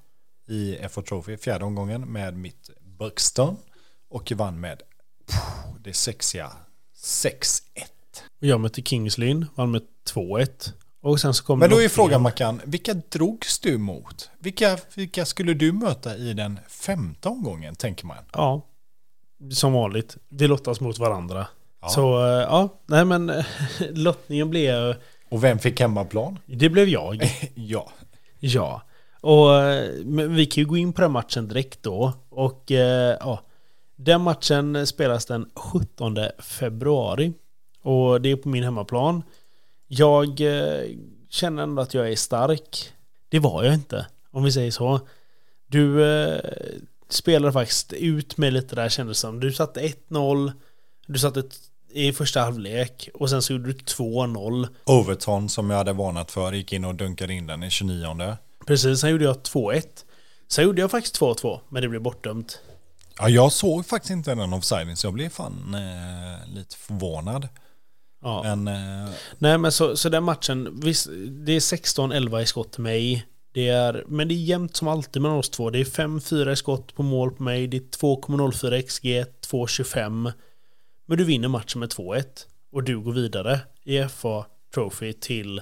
i 0.49 0.77
FA 0.91 1.03
Trophy. 1.03 1.37
Fjärde 1.37 1.65
omgången 1.65 2.13
med 2.13 2.35
mitt 2.37 2.71
Buxton. 2.81 3.57
Och 4.11 4.33
vann 4.37 4.61
med 4.61 4.83
det 5.85 5.93
sexiga 5.93 6.53
6-1. 7.09 7.31
Och 8.41 8.47
jag 8.47 8.61
mötte 8.61 8.83
Kings 8.83 9.19
Lynn, 9.19 9.47
vann 9.55 9.71
med 9.71 9.83
2-1. 10.15 10.73
Och 11.01 11.21
sen 11.21 11.35
så 11.35 11.45
kommer 11.45 11.61
Men 11.61 11.77
då 11.77 11.83
är 11.83 11.89
frågan 11.89 12.23
Mackan, 12.23 12.61
vilka 12.65 12.95
drogs 12.95 13.59
du 13.59 13.79
mot? 13.79 14.31
Vilka, 14.39 14.79
vilka 14.95 15.25
skulle 15.25 15.55
du 15.55 15.73
möta 15.73 16.17
i 16.17 16.33
den 16.33 16.61
femte 16.69 17.29
omgången, 17.29 17.75
tänker 17.75 18.07
man? 18.07 18.17
Ja, 18.33 18.67
som 19.53 19.73
vanligt. 19.73 20.17
Vi 20.29 20.49
lottas 20.49 20.81
mot 20.81 20.99
varandra. 20.99 21.47
Ja. 21.81 21.89
Så 21.89 22.27
eh, 22.27 22.31
ja, 22.31 22.69
nej 22.87 23.05
men 23.05 23.33
lottningen 23.91 24.51
blev... 24.51 24.95
Och 25.29 25.45
vem 25.45 25.59
fick 25.59 25.81
hemmaplan? 25.81 26.39
Det 26.47 26.69
blev 26.69 26.89
jag. 26.89 27.31
ja. 27.55 27.93
Ja, 28.41 28.83
och 29.21 29.55
eh, 29.55 29.91
vi 30.29 30.47
kan 30.47 30.63
ju 30.63 30.69
gå 30.69 30.77
in 30.77 30.93
på 30.93 31.01
den 31.01 31.13
matchen 31.13 31.49
direkt 31.49 31.83
då. 31.83 32.13
Och 32.29 32.73
eh, 32.73 33.17
ja, 33.21 33.41
den 33.99 34.21
matchen 34.21 34.87
spelas 34.87 35.27
den 35.27 35.51
17 35.55 36.17
februari. 36.39 37.33
Och 37.83 38.21
det 38.21 38.31
är 38.31 38.37
på 38.37 38.49
min 38.49 38.65
hemmaplan. 38.65 39.23
Jag 39.89 40.41
eh, 40.41 40.85
känner 41.29 41.63
ändå 41.63 41.83
att 41.83 41.95
jag 41.95 42.13
är 42.13 42.17
stark. 42.17 42.93
Det 43.29 43.39
var 43.39 43.65
jag 43.65 43.75
inte, 43.75 44.07
om 44.31 44.45
vi 44.45 44.53
säger 44.53 44.71
så. 44.71 45.01
Du 45.67 46.05
eh, 46.05 46.41
spelade 47.09 47.53
faktiskt 47.53 47.93
ut 47.93 48.37
mig 48.37 48.51
lite 48.51 48.75
där 48.75 48.89
kändes 48.89 49.19
som. 49.19 49.41
Du 49.41 49.53
satte 49.53 49.81
1-0. 49.81 50.53
Du 51.07 51.19
satte 51.19 51.43
i 51.93 52.13
första 52.13 52.41
halvlek. 52.41 53.09
Och 53.15 53.31
sen 53.31 53.43
så 53.43 53.53
gjorde 53.53 53.73
du 53.73 53.79
2-0. 53.79 54.69
Overton 54.85 55.49
som 55.49 55.71
jag 55.71 55.77
hade 55.77 55.93
varnat 55.93 56.31
för 56.31 56.53
gick 56.53 56.73
in 56.73 56.85
och 56.85 56.95
dunkade 56.95 57.35
in 57.35 57.47
den 57.47 57.63
i 57.63 57.71
29. 57.71 58.37
Precis, 58.67 59.01
sen 59.01 59.11
gjorde 59.11 59.25
jag 59.25 59.37
2-1. 59.37 59.83
Sen 60.49 60.65
gjorde 60.65 60.81
jag 60.81 60.91
faktiskt 60.91 61.21
2-2, 61.21 61.61
men 61.69 61.83
det 61.83 61.89
blev 61.89 62.03
bortdömt. 62.03 62.61
Ja, 63.19 63.29
jag 63.29 63.53
såg 63.53 63.87
faktiskt 63.87 64.11
inte 64.11 64.35
den 64.35 64.53
offsiden 64.53 64.97
så 64.97 65.07
jag 65.07 65.15
blev 65.15 65.29
fan 65.29 65.75
eh, 65.75 66.55
lite 66.55 66.77
förvånad. 66.77 67.49
Ja. 68.23 68.43
Men 68.43 68.69
eh, 68.69 69.11
Nej 69.39 69.59
men 69.59 69.73
så, 69.73 69.97
så 69.97 70.09
den 70.09 70.25
matchen, 70.25 70.81
visst, 70.83 71.07
det 71.31 71.53
är 71.53 71.61
16-11 71.61 72.41
i 72.41 72.47
skott 72.47 72.73
till 72.73 72.83
mig. 72.83 73.27
Det 73.53 73.69
är, 73.69 74.05
men 74.07 74.29
det 74.29 74.35
är 74.35 74.37
jämnt 74.37 74.77
som 74.77 74.89
alltid 74.89 75.23
mellan 75.23 75.39
oss 75.39 75.51
två. 75.51 75.71
Det 75.71 75.79
är 75.79 75.85
5-4 75.85 76.53
i 76.53 76.57
skott 76.57 76.95
på 76.95 77.03
mål 77.03 77.31
på 77.31 77.43
mig. 77.43 77.67
Det 77.67 77.77
är 77.77 77.81
2,04 77.81 78.83
XG, 78.83 79.05
2,25. 79.51 80.33
Men 81.07 81.19
du 81.19 81.25
vinner 81.25 81.49
matchen 81.49 81.81
med 81.81 81.89
2-1. 81.89 82.25
Och 82.73 82.83
du 82.83 83.01
går 83.01 83.13
vidare 83.13 83.61
i 83.85 84.05
FA 84.09 84.47
Trophy 84.75 85.13
till, 85.13 85.61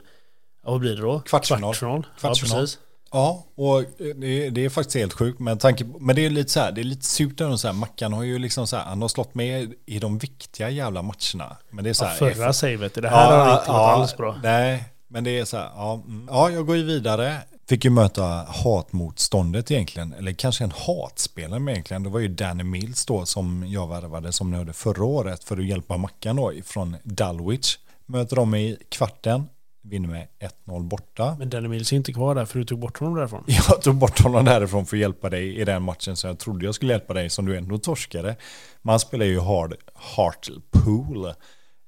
vad 0.63 0.81
blir 0.81 0.97
det 0.97 1.03
då? 1.03 1.21
Kvartsfinal. 1.21 1.61
Kvartsfinal. 1.61 2.07
Kvartsfinal. 2.19 2.57
Ja, 2.59 2.61
precis. 2.61 2.79
Ja, 3.17 3.45
och 3.55 3.85
det, 4.17 4.51
det 4.51 4.65
är 4.65 4.69
faktiskt 4.69 4.97
helt 4.97 5.13
sjukt. 5.13 5.39
Men, 5.39 5.59
tanke, 5.59 5.85
men 6.01 6.17
det 6.17 6.27
är 6.27 6.31
lite 6.31 6.53
så 6.53 6.61
här, 6.61 6.73
det 6.73 6.81
är 6.81 6.85
lite 6.85 7.05
surt 7.05 7.41
ändå 7.41 7.59
så 7.59 7.69
här. 7.69 7.75
Mackan 7.75 8.13
har 8.13 8.23
ju 8.23 8.39
liksom 8.39 8.67
så 8.67 8.77
här, 8.77 8.85
han 8.85 9.03
har 9.03 9.09
slått 9.09 9.35
med 9.35 9.73
i 9.87 9.99
de 9.99 10.19
viktiga 10.19 10.71
jävla 10.71 11.03
matcherna. 11.03 11.57
Men 11.71 11.85
det 11.85 11.91
är 11.91 11.95
så 11.95 12.05
Ja, 12.05 12.09
här, 12.09 12.17
förra 12.17 12.53
savet, 12.53 12.95
det 12.95 13.09
här 13.09 13.31
har 13.31 13.53
inte 13.53 13.67
gått 13.67 13.77
alls 13.77 14.17
bra. 14.17 14.41
Nej, 14.43 14.85
men 15.09 15.25
det 15.25 15.39
är 15.39 15.45
så 15.45 15.57
här, 15.57 15.71
ja, 15.77 16.03
mm. 16.07 16.29
ja, 16.31 16.51
jag 16.51 16.67
går 16.67 16.77
ju 16.77 16.83
vidare. 16.83 17.37
Fick 17.69 17.85
ju 17.85 17.91
möta 17.91 18.47
hatmotståndet 18.49 19.71
egentligen, 19.71 20.13
eller 20.13 20.33
kanske 20.33 20.65
en 20.65 20.73
hatspelare 20.77 21.73
egentligen. 21.73 22.03
Det 22.03 22.11
var 22.11 22.21
ju 22.21 22.29
Danny 22.29 22.65
Mills 22.65 23.07
då 23.07 23.27
som 23.27 23.65
jag 23.69 23.89
värvade 23.89 24.33
som 24.33 24.51
ni 24.51 24.57
hörde 24.57 24.73
förra 24.73 25.05
året 25.05 25.45
för 25.45 25.57
att 25.57 25.65
hjälpa 25.65 25.97
Mackan 25.97 26.37
då 26.37 26.53
från 26.65 26.97
Dulwich. 27.03 27.79
Möter 28.07 28.37
dem 28.37 28.55
i 28.55 28.77
kvarten, 28.89 29.49
vinner 29.89 30.09
med 30.09 30.29
1-0 30.67 30.89
borta. 30.89 31.37
Men 31.39 31.51
Danny 31.51 31.69
Mills 31.69 31.93
är 31.93 31.97
inte 31.97 32.13
kvar 32.13 32.35
där 32.35 32.45
för 32.45 32.59
du 32.59 32.65
tog 32.65 32.79
bort 32.79 32.99
honom 32.99 33.15
därifrån. 33.15 33.45
Jag 33.69 33.83
tog 33.83 33.95
bort 33.95 34.21
honom 34.21 34.45
därifrån 34.45 34.87
för 34.87 34.97
att 34.97 35.01
hjälpa 35.01 35.31
dig 35.31 35.57
i 35.57 35.65
den 35.65 35.83
matchen 35.83 36.17
som 36.17 36.29
jag 36.29 36.39
trodde 36.39 36.65
jag 36.65 36.75
skulle 36.75 36.93
hjälpa 36.93 37.15
dig 37.15 37.31
som 37.31 37.47
du 37.47 37.57
ändå 37.57 37.79
torskade. 37.79 38.37
Man 38.83 39.01
spelar 39.01 39.27
ju 39.27 39.41
hard 39.41 39.75
Hartlepool 39.95 41.27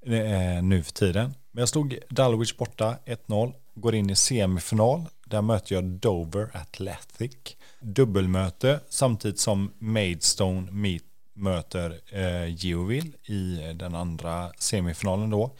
eh, 0.07 0.63
nu 0.63 0.83
för 0.83 0.93
tiden. 0.93 1.35
Men 1.53 1.63
jag 1.63 1.69
slog 1.69 1.99
Dulwich 2.09 2.57
borta 2.57 2.97
1-0, 3.07 3.53
går 3.75 3.95
in 3.95 4.11
i 4.11 4.17
semifinal. 4.17 5.05
Där 5.27 5.43
möter 5.43 5.75
jag 5.75 5.85
Dover 5.85 6.51
Athletic. 6.55 7.37
Dubbelmöte 7.81 8.81
samtidigt 8.89 9.41
som 9.41 9.73
Maidstone 9.79 10.71
meet, 10.71 11.03
möter 11.35 12.01
eh, 12.13 12.55
Geoville 12.65 13.11
i 13.25 13.73
den 13.75 13.95
andra 13.95 14.53
semifinalen 14.59 15.31
då. 15.31 15.51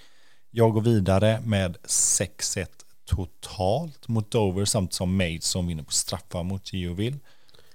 Jag 0.51 0.73
går 0.73 0.81
vidare 0.81 1.41
med 1.45 1.77
6-1 1.77 2.67
totalt 3.05 4.09
mot 4.09 4.31
Dover 4.31 4.65
samt 4.65 4.93
som 4.93 5.17
Maidstone 5.17 5.69
vinner 5.69 5.83
på 5.83 5.93
straffar 5.93 6.43
mot 6.43 6.73
Geoville. 6.73 7.19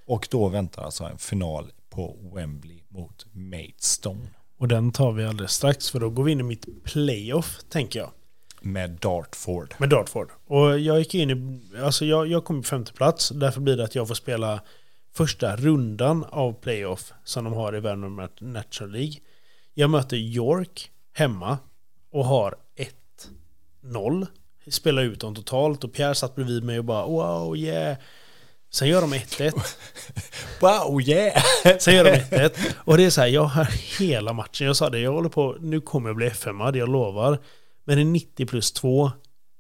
Och 0.06 0.28
då 0.32 0.48
väntar 0.48 0.84
alltså 0.84 1.04
en 1.04 1.18
final 1.18 1.72
på 1.90 2.18
Wembley 2.36 2.82
mot 2.90 3.26
Maidstone. 3.32 4.28
Och 4.58 4.68
den 4.68 4.92
tar 4.92 5.12
vi 5.12 5.26
alldeles 5.26 5.52
strax 5.52 5.90
för 5.90 6.00
då 6.00 6.10
går 6.10 6.24
vi 6.24 6.32
in 6.32 6.40
i 6.40 6.44
mitt 6.44 6.84
playoff 6.84 7.60
tänker 7.70 8.00
jag. 8.00 8.12
Med 8.62 8.90
Dartford. 8.90 9.76
Med 9.78 9.90
Dartford. 9.90 10.30
Och 10.48 10.80
jag 10.80 11.00
gick 11.00 11.16
in 11.16 11.30
i, 11.30 11.62
alltså 11.80 12.06
jag, 12.06 12.28
jag 12.28 12.46
kom 12.46 12.62
på 12.62 12.68
femte 12.68 12.94
plats. 12.94 13.30
Därför 13.30 13.62
blir 13.62 13.78
det 13.78 13.84
att 13.84 13.96
jag 13.96 14.08
får 14.08 14.16
spela 14.16 14.62
första 15.16 15.56
rundan 15.56 16.24
av 16.24 16.54
playoff 16.54 17.14
som 17.24 17.44
de 17.44 17.54
har 17.54 17.78
i 17.78 17.80
Värmland 17.80 18.30
National 18.40 18.94
League. 18.94 19.16
Jag 19.74 19.90
möter 19.90 20.18
York 20.18 20.92
hemma 21.14 21.58
och 22.14 22.26
har 22.26 22.56
1-0. 23.84 24.28
Spelar 24.68 25.04
ut 25.04 25.20
dem 25.20 25.36
totalt 25.36 25.84
och 25.84 25.94
Pierre 25.94 26.16
satt 26.16 26.36
bredvid 26.36 26.64
mig 26.64 26.80
och 26.80 26.86
bara 26.86 27.06
wow 27.06 27.58
yeah. 27.58 27.98
Sen 28.74 28.88
gör 28.88 29.02
de 29.02 29.14
1-1. 29.14 29.54
Wow 30.60 31.02
yeah! 31.02 31.44
Sen 31.80 31.96
gör 31.96 32.04
de 32.04 32.12
1-1. 32.12 32.52
Och 32.78 32.98
det 32.98 33.06
är 33.06 33.10
så 33.10 33.22
här, 33.22 33.28
jag 33.28 33.44
har 33.44 33.68
hela 34.00 34.34
matchen. 34.34 34.68
Jag 34.68 34.76
sa 34.76 34.90
det, 34.90 35.00
jag 35.00 35.14
håller 35.14 35.30
på, 35.30 35.56
nu 35.60 35.82
kommer 35.82 36.10
jag 36.10 36.16
bli 36.16 36.28
fm 36.28 36.60
jag 36.60 36.90
lovar. 36.90 37.40
Men 37.84 38.00
i 38.00 38.04
90 38.04 38.46
plus 38.46 38.72
2 38.72 39.12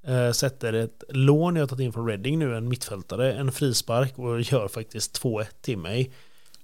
eh, 0.07 0.31
sätter 0.31 0.73
ett 0.73 1.03
lån 1.09 1.55
jag 1.55 1.61
har 1.61 1.67
tagit 1.67 1.83
in 1.83 1.93
från 1.93 2.07
Reading 2.07 2.39
nu, 2.39 2.57
en 2.57 2.69
mittfältare, 2.69 3.33
en 3.33 3.51
frispark 3.51 4.19
och 4.19 4.41
gör 4.41 4.67
faktiskt 4.67 5.21
2-1 5.23 5.45
till 5.61 5.77
mig. 5.77 6.11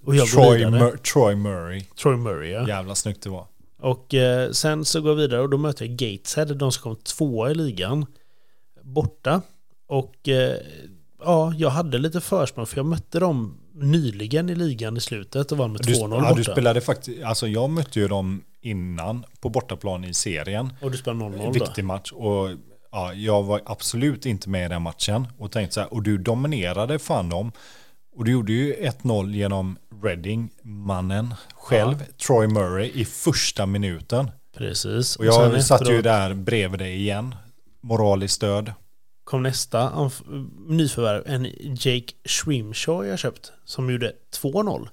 Och 0.06 0.16
jag 0.16 0.28
Troy, 0.28 0.70
Mur 0.70 0.98
Troy 0.98 1.36
Murray. 1.36 1.84
Troy 2.02 2.16
Murray 2.16 2.50
ja. 2.50 2.68
Jävla 2.68 2.96
snyggt 2.96 3.24
det 3.24 3.30
var. 3.30 3.46
Och 3.80 4.14
eh, 4.14 4.52
sen 4.52 4.86
så 4.86 5.02
går 5.02 5.12
jag 5.12 5.16
vidare 5.16 5.42
och 5.42 5.50
då 5.50 5.58
möter 5.58 5.86
jag 5.86 5.96
Gateshead, 5.96 6.46
de 6.46 6.72
som 6.72 6.84
kom 6.84 6.96
tvåa 6.96 7.52
i 7.52 7.56
ligan. 7.56 8.06
Borta. 8.82 9.42
Och 9.88 10.30
eh, 10.30 10.56
ja, 11.20 11.54
jag 11.58 11.70
hade 11.70 11.98
lite 11.98 12.22
försprång 12.22 12.66
för 12.66 12.78
jag 12.78 12.86
mötte 12.86 13.20
dem 13.20 13.58
nyligen 13.74 14.50
i 14.50 14.56
ligan 14.56 14.98
i 14.98 15.00
slutet 15.00 15.52
och 15.52 15.58
vann 15.58 15.72
med 15.72 15.82
2-0 15.82 16.10
borta. 16.10 16.26
Ja, 16.30 16.36
du 16.36 16.44
spelade 16.44 16.82
faktiskt, 16.82 17.24
alltså 17.24 17.48
jag 17.48 17.70
mötte 17.70 18.00
ju 18.00 18.08
dem 18.08 18.44
innan 18.62 19.26
på 19.40 19.50
bortaplan 19.50 20.04
i 20.04 20.14
serien. 20.14 20.74
Och 20.82 20.92
du 20.92 20.98
spelade 20.98 21.38
0-0 21.38 21.54
Viktig 21.54 21.84
match 21.84 22.12
och 22.12 22.50
ja, 22.92 23.14
jag 23.14 23.44
var 23.44 23.62
absolut 23.66 24.26
inte 24.26 24.50
med 24.50 24.66
i 24.66 24.70
den 24.70 24.82
matchen 24.82 25.28
och 25.38 25.52
tänkte 25.52 25.74
så 25.74 25.80
här, 25.80 25.94
och 25.94 26.04
du 26.04 26.18
dominerade 26.18 27.00
fan 27.00 27.30
dem. 27.30 27.52
Och 28.20 28.26
du 28.26 28.32
gjorde 28.32 28.54
ju 28.54 28.76
1-0 28.76 29.32
genom 29.32 29.78
Reading, 30.04 30.50
mannen 30.62 31.34
själv, 31.54 31.96
ja. 32.00 32.14
Troy 32.28 32.48
Murray, 32.48 32.92
i 32.94 33.06
första 33.06 33.66
minuten. 33.66 34.32
Precis. 34.58 35.16
Och 35.16 35.26
jag 35.26 35.54
och 35.54 35.64
satt 35.64 35.90
ju 35.90 36.02
där 36.02 36.34
bredvid 36.34 36.80
dig 36.80 36.96
igen, 36.96 37.36
moraliskt 37.82 38.34
stöd 38.34 38.74
kom 39.24 39.44
nästa 39.44 40.10
nyförvärv, 40.68 41.24
en 41.26 41.46
Jake 41.60 42.14
Shrimshaw 42.26 43.08
jag 43.08 43.20
köpt, 43.20 43.52
som 43.66 43.92
gjorde 43.92 44.14
2-0. 44.42 44.88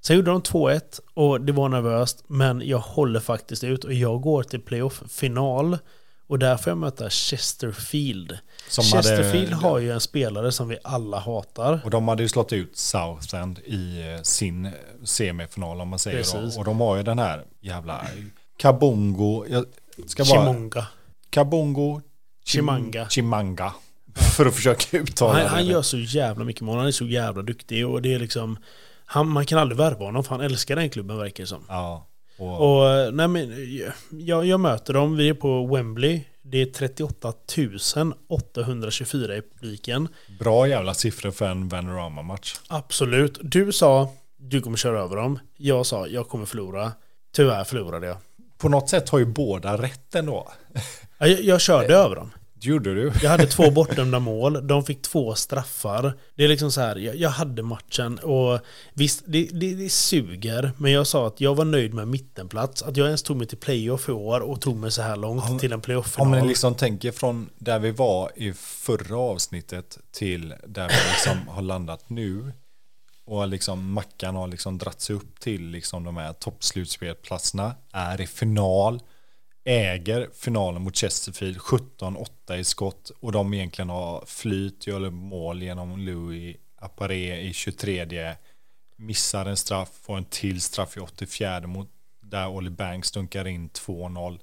Sen 0.00 0.16
gjorde 0.16 0.30
de 0.30 0.42
2-1 0.42 0.80
och 1.14 1.40
det 1.40 1.52
var 1.52 1.68
nervöst, 1.68 2.24
men 2.26 2.62
jag 2.64 2.78
håller 2.78 3.20
faktiskt 3.20 3.64
ut 3.64 3.84
och 3.84 3.92
jag 3.92 4.20
går 4.20 4.42
till 4.42 4.60
playoff-final. 4.60 5.78
Och 6.26 6.38
där 6.38 6.56
får 6.56 6.70
jag 6.70 6.78
möta 6.78 7.10
Chesterfield. 7.10 8.38
Som 8.70 8.84
Chesterfield 8.84 9.52
hade, 9.52 9.68
har 9.68 9.78
ju 9.78 9.92
en 9.92 10.00
spelare 10.00 10.52
som 10.52 10.68
vi 10.68 10.78
alla 10.84 11.18
hatar. 11.18 11.80
Och 11.84 11.90
de 11.90 12.08
hade 12.08 12.22
ju 12.22 12.28
slått 12.28 12.52
ut 12.52 12.76
Southend 12.76 13.58
i 13.58 14.00
eh, 14.00 14.22
sin 14.22 14.70
semifinal 15.04 15.80
om 15.80 15.88
man 15.88 15.98
säger 15.98 16.16
Precis. 16.16 16.58
Och 16.58 16.64
de 16.64 16.80
har 16.80 16.96
ju 16.96 17.02
den 17.02 17.18
här 17.18 17.44
jävla 17.60 18.06
Kabongo. 18.56 19.46
Jag 19.48 19.64
ska 20.06 20.24
bara, 20.24 20.46
Chimonga. 20.46 20.86
Kabongo 21.30 22.00
Chimanga. 22.44 23.08
Chimanga. 23.08 23.72
För 24.36 24.46
att 24.46 24.54
försöka 24.54 24.98
uttala 24.98 25.38
han, 25.38 25.46
Han 25.46 25.66
gör 25.66 25.82
så 25.82 25.98
jävla 25.98 26.44
mycket 26.44 26.62
mål. 26.62 26.78
Han 26.78 26.86
är 26.86 26.90
så 26.90 27.06
jävla 27.06 27.42
duktig 27.42 27.88
och 27.88 28.02
det 28.02 28.14
är 28.14 28.18
liksom... 28.18 28.58
Han, 29.04 29.28
man 29.28 29.46
kan 29.46 29.58
aldrig 29.58 29.78
värva 29.78 30.04
honom 30.04 30.24
för 30.24 30.30
han 30.30 30.44
älskar 30.44 30.76
den 30.76 30.90
klubben 30.90 31.18
verkar 31.18 31.44
det 31.44 31.48
som. 31.48 31.64
Ja. 31.68 32.06
Och, 32.38 32.82
och 32.82 33.14
nej 33.14 33.28
men, 33.28 33.68
jag, 34.10 34.46
jag 34.46 34.60
möter 34.60 34.94
dem, 34.94 35.16
vi 35.16 35.28
är 35.28 35.34
på 35.34 35.66
Wembley. 35.66 36.24
Det 36.50 36.62
är 36.62 36.66
38 36.66 37.32
824 38.28 39.36
i 39.36 39.42
publiken. 39.42 40.08
Bra 40.38 40.68
jävla 40.68 40.94
siffror 40.94 41.30
för 41.30 41.48
en 41.48 41.68
Vanorama-match. 41.68 42.60
Absolut. 42.68 43.38
Du 43.42 43.72
sa 43.72 44.12
du 44.36 44.60
kommer 44.60 44.76
köra 44.76 45.00
över 45.00 45.16
dem. 45.16 45.38
Jag 45.56 45.86
sa 45.86 46.06
jag 46.06 46.28
kommer 46.28 46.46
förlora. 46.46 46.92
Tyvärr 47.32 47.64
förlorade 47.64 48.06
jag. 48.06 48.16
På 48.58 48.68
något 48.68 48.88
sätt 48.88 49.08
har 49.08 49.18
ju 49.18 49.24
båda 49.24 49.82
rätt 49.82 50.14
ändå. 50.14 50.52
Jag, 51.18 51.40
jag 51.40 51.60
körde 51.60 51.94
över 51.94 52.16
dem. 52.16 52.30
Gjorde 52.62 52.94
du? 52.94 53.12
Jag 53.22 53.30
hade 53.30 53.46
två 53.46 53.70
bortdömda 53.74 54.18
mål, 54.18 54.66
de 54.66 54.84
fick 54.84 55.02
två 55.02 55.34
straffar. 55.34 56.18
Det 56.34 56.44
är 56.44 56.48
liksom 56.48 56.72
så 56.72 56.80
här, 56.80 56.96
jag, 56.96 57.16
jag 57.16 57.30
hade 57.30 57.62
matchen 57.62 58.18
och 58.18 58.60
visst, 58.94 59.22
det, 59.26 59.48
det, 59.52 59.74
det, 59.74 59.88
suger, 59.88 60.72
men 60.76 60.92
jag 60.92 61.06
sa 61.06 61.26
att 61.26 61.40
jag 61.40 61.54
var 61.54 61.64
nöjd 61.64 61.94
med 61.94 62.08
mittenplats. 62.08 62.82
Att 62.82 62.96
jag 62.96 63.06
ens 63.06 63.22
tog 63.22 63.36
mig 63.36 63.46
till 63.46 63.58
playoff 63.58 64.08
i 64.08 64.12
år 64.12 64.40
och 64.40 64.60
tog 64.60 64.76
mig 64.76 64.90
så 64.90 65.02
här 65.02 65.16
långt 65.16 65.50
om, 65.50 65.58
till 65.58 65.72
en 65.72 65.80
playoff-final. 65.80 66.26
Om 66.26 66.30
man 66.30 66.48
liksom 66.48 66.74
tänker 66.74 67.12
från 67.12 67.50
där 67.58 67.78
vi 67.78 67.90
var 67.90 68.30
i 68.36 68.52
förra 68.52 69.18
avsnittet 69.18 69.98
till 70.12 70.54
där 70.66 70.88
vi 70.88 70.94
liksom 71.10 71.48
har 71.48 71.62
landat 71.62 72.10
nu. 72.10 72.52
Och 73.26 73.48
liksom 73.48 73.92
Mackan 73.92 74.36
har 74.36 74.48
liksom 74.48 74.78
dratt 74.78 75.00
sig 75.00 75.16
upp 75.16 75.40
till 75.40 75.62
liksom 75.62 76.04
de 76.04 76.16
här 76.16 76.32
toppslutspelplatserna. 76.32 77.74
Är 77.92 78.20
i 78.20 78.26
final 78.26 79.00
äger 79.70 80.28
finalen 80.34 80.82
mot 80.82 80.96
Chesterfield 80.96 81.58
17-8 81.58 82.56
i 82.56 82.64
skott 82.64 83.10
och 83.20 83.32
de 83.32 83.54
egentligen 83.54 83.88
har 83.88 84.24
flyt, 84.26 84.86
gör 84.86 85.10
mål 85.10 85.62
genom 85.62 85.98
Louis 85.98 86.56
Apparé 86.76 87.40
i 87.40 87.52
23 87.52 88.34
missar 88.96 89.46
en 89.46 89.56
straff, 89.56 89.88
får 90.02 90.16
en 90.16 90.24
till 90.24 90.60
straff 90.60 90.96
i 90.96 91.00
84 91.00 91.66
mot 91.66 91.88
där 92.20 92.48
Olly 92.48 92.70
Banks 92.70 93.10
dunkar 93.10 93.46
in 93.46 93.70
2-0. 93.70 94.38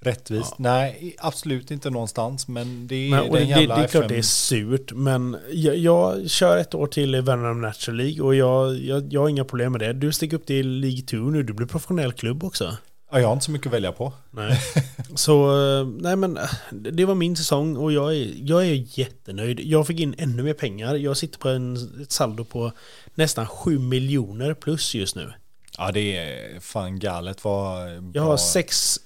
Rättvist? 0.00 0.50
Ja. 0.50 0.56
Nej, 0.58 1.14
absolut 1.18 1.70
inte 1.70 1.90
någonstans, 1.90 2.48
men 2.48 2.86
det 2.86 2.94
är 2.94 3.10
men, 3.10 3.32
den 3.32 3.48
jävla 3.48 3.74
det, 3.74 3.80
det 3.80 3.86
är 3.86 3.88
klart 3.88 4.08
det 4.08 4.16
är 4.16 4.22
surt, 4.22 4.92
men 4.92 5.36
jag, 5.52 5.76
jag 5.76 6.30
kör 6.30 6.56
ett 6.56 6.74
år 6.74 6.86
till 6.86 7.14
i 7.14 7.20
Värnamo 7.20 7.60
Natural 7.60 7.96
League 7.96 8.20
och 8.20 8.34
jag, 8.34 8.76
jag, 8.76 9.12
jag 9.12 9.20
har 9.20 9.28
inga 9.28 9.44
problem 9.44 9.72
med 9.72 9.80
det. 9.80 9.92
Du 9.92 10.12
sticker 10.12 10.36
upp 10.36 10.46
till 10.46 10.68
League 10.68 11.02
2 11.02 11.16
nu, 11.16 11.42
du 11.42 11.52
blir 11.52 11.66
professionell 11.66 12.12
klubb 12.12 12.44
också. 12.44 12.76
Ja, 13.10 13.20
jag 13.20 13.26
har 13.26 13.32
inte 13.32 13.44
så 13.44 13.50
mycket 13.50 13.66
att 13.66 13.72
välja 13.72 13.92
på. 13.92 14.12
Nej. 14.30 14.60
Så, 15.14 15.66
eh, 15.80 15.86
nej 15.86 16.16
men 16.16 16.36
eh, 16.36 16.50
det 16.70 17.04
var 17.04 17.14
min 17.14 17.36
säsong 17.36 17.76
och 17.76 17.92
jag 17.92 18.16
är, 18.16 18.32
jag 18.36 18.66
är 18.66 18.98
jättenöjd. 18.98 19.60
Jag 19.60 19.86
fick 19.86 20.00
in 20.00 20.14
ännu 20.18 20.42
mer 20.42 20.54
pengar. 20.54 20.94
Jag 20.94 21.16
sitter 21.16 21.38
på 21.38 21.48
en, 21.48 22.02
ett 22.02 22.12
saldo 22.12 22.44
på 22.44 22.72
nästan 23.14 23.46
7 23.46 23.78
miljoner 23.78 24.54
plus 24.54 24.94
just 24.94 25.16
nu. 25.16 25.32
Ja, 25.78 25.92
det 25.92 26.16
är 26.16 26.60
fan 26.60 26.98
galet 26.98 27.44
vad... 27.44 27.88
Jag 28.14 28.22
har 28.22 28.36
6 28.36 28.98
miljoner 28.98 29.05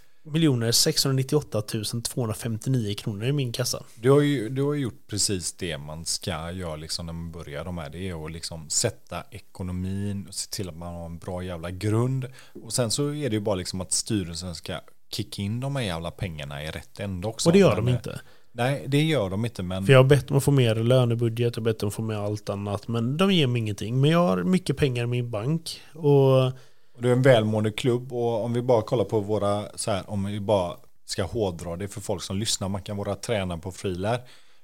698 0.73 1.63
259 2.03 2.95
kronor 2.95 3.27
i 3.27 3.33
min 3.33 3.53
kassa. 3.53 3.85
Du 3.95 4.11
har 4.11 4.21
ju 4.21 4.49
du 4.49 4.63
har 4.63 4.75
gjort 4.75 5.07
precis 5.07 5.53
det 5.53 5.79
man 5.79 6.05
ska 6.05 6.51
göra 6.51 6.77
liksom 6.77 7.07
när 7.07 7.13
man 7.13 7.33
börjar 7.33 7.65
de 7.65 7.79
här. 7.79 7.91
Det 7.91 8.09
är 8.09 8.25
att 8.25 8.33
liksom 8.33 8.71
sätta 8.71 9.23
ekonomin 9.31 10.27
och 10.29 10.35
se 10.35 10.51
till 10.51 10.69
att 10.69 10.77
man 10.77 10.95
har 10.95 11.07
en 11.07 11.19
bra 11.19 11.45
jävla 11.45 11.71
grund. 11.71 12.27
Och 12.65 12.73
sen 12.73 12.91
så 12.91 13.15
är 13.15 13.31
det 13.31 13.37
ju 13.37 13.41
bara 13.41 13.55
liksom 13.55 13.81
att 13.81 13.93
styrelsen 13.93 14.55
ska 14.55 14.81
kicka 15.11 15.43
in 15.43 15.61
de 15.61 15.77
här 15.77 15.83
jävla 15.83 16.11
pengarna 16.11 16.65
i 16.65 16.71
rätt 16.71 17.01
ände 17.01 17.27
också. 17.27 17.49
Och 17.49 17.53
det 17.53 17.59
gör 17.59 17.77
de 17.77 17.89
inte. 17.89 18.21
Nej, 18.53 18.85
det 18.89 19.03
gör 19.03 19.31
de 19.31 19.45
inte. 19.45 19.63
Men... 19.63 19.87
För 19.87 19.93
jag 19.93 20.01
har 20.01 20.09
bett 20.09 20.29
dem 20.29 20.37
att 20.37 20.45
få 20.45 20.51
mer 20.51 20.75
lönebudget 20.75 21.57
och 21.57 21.63
bett 21.63 21.79
dem 21.79 21.89
att 21.89 21.95
få 21.95 22.03
mer 22.03 22.15
allt 22.15 22.49
annat. 22.49 22.89
Men 22.89 23.17
de 23.17 23.33
ger 23.33 23.47
mig 23.47 23.61
ingenting. 23.61 24.01
Men 24.01 24.11
jag 24.11 24.27
har 24.27 24.43
mycket 24.43 24.77
pengar 24.77 25.05
i 25.05 25.07
min 25.07 25.31
bank. 25.31 25.81
Och 25.95 26.53
och 27.01 27.05
det 27.05 27.11
är 27.11 27.13
en 27.13 27.23
välmående 27.23 27.71
klubb 27.71 28.13
och 28.13 28.45
om 28.45 28.53
vi 28.53 28.63
bara 28.63 28.83
kollar 28.83 29.05
på 29.05 29.21
våra, 29.21 29.65
så 29.75 29.91
här, 29.91 30.11
om 30.11 30.25
vi 30.25 30.41
bara 30.41 30.77
ska 31.07 31.23
hårdra 31.23 31.77
det 31.77 31.89
för 31.89 32.01
folk 32.01 32.23
som 32.23 32.37
lyssnar, 32.37 32.69
man 32.69 32.83
kan 32.83 32.97
vara 32.97 33.15
tränare 33.15 33.59
på 33.59 33.73
Frilär. 33.73 34.21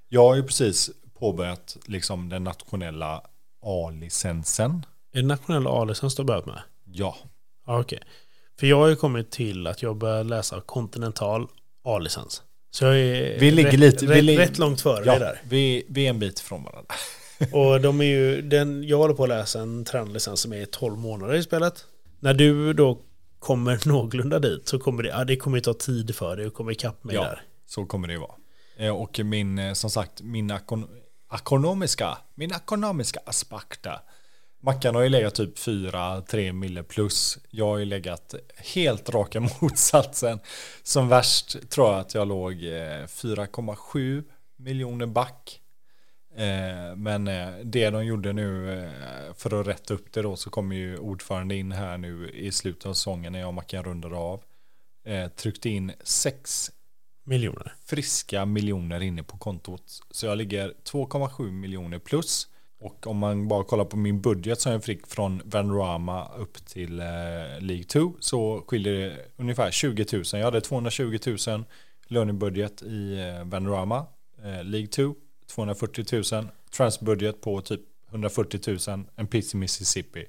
Jag 0.09 0.29
har 0.29 0.35
ju 0.35 0.43
precis 0.43 0.91
påbörjat 1.19 1.77
liksom 1.87 2.29
den 2.29 2.45
nationella 2.45 3.23
A-licensen. 3.63 4.87
Är 5.13 5.21
det 5.21 5.27
nationella 5.27 5.71
A-licens 5.71 6.15
du 6.15 6.23
har 6.23 6.27
börjat 6.27 6.47
med? 6.47 6.61
Ja. 6.85 7.17
ja 7.67 7.81
Okej. 7.81 7.97
Okay. 7.97 8.09
För 8.61 8.67
jag 8.67 8.77
har 8.77 8.89
ju 8.89 8.97
kommit 8.97 9.31
till 9.31 9.67
att 9.67 9.83
jag 9.83 9.97
börjar 9.97 10.25
läsa 10.25 10.61
kontinental 10.61 11.47
A-licens. 11.85 12.43
Så 12.71 12.85
jag 12.85 12.99
är 12.99 13.39
vi 13.39 13.51
ligger 13.51 13.71
rätt, 13.71 13.79
lite, 13.79 14.07
rätt, 14.07 14.25
vi 14.25 14.39
rätt 14.39 14.59
långt 14.59 14.81
före 14.81 15.05
ja, 15.07 15.19
där. 15.19 15.41
Vi, 15.45 15.87
vi 15.89 16.07
är 16.07 16.11
en 16.11 16.19
bit 16.19 16.41
från 16.41 16.65
varandra. 16.65 16.95
och 17.53 17.81
de 17.81 18.01
är 18.01 18.05
ju, 18.05 18.43
den, 18.43 18.85
jag 18.85 18.99
håller 18.99 19.15
på 19.15 19.23
att 19.23 19.29
läsa 19.29 19.61
en 19.61 19.85
tränarlicens 19.85 20.41
som 20.41 20.53
är 20.53 20.65
12 20.65 20.99
månader 20.99 21.35
i 21.35 21.43
spelet 21.43 21.85
när 22.21 22.35
du 22.35 22.73
då 22.73 22.99
kommer 23.39 23.81
någorlunda 23.89 24.39
dit 24.39 24.69
så 24.69 24.79
kommer 24.79 25.03
det, 25.03 25.09
ja, 25.09 25.25
det 25.25 25.37
kommer 25.37 25.61
ta 25.61 25.75
tid 25.75 26.15
för 26.15 26.37
dig 26.37 26.47
att 26.47 26.55
komma 26.55 26.73
ikapp 26.73 27.05
mig 27.05 27.15
ja, 27.15 27.23
där. 27.23 27.43
så 27.67 27.87
kommer 27.87 28.09
det 28.09 28.19
vara. 28.19 28.35
Eh, 28.77 28.97
och 28.97 29.21
min, 29.25 29.59
eh, 29.59 29.73
som 29.73 29.91
sagt, 29.91 30.23
min 30.23 30.53
ekonomiska, 31.33 32.19
min 32.35 32.53
ekonomiska 32.53 33.21
aspekter. 33.27 34.01
Mackan 34.61 34.95
har 34.95 35.03
ju 35.03 35.09
legat 35.09 35.35
typ 35.35 35.59
4-3 35.59 36.53
mille 36.53 36.83
plus. 36.83 37.39
Jag 37.51 37.67
har 37.67 37.79
ju 37.79 37.85
legat 37.85 38.35
helt 38.75 39.11
raka 39.11 39.41
motsatsen. 39.61 40.41
Som 40.83 41.09
värst 41.09 41.71
tror 41.71 41.91
jag 41.91 42.01
att 42.01 42.15
jag 42.15 42.29
låg 42.29 42.55
4,7 42.55 44.17
eh, 44.17 44.25
miljoner 44.57 45.07
back. 45.07 45.61
Eh, 46.37 46.97
men 46.97 47.29
eh, 47.29 47.49
det 47.65 47.91
de 47.91 48.05
gjorde 48.05 48.33
nu 48.33 48.81
eh, 48.83 49.35
för 49.35 49.61
att 49.61 49.67
rätta 49.67 49.95
upp 49.95 50.13
det 50.13 50.23
då 50.23 50.37
så 50.37 50.51
kommer 50.51 50.77
ju 50.77 50.99
ordförande 50.99 51.57
in 51.57 51.73
här 51.73 51.99
nu 51.99 52.31
i 52.31 52.53
slutet 52.53 52.87
av 52.87 52.95
säsongen 52.95 53.33
när 53.33 53.41
jag 53.41 53.49
och 53.49 53.55
Mackan 53.55 53.85
rundar 53.85 54.33
av. 54.33 54.43
Tryckte 55.37 55.69
in 55.69 55.93
sex 56.03 56.71
Miljoner. 57.25 57.75
friska 57.85 58.45
miljoner 58.45 59.01
inne 59.01 59.23
på 59.23 59.39
kontot. 59.39 59.83
Så 60.11 60.27
jag 60.27 60.39
ligger 60.39 60.75
2,7 60.85 61.51
miljoner 61.51 61.99
plus. 61.99 62.49
Och 62.81 63.07
om 63.07 63.19
man 63.19 63.49
bara 63.49 63.65
kollar 63.65 63.85
på 63.85 63.97
min 63.97 64.21
budget 64.21 64.61
som 64.61 64.73
jag 64.73 64.85
fick 64.85 65.07
från 65.07 65.43
Vanrama 65.45 66.29
upp 66.37 66.67
till 66.67 66.97
League 67.61 67.85
2 67.85 68.13
så 68.21 68.65
skiljer 68.67 68.93
det 68.93 69.17
ungefär 69.37 69.71
20 69.71 70.07
000. 70.13 70.25
Jag 70.33 70.45
hade 70.45 70.61
220 70.61 71.19
000 71.49 71.65
lönebudget 72.07 72.83
i 72.83 73.19
Vanrama. 73.45 74.07
League 74.63 74.87
2 74.87 75.15
240 75.47 76.05
000. 76.33 76.49
Transbudget 76.71 77.41
på 77.41 77.61
typ 77.61 77.81
140 78.11 78.61
000. 78.89 79.05
En 79.17 79.27
piss 79.27 79.55
i 79.55 79.57
Mississippi. 79.57 80.25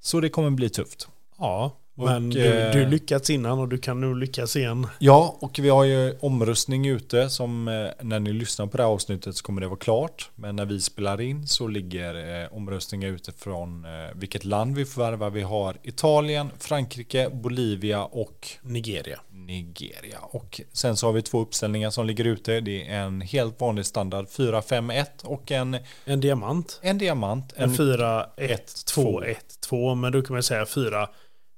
Så 0.00 0.20
det 0.20 0.28
kommer 0.28 0.50
bli 0.50 0.68
tufft. 0.68 1.08
Ja, 1.38 1.80
och, 1.96 2.04
men 2.04 2.30
du, 2.30 2.44
eh, 2.44 2.72
du 2.72 2.86
lyckats 2.86 3.30
innan 3.30 3.58
och 3.58 3.68
du 3.68 3.78
kan 3.78 4.00
nu 4.00 4.14
lyckas 4.14 4.56
igen. 4.56 4.86
Ja, 4.98 5.36
och 5.40 5.58
vi 5.58 5.68
har 5.68 5.84
ju 5.84 6.14
omröstning 6.20 6.88
ute 6.88 7.30
som 7.30 7.68
eh, 7.68 8.04
när 8.06 8.20
ni 8.20 8.32
lyssnar 8.32 8.66
på 8.66 8.76
det 8.76 8.82
här 8.82 8.90
avsnittet 8.90 9.36
så 9.36 9.44
kommer 9.44 9.60
det 9.60 9.66
vara 9.66 9.78
klart. 9.78 10.30
Men 10.34 10.56
när 10.56 10.64
vi 10.64 10.80
spelar 10.80 11.20
in 11.20 11.46
så 11.46 11.66
ligger 11.68 12.42
eh, 12.42 12.56
omröstningar 12.56 13.08
ute 13.08 13.32
från 13.32 13.86
vilket 14.14 14.44
land 14.44 14.76
vi 14.76 14.84
förvärvar. 14.84 15.30
Vi 15.30 15.42
har 15.42 15.76
Italien, 15.82 16.50
Frankrike, 16.58 17.30
Bolivia 17.32 18.04
och 18.04 18.48
Nigeria. 18.62 19.20
Nigeria. 19.46 20.18
Och 20.20 20.60
sen 20.72 20.96
så 20.96 21.06
har 21.06 21.12
vi 21.12 21.22
två 21.22 21.40
uppställningar 21.40 21.90
som 21.90 22.06
ligger 22.06 22.24
ute. 22.24 22.60
Det 22.60 22.88
är 22.88 23.00
en 23.00 23.20
helt 23.20 23.60
vanlig 23.60 23.86
standard 23.86 24.26
4-5-1 24.26 25.04
och 25.24 25.52
en, 25.52 25.76
En 26.04 26.20
diamant. 26.20 26.80
en 26.82 26.98
diamant. 26.98 27.52
En 27.56 27.70
En, 27.70 27.76
4, 27.76 28.26
1, 28.36 28.50
ett, 28.50 28.84
2, 28.86 29.02
två. 29.02 29.22
1, 29.22 29.60
2. 29.60 29.94
Men 29.94 30.12
då 30.12 30.22
kan 30.22 30.34
man 30.34 30.42
säga 30.42 30.66
4. 30.66 31.08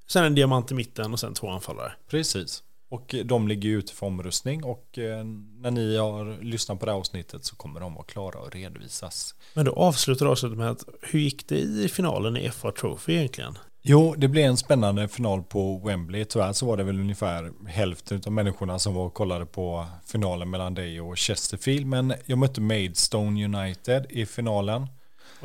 Sen 0.06 0.24
en 0.24 0.34
diamant 0.34 0.70
i 0.70 0.74
mitten 0.74 1.12
och 1.12 1.20
sen 1.20 1.34
två 1.34 1.48
anfallare. 1.50 1.92
precis. 2.10 2.62
Och 2.90 3.14
de 3.24 3.48
ligger 3.48 3.70
ute 3.70 3.92
för 3.92 4.06
omröstning 4.06 4.64
och 4.64 4.98
eh, 4.98 5.24
när 5.60 5.70
ni 5.70 5.96
har 5.96 6.42
lyssnat 6.42 6.80
på 6.80 6.86
det 6.86 6.92
här 6.92 6.98
avsnittet 6.98 7.44
så 7.44 7.56
kommer 7.56 7.80
de 7.80 7.94
vara 7.94 8.04
klara 8.04 8.38
och 8.38 8.52
redovisas. 8.52 9.34
Men 9.54 9.64
då 9.64 9.72
avslutar 9.72 10.26
avslutet 10.26 10.58
med 10.58 10.70
att 10.70 10.84
hur 11.02 11.20
gick 11.20 11.48
det 11.48 11.58
i 11.58 11.88
finalen 11.88 12.36
i 12.36 12.50
FA 12.50 12.72
Trophy 12.72 13.12
egentligen? 13.12 13.58
Jo, 13.82 14.14
det 14.18 14.28
blev 14.28 14.44
en 14.44 14.56
spännande 14.56 15.08
final 15.08 15.42
på 15.42 15.78
Wembley. 15.78 16.24
Tyvärr 16.24 16.52
så 16.52 16.66
var 16.66 16.76
det 16.76 16.84
väl 16.84 17.00
ungefär 17.00 17.52
hälften 17.68 18.22
av 18.26 18.32
människorna 18.32 18.78
som 18.78 18.94
var 18.94 19.04
och 19.04 19.14
kollade 19.14 19.46
på 19.46 19.86
finalen 20.06 20.50
mellan 20.50 20.74
dig 20.74 21.00
och 21.00 21.18
Chesterfield. 21.18 21.86
Men 21.86 22.14
jag 22.26 22.38
mötte 22.38 22.60
Maidstone 22.60 23.44
United 23.44 24.06
i 24.10 24.26
finalen. 24.26 24.86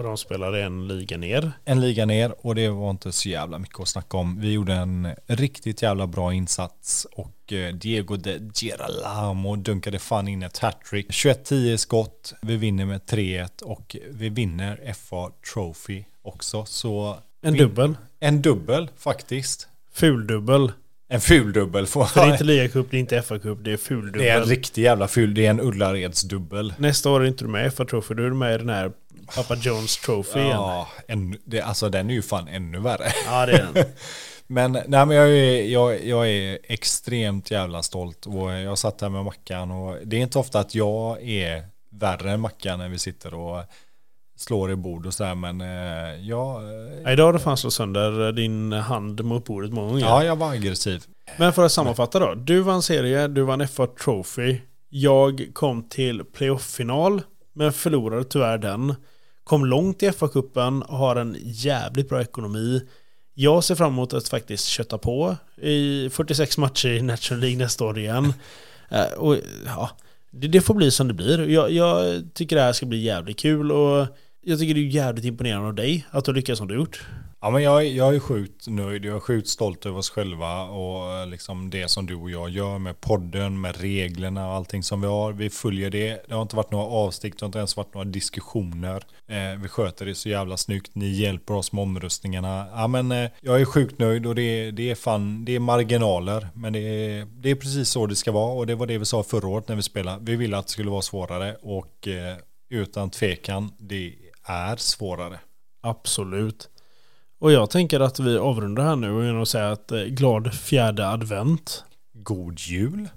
Och 0.01 0.07
de 0.07 0.17
spelade 0.17 0.63
en 0.63 0.87
liga 0.87 1.17
ner. 1.17 1.51
En 1.65 1.81
liga 1.81 2.05
ner 2.05 2.33
och 2.45 2.55
det 2.55 2.69
var 2.69 2.89
inte 2.89 3.11
så 3.11 3.29
jävla 3.29 3.59
mycket 3.59 3.79
att 3.79 3.87
snacka 3.87 4.17
om. 4.17 4.39
Vi 4.39 4.51
gjorde 4.51 4.73
en 4.73 5.07
riktigt 5.27 5.81
jävla 5.81 6.07
bra 6.07 6.33
insats 6.33 7.07
och 7.11 7.53
eh, 7.53 7.73
Diego 7.73 8.15
de 8.15 8.51
Girolamo 8.53 9.55
dunkade 9.55 9.99
fan 9.99 10.27
in 10.27 10.43
ett 10.43 10.57
hattrick. 10.57 11.09
21-10 11.09 11.77
skott, 11.77 12.33
vi 12.41 12.57
vinner 12.57 12.85
med 12.85 13.01
3-1 13.01 13.61
och 13.63 13.95
vi 14.09 14.29
vinner 14.29 14.93
FA 14.93 15.31
Trophy 15.53 16.03
också. 16.21 16.65
Så 16.65 17.17
En 17.41 17.53
dubbel. 17.53 17.95
En 18.19 18.41
dubbel 18.41 18.89
faktiskt. 18.97 19.67
Fuldubbel. 19.93 20.71
En 21.09 21.21
ful 21.21 21.53
dubbel. 21.53 21.87
Får 21.87 22.05
För 22.05 22.21
det 22.21 22.27
är 22.27 22.31
inte 22.31 22.43
ligacup, 22.43 22.91
det 22.91 22.97
är 22.97 22.99
inte 22.99 23.21
FA-cup, 23.21 23.63
det 23.63 23.71
är 23.71 23.77
fuldubbel. 23.77 24.21
det 24.21 24.29
är 24.29 24.41
en 24.41 24.47
riktig 24.47 24.83
jävla 24.83 25.07
ful. 25.07 25.33
Det 25.33 25.45
är 25.45 25.49
en 25.49 25.61
Ullareds 25.61 26.21
dubbel. 26.21 26.73
Nästa 26.77 27.09
år 27.09 27.21
är 27.21 27.25
inte 27.25 27.43
du 27.43 27.47
med 27.47 27.67
i 27.67 27.69
FA 27.69 27.85
Trophy, 27.85 28.15
då 28.15 28.23
är 28.23 28.29
du 28.29 28.35
med 28.35 28.55
i 28.55 28.57
den 28.57 28.69
här 28.69 28.91
Papa 29.35 29.55
Jones 29.55 29.97
Trophy 29.97 30.39
igen. 30.39 30.51
Ja, 30.51 30.87
en, 31.07 31.37
det, 31.45 31.61
alltså 31.61 31.89
den 31.89 32.09
är 32.09 32.13
ju 32.13 32.21
fan 32.21 32.47
ännu 32.47 32.79
värre. 32.79 33.11
Ja, 33.25 33.45
det 33.45 33.51
är 33.51 33.69
den. 33.73 33.85
Men, 34.47 34.71
nej, 34.71 35.05
men 35.05 35.11
jag, 35.11 35.29
är, 35.29 35.63
jag, 35.63 36.05
jag 36.05 36.29
är 36.29 36.59
extremt 36.63 37.51
jävla 37.51 37.83
stolt 37.83 38.25
och 38.25 38.51
jag 38.51 38.77
satt 38.77 39.01
här 39.01 39.09
med 39.09 39.25
Mackan 39.25 39.71
och 39.71 39.97
det 40.05 40.17
är 40.17 40.21
inte 40.21 40.39
ofta 40.39 40.59
att 40.59 40.75
jag 40.75 41.21
är 41.21 41.63
värre 41.91 42.31
än 42.31 42.39
Mackan 42.41 42.79
när 42.79 42.89
vi 42.89 42.99
sitter 42.99 43.33
och 43.33 43.63
slår 44.37 44.71
i 44.71 44.75
bord 44.75 45.05
och 45.05 45.13
sådär 45.13 45.35
men 45.35 45.61
eh, 45.61 46.27
jag, 46.27 46.63
Ja, 47.03 47.11
idag 47.11 47.25
har 47.25 47.33
du 47.33 47.39
fan 47.39 47.57
slått 47.57 47.73
sönder 47.73 48.31
din 48.31 48.71
hand 48.71 49.25
mot 49.25 49.45
bordet 49.45 49.71
många 49.73 49.87
gånger. 49.87 50.05
ja 50.05 50.23
jag 50.23 50.35
var 50.35 50.51
aggressiv. 50.51 51.03
Men 51.37 51.53
för 51.53 51.65
att 51.65 51.71
sammanfatta 51.71 52.19
då. 52.19 52.33
Du 52.35 52.61
vann 52.61 52.81
serie, 52.81 53.27
du 53.27 53.41
vann 53.41 53.67
FA 53.67 53.87
Trophy. 53.87 54.57
Jag 54.89 55.49
kom 55.53 55.89
till 55.89 56.23
playoff-final, 56.23 57.21
men 57.53 57.73
förlorade 57.73 58.23
tyvärr 58.23 58.57
den. 58.57 58.95
Kom 59.43 59.65
långt 59.65 60.03
i 60.03 60.09
FA-cupen, 60.11 60.83
har 60.87 61.15
en 61.15 61.37
jävligt 61.41 62.09
bra 62.09 62.21
ekonomi. 62.21 62.81
Jag 63.33 63.63
ser 63.63 63.75
fram 63.75 63.93
emot 63.93 64.13
att 64.13 64.29
faktiskt 64.29 64.65
kötta 64.65 64.97
på 64.97 65.35
i 65.61 66.09
46 66.09 66.57
matcher 66.57 66.89
i 66.89 67.01
National 67.01 67.41
League 67.41 67.57
nästa 67.57 67.85
år 67.85 67.99
igen. 67.99 68.33
Eh, 68.93 69.13
och 69.17 69.37
ja, 69.65 69.89
det, 70.31 70.47
det 70.47 70.61
får 70.61 70.73
bli 70.73 70.91
som 70.91 71.07
det 71.07 71.13
blir. 71.13 71.49
Jag, 71.49 71.71
jag 71.71 72.23
tycker 72.33 72.55
det 72.55 72.61
här 72.61 72.73
ska 72.73 72.85
bli 72.85 72.97
jävligt 72.97 73.39
kul 73.39 73.71
och 73.71 74.07
jag 74.41 74.59
tycker 74.59 74.73
det 74.73 74.79
är 74.79 74.83
jävligt 74.83 75.25
imponerande 75.25 75.67
av 75.67 75.73
dig 75.75 76.05
att 76.11 76.25
du 76.25 76.33
lyckas 76.33 76.57
som 76.57 76.67
du 76.67 76.75
gjort. 76.75 77.05
Ja 77.43 77.49
men 77.49 77.63
jag, 77.63 77.85
jag 77.85 78.15
är 78.15 78.19
sjukt 78.19 78.67
nöjd, 78.67 79.05
jag 79.05 79.15
är 79.15 79.19
sjukt 79.19 79.47
stolt 79.47 79.85
över 79.85 79.97
oss 79.97 80.09
själva 80.09 80.63
och 80.63 81.13
eh, 81.13 81.27
liksom 81.27 81.69
det 81.69 81.87
som 81.87 82.05
du 82.05 82.15
och 82.15 82.31
jag 82.31 82.49
gör 82.49 82.77
med 82.77 83.01
podden, 83.01 83.61
med 83.61 83.81
reglerna 83.81 84.47
och 84.47 84.53
allting 84.53 84.83
som 84.83 85.01
vi 85.01 85.07
har. 85.07 85.33
Vi 85.33 85.49
följer 85.49 85.89
det, 85.89 86.25
det 86.27 86.33
har 86.33 86.41
inte 86.41 86.55
varit 86.55 86.71
några 86.71 86.85
avstick, 86.85 87.33
det 87.39 87.43
har 87.43 87.47
inte 87.47 87.57
ens 87.57 87.77
varit 87.77 87.93
några 87.93 88.05
diskussioner. 88.05 89.03
Eh, 89.27 89.61
vi 89.61 89.67
sköter 89.67 90.05
det 90.05 90.15
så 90.15 90.29
jävla 90.29 90.57
snyggt, 90.57 90.95
ni 90.95 91.09
hjälper 91.09 91.53
oss 91.53 91.71
med 91.71 91.81
omröstningarna. 91.81 92.67
Ja 92.73 92.87
men 92.87 93.11
eh, 93.11 93.29
jag 93.41 93.61
är 93.61 93.65
sjukt 93.65 93.99
nöjd 93.99 94.25
och 94.25 94.35
det, 94.35 94.71
det 94.71 94.91
är 94.91 94.95
fan, 94.95 95.45
det 95.45 95.55
är 95.55 95.59
marginaler. 95.59 96.47
Men 96.53 96.73
det 96.73 96.79
är, 96.79 97.25
det 97.25 97.49
är 97.49 97.55
precis 97.55 97.89
så 97.89 98.05
det 98.05 98.15
ska 98.15 98.31
vara 98.31 98.53
och 98.53 98.67
det 98.67 98.75
var 98.75 98.87
det 98.87 98.97
vi 98.97 99.05
sa 99.05 99.23
förra 99.23 99.47
året 99.47 99.67
när 99.67 99.75
vi 99.75 99.81
spelade. 99.81 100.17
Vi 100.21 100.35
ville 100.35 100.57
att 100.57 100.65
det 100.67 100.71
skulle 100.71 100.91
vara 100.91 101.01
svårare 101.01 101.55
och 101.61 102.07
eh, 102.07 102.37
utan 102.69 103.09
tvekan, 103.09 103.71
det 103.77 104.13
är 104.43 104.75
svårare. 104.75 105.39
Absolut. 105.81 106.67
Och 107.41 107.51
jag 107.51 107.69
tänker 107.69 107.99
att 107.99 108.19
vi 108.19 108.37
avrundar 108.37 108.83
här 108.83 108.95
nu 108.95 109.25
genom 109.25 109.41
att 109.41 109.47
säga 109.47 109.71
att 109.71 109.91
eh, 109.91 109.99
glad 110.01 110.53
fjärde 110.53 111.07
advent. 111.07 111.83
God 112.13 112.59
jul! 112.59 113.09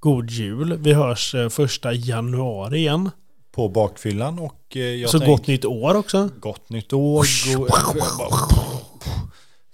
God 0.00 0.30
jul. 0.30 0.76
Vi 0.80 0.92
hörs 0.92 1.34
eh, 1.34 1.48
första 1.48 1.92
januari 1.92 2.78
igen. 2.78 3.10
på 3.54 3.68
bakfyllan 3.68 4.38
och 4.38 4.76
eh, 4.76 4.82
jag 4.82 5.10
Så 5.10 5.18
tänk- 5.18 5.30
gott 5.30 5.46
nytt 5.46 5.64
år 5.64 5.94
också. 5.96 6.28
gott 6.40 6.70
nytt 6.70 6.92
år. 6.92 7.24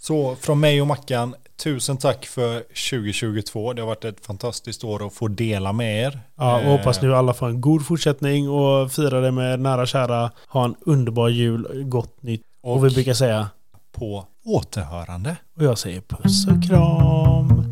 Så 0.01 0.37
från 0.37 0.61
mig 0.61 0.81
och 0.81 0.87
Mackan, 0.87 1.35
tusen 1.63 1.97
tack 1.97 2.27
för 2.27 2.61
2022. 2.91 3.73
Det 3.73 3.83
har 3.83 3.87
varit 3.87 4.05
ett 4.05 4.27
fantastiskt 4.27 4.85
år 4.85 5.07
att 5.07 5.15
få 5.15 5.29
dela 5.29 5.73
med 5.73 6.03
er. 6.07 6.21
Ja, 6.37 6.59
och 6.61 6.65
hoppas 6.79 7.03
nu 7.03 7.15
alla 7.17 7.35
får 7.35 7.47
en 7.49 7.61
god 7.61 7.87
fortsättning 7.87 8.49
och 8.51 8.93
fira 8.93 9.21
det 9.21 9.31
med 9.31 9.61
nära 9.61 9.81
och 9.83 9.89
kära. 9.89 10.31
Ha 10.49 10.65
en 10.65 10.75
underbar 10.81 11.29
jul, 11.29 11.83
gott 11.85 12.23
nytt. 12.23 12.43
Och, 12.63 12.77
Och 12.77 12.87
vi 12.87 12.91
brukar 12.91 13.15
säga, 13.15 13.49
på 13.99 14.27
återhörande. 14.45 15.37
och 15.57 15.65
jag 15.65 15.79
säger 15.79 16.01
puss 16.01 16.47
och 16.47 16.63
kram. 16.69 17.68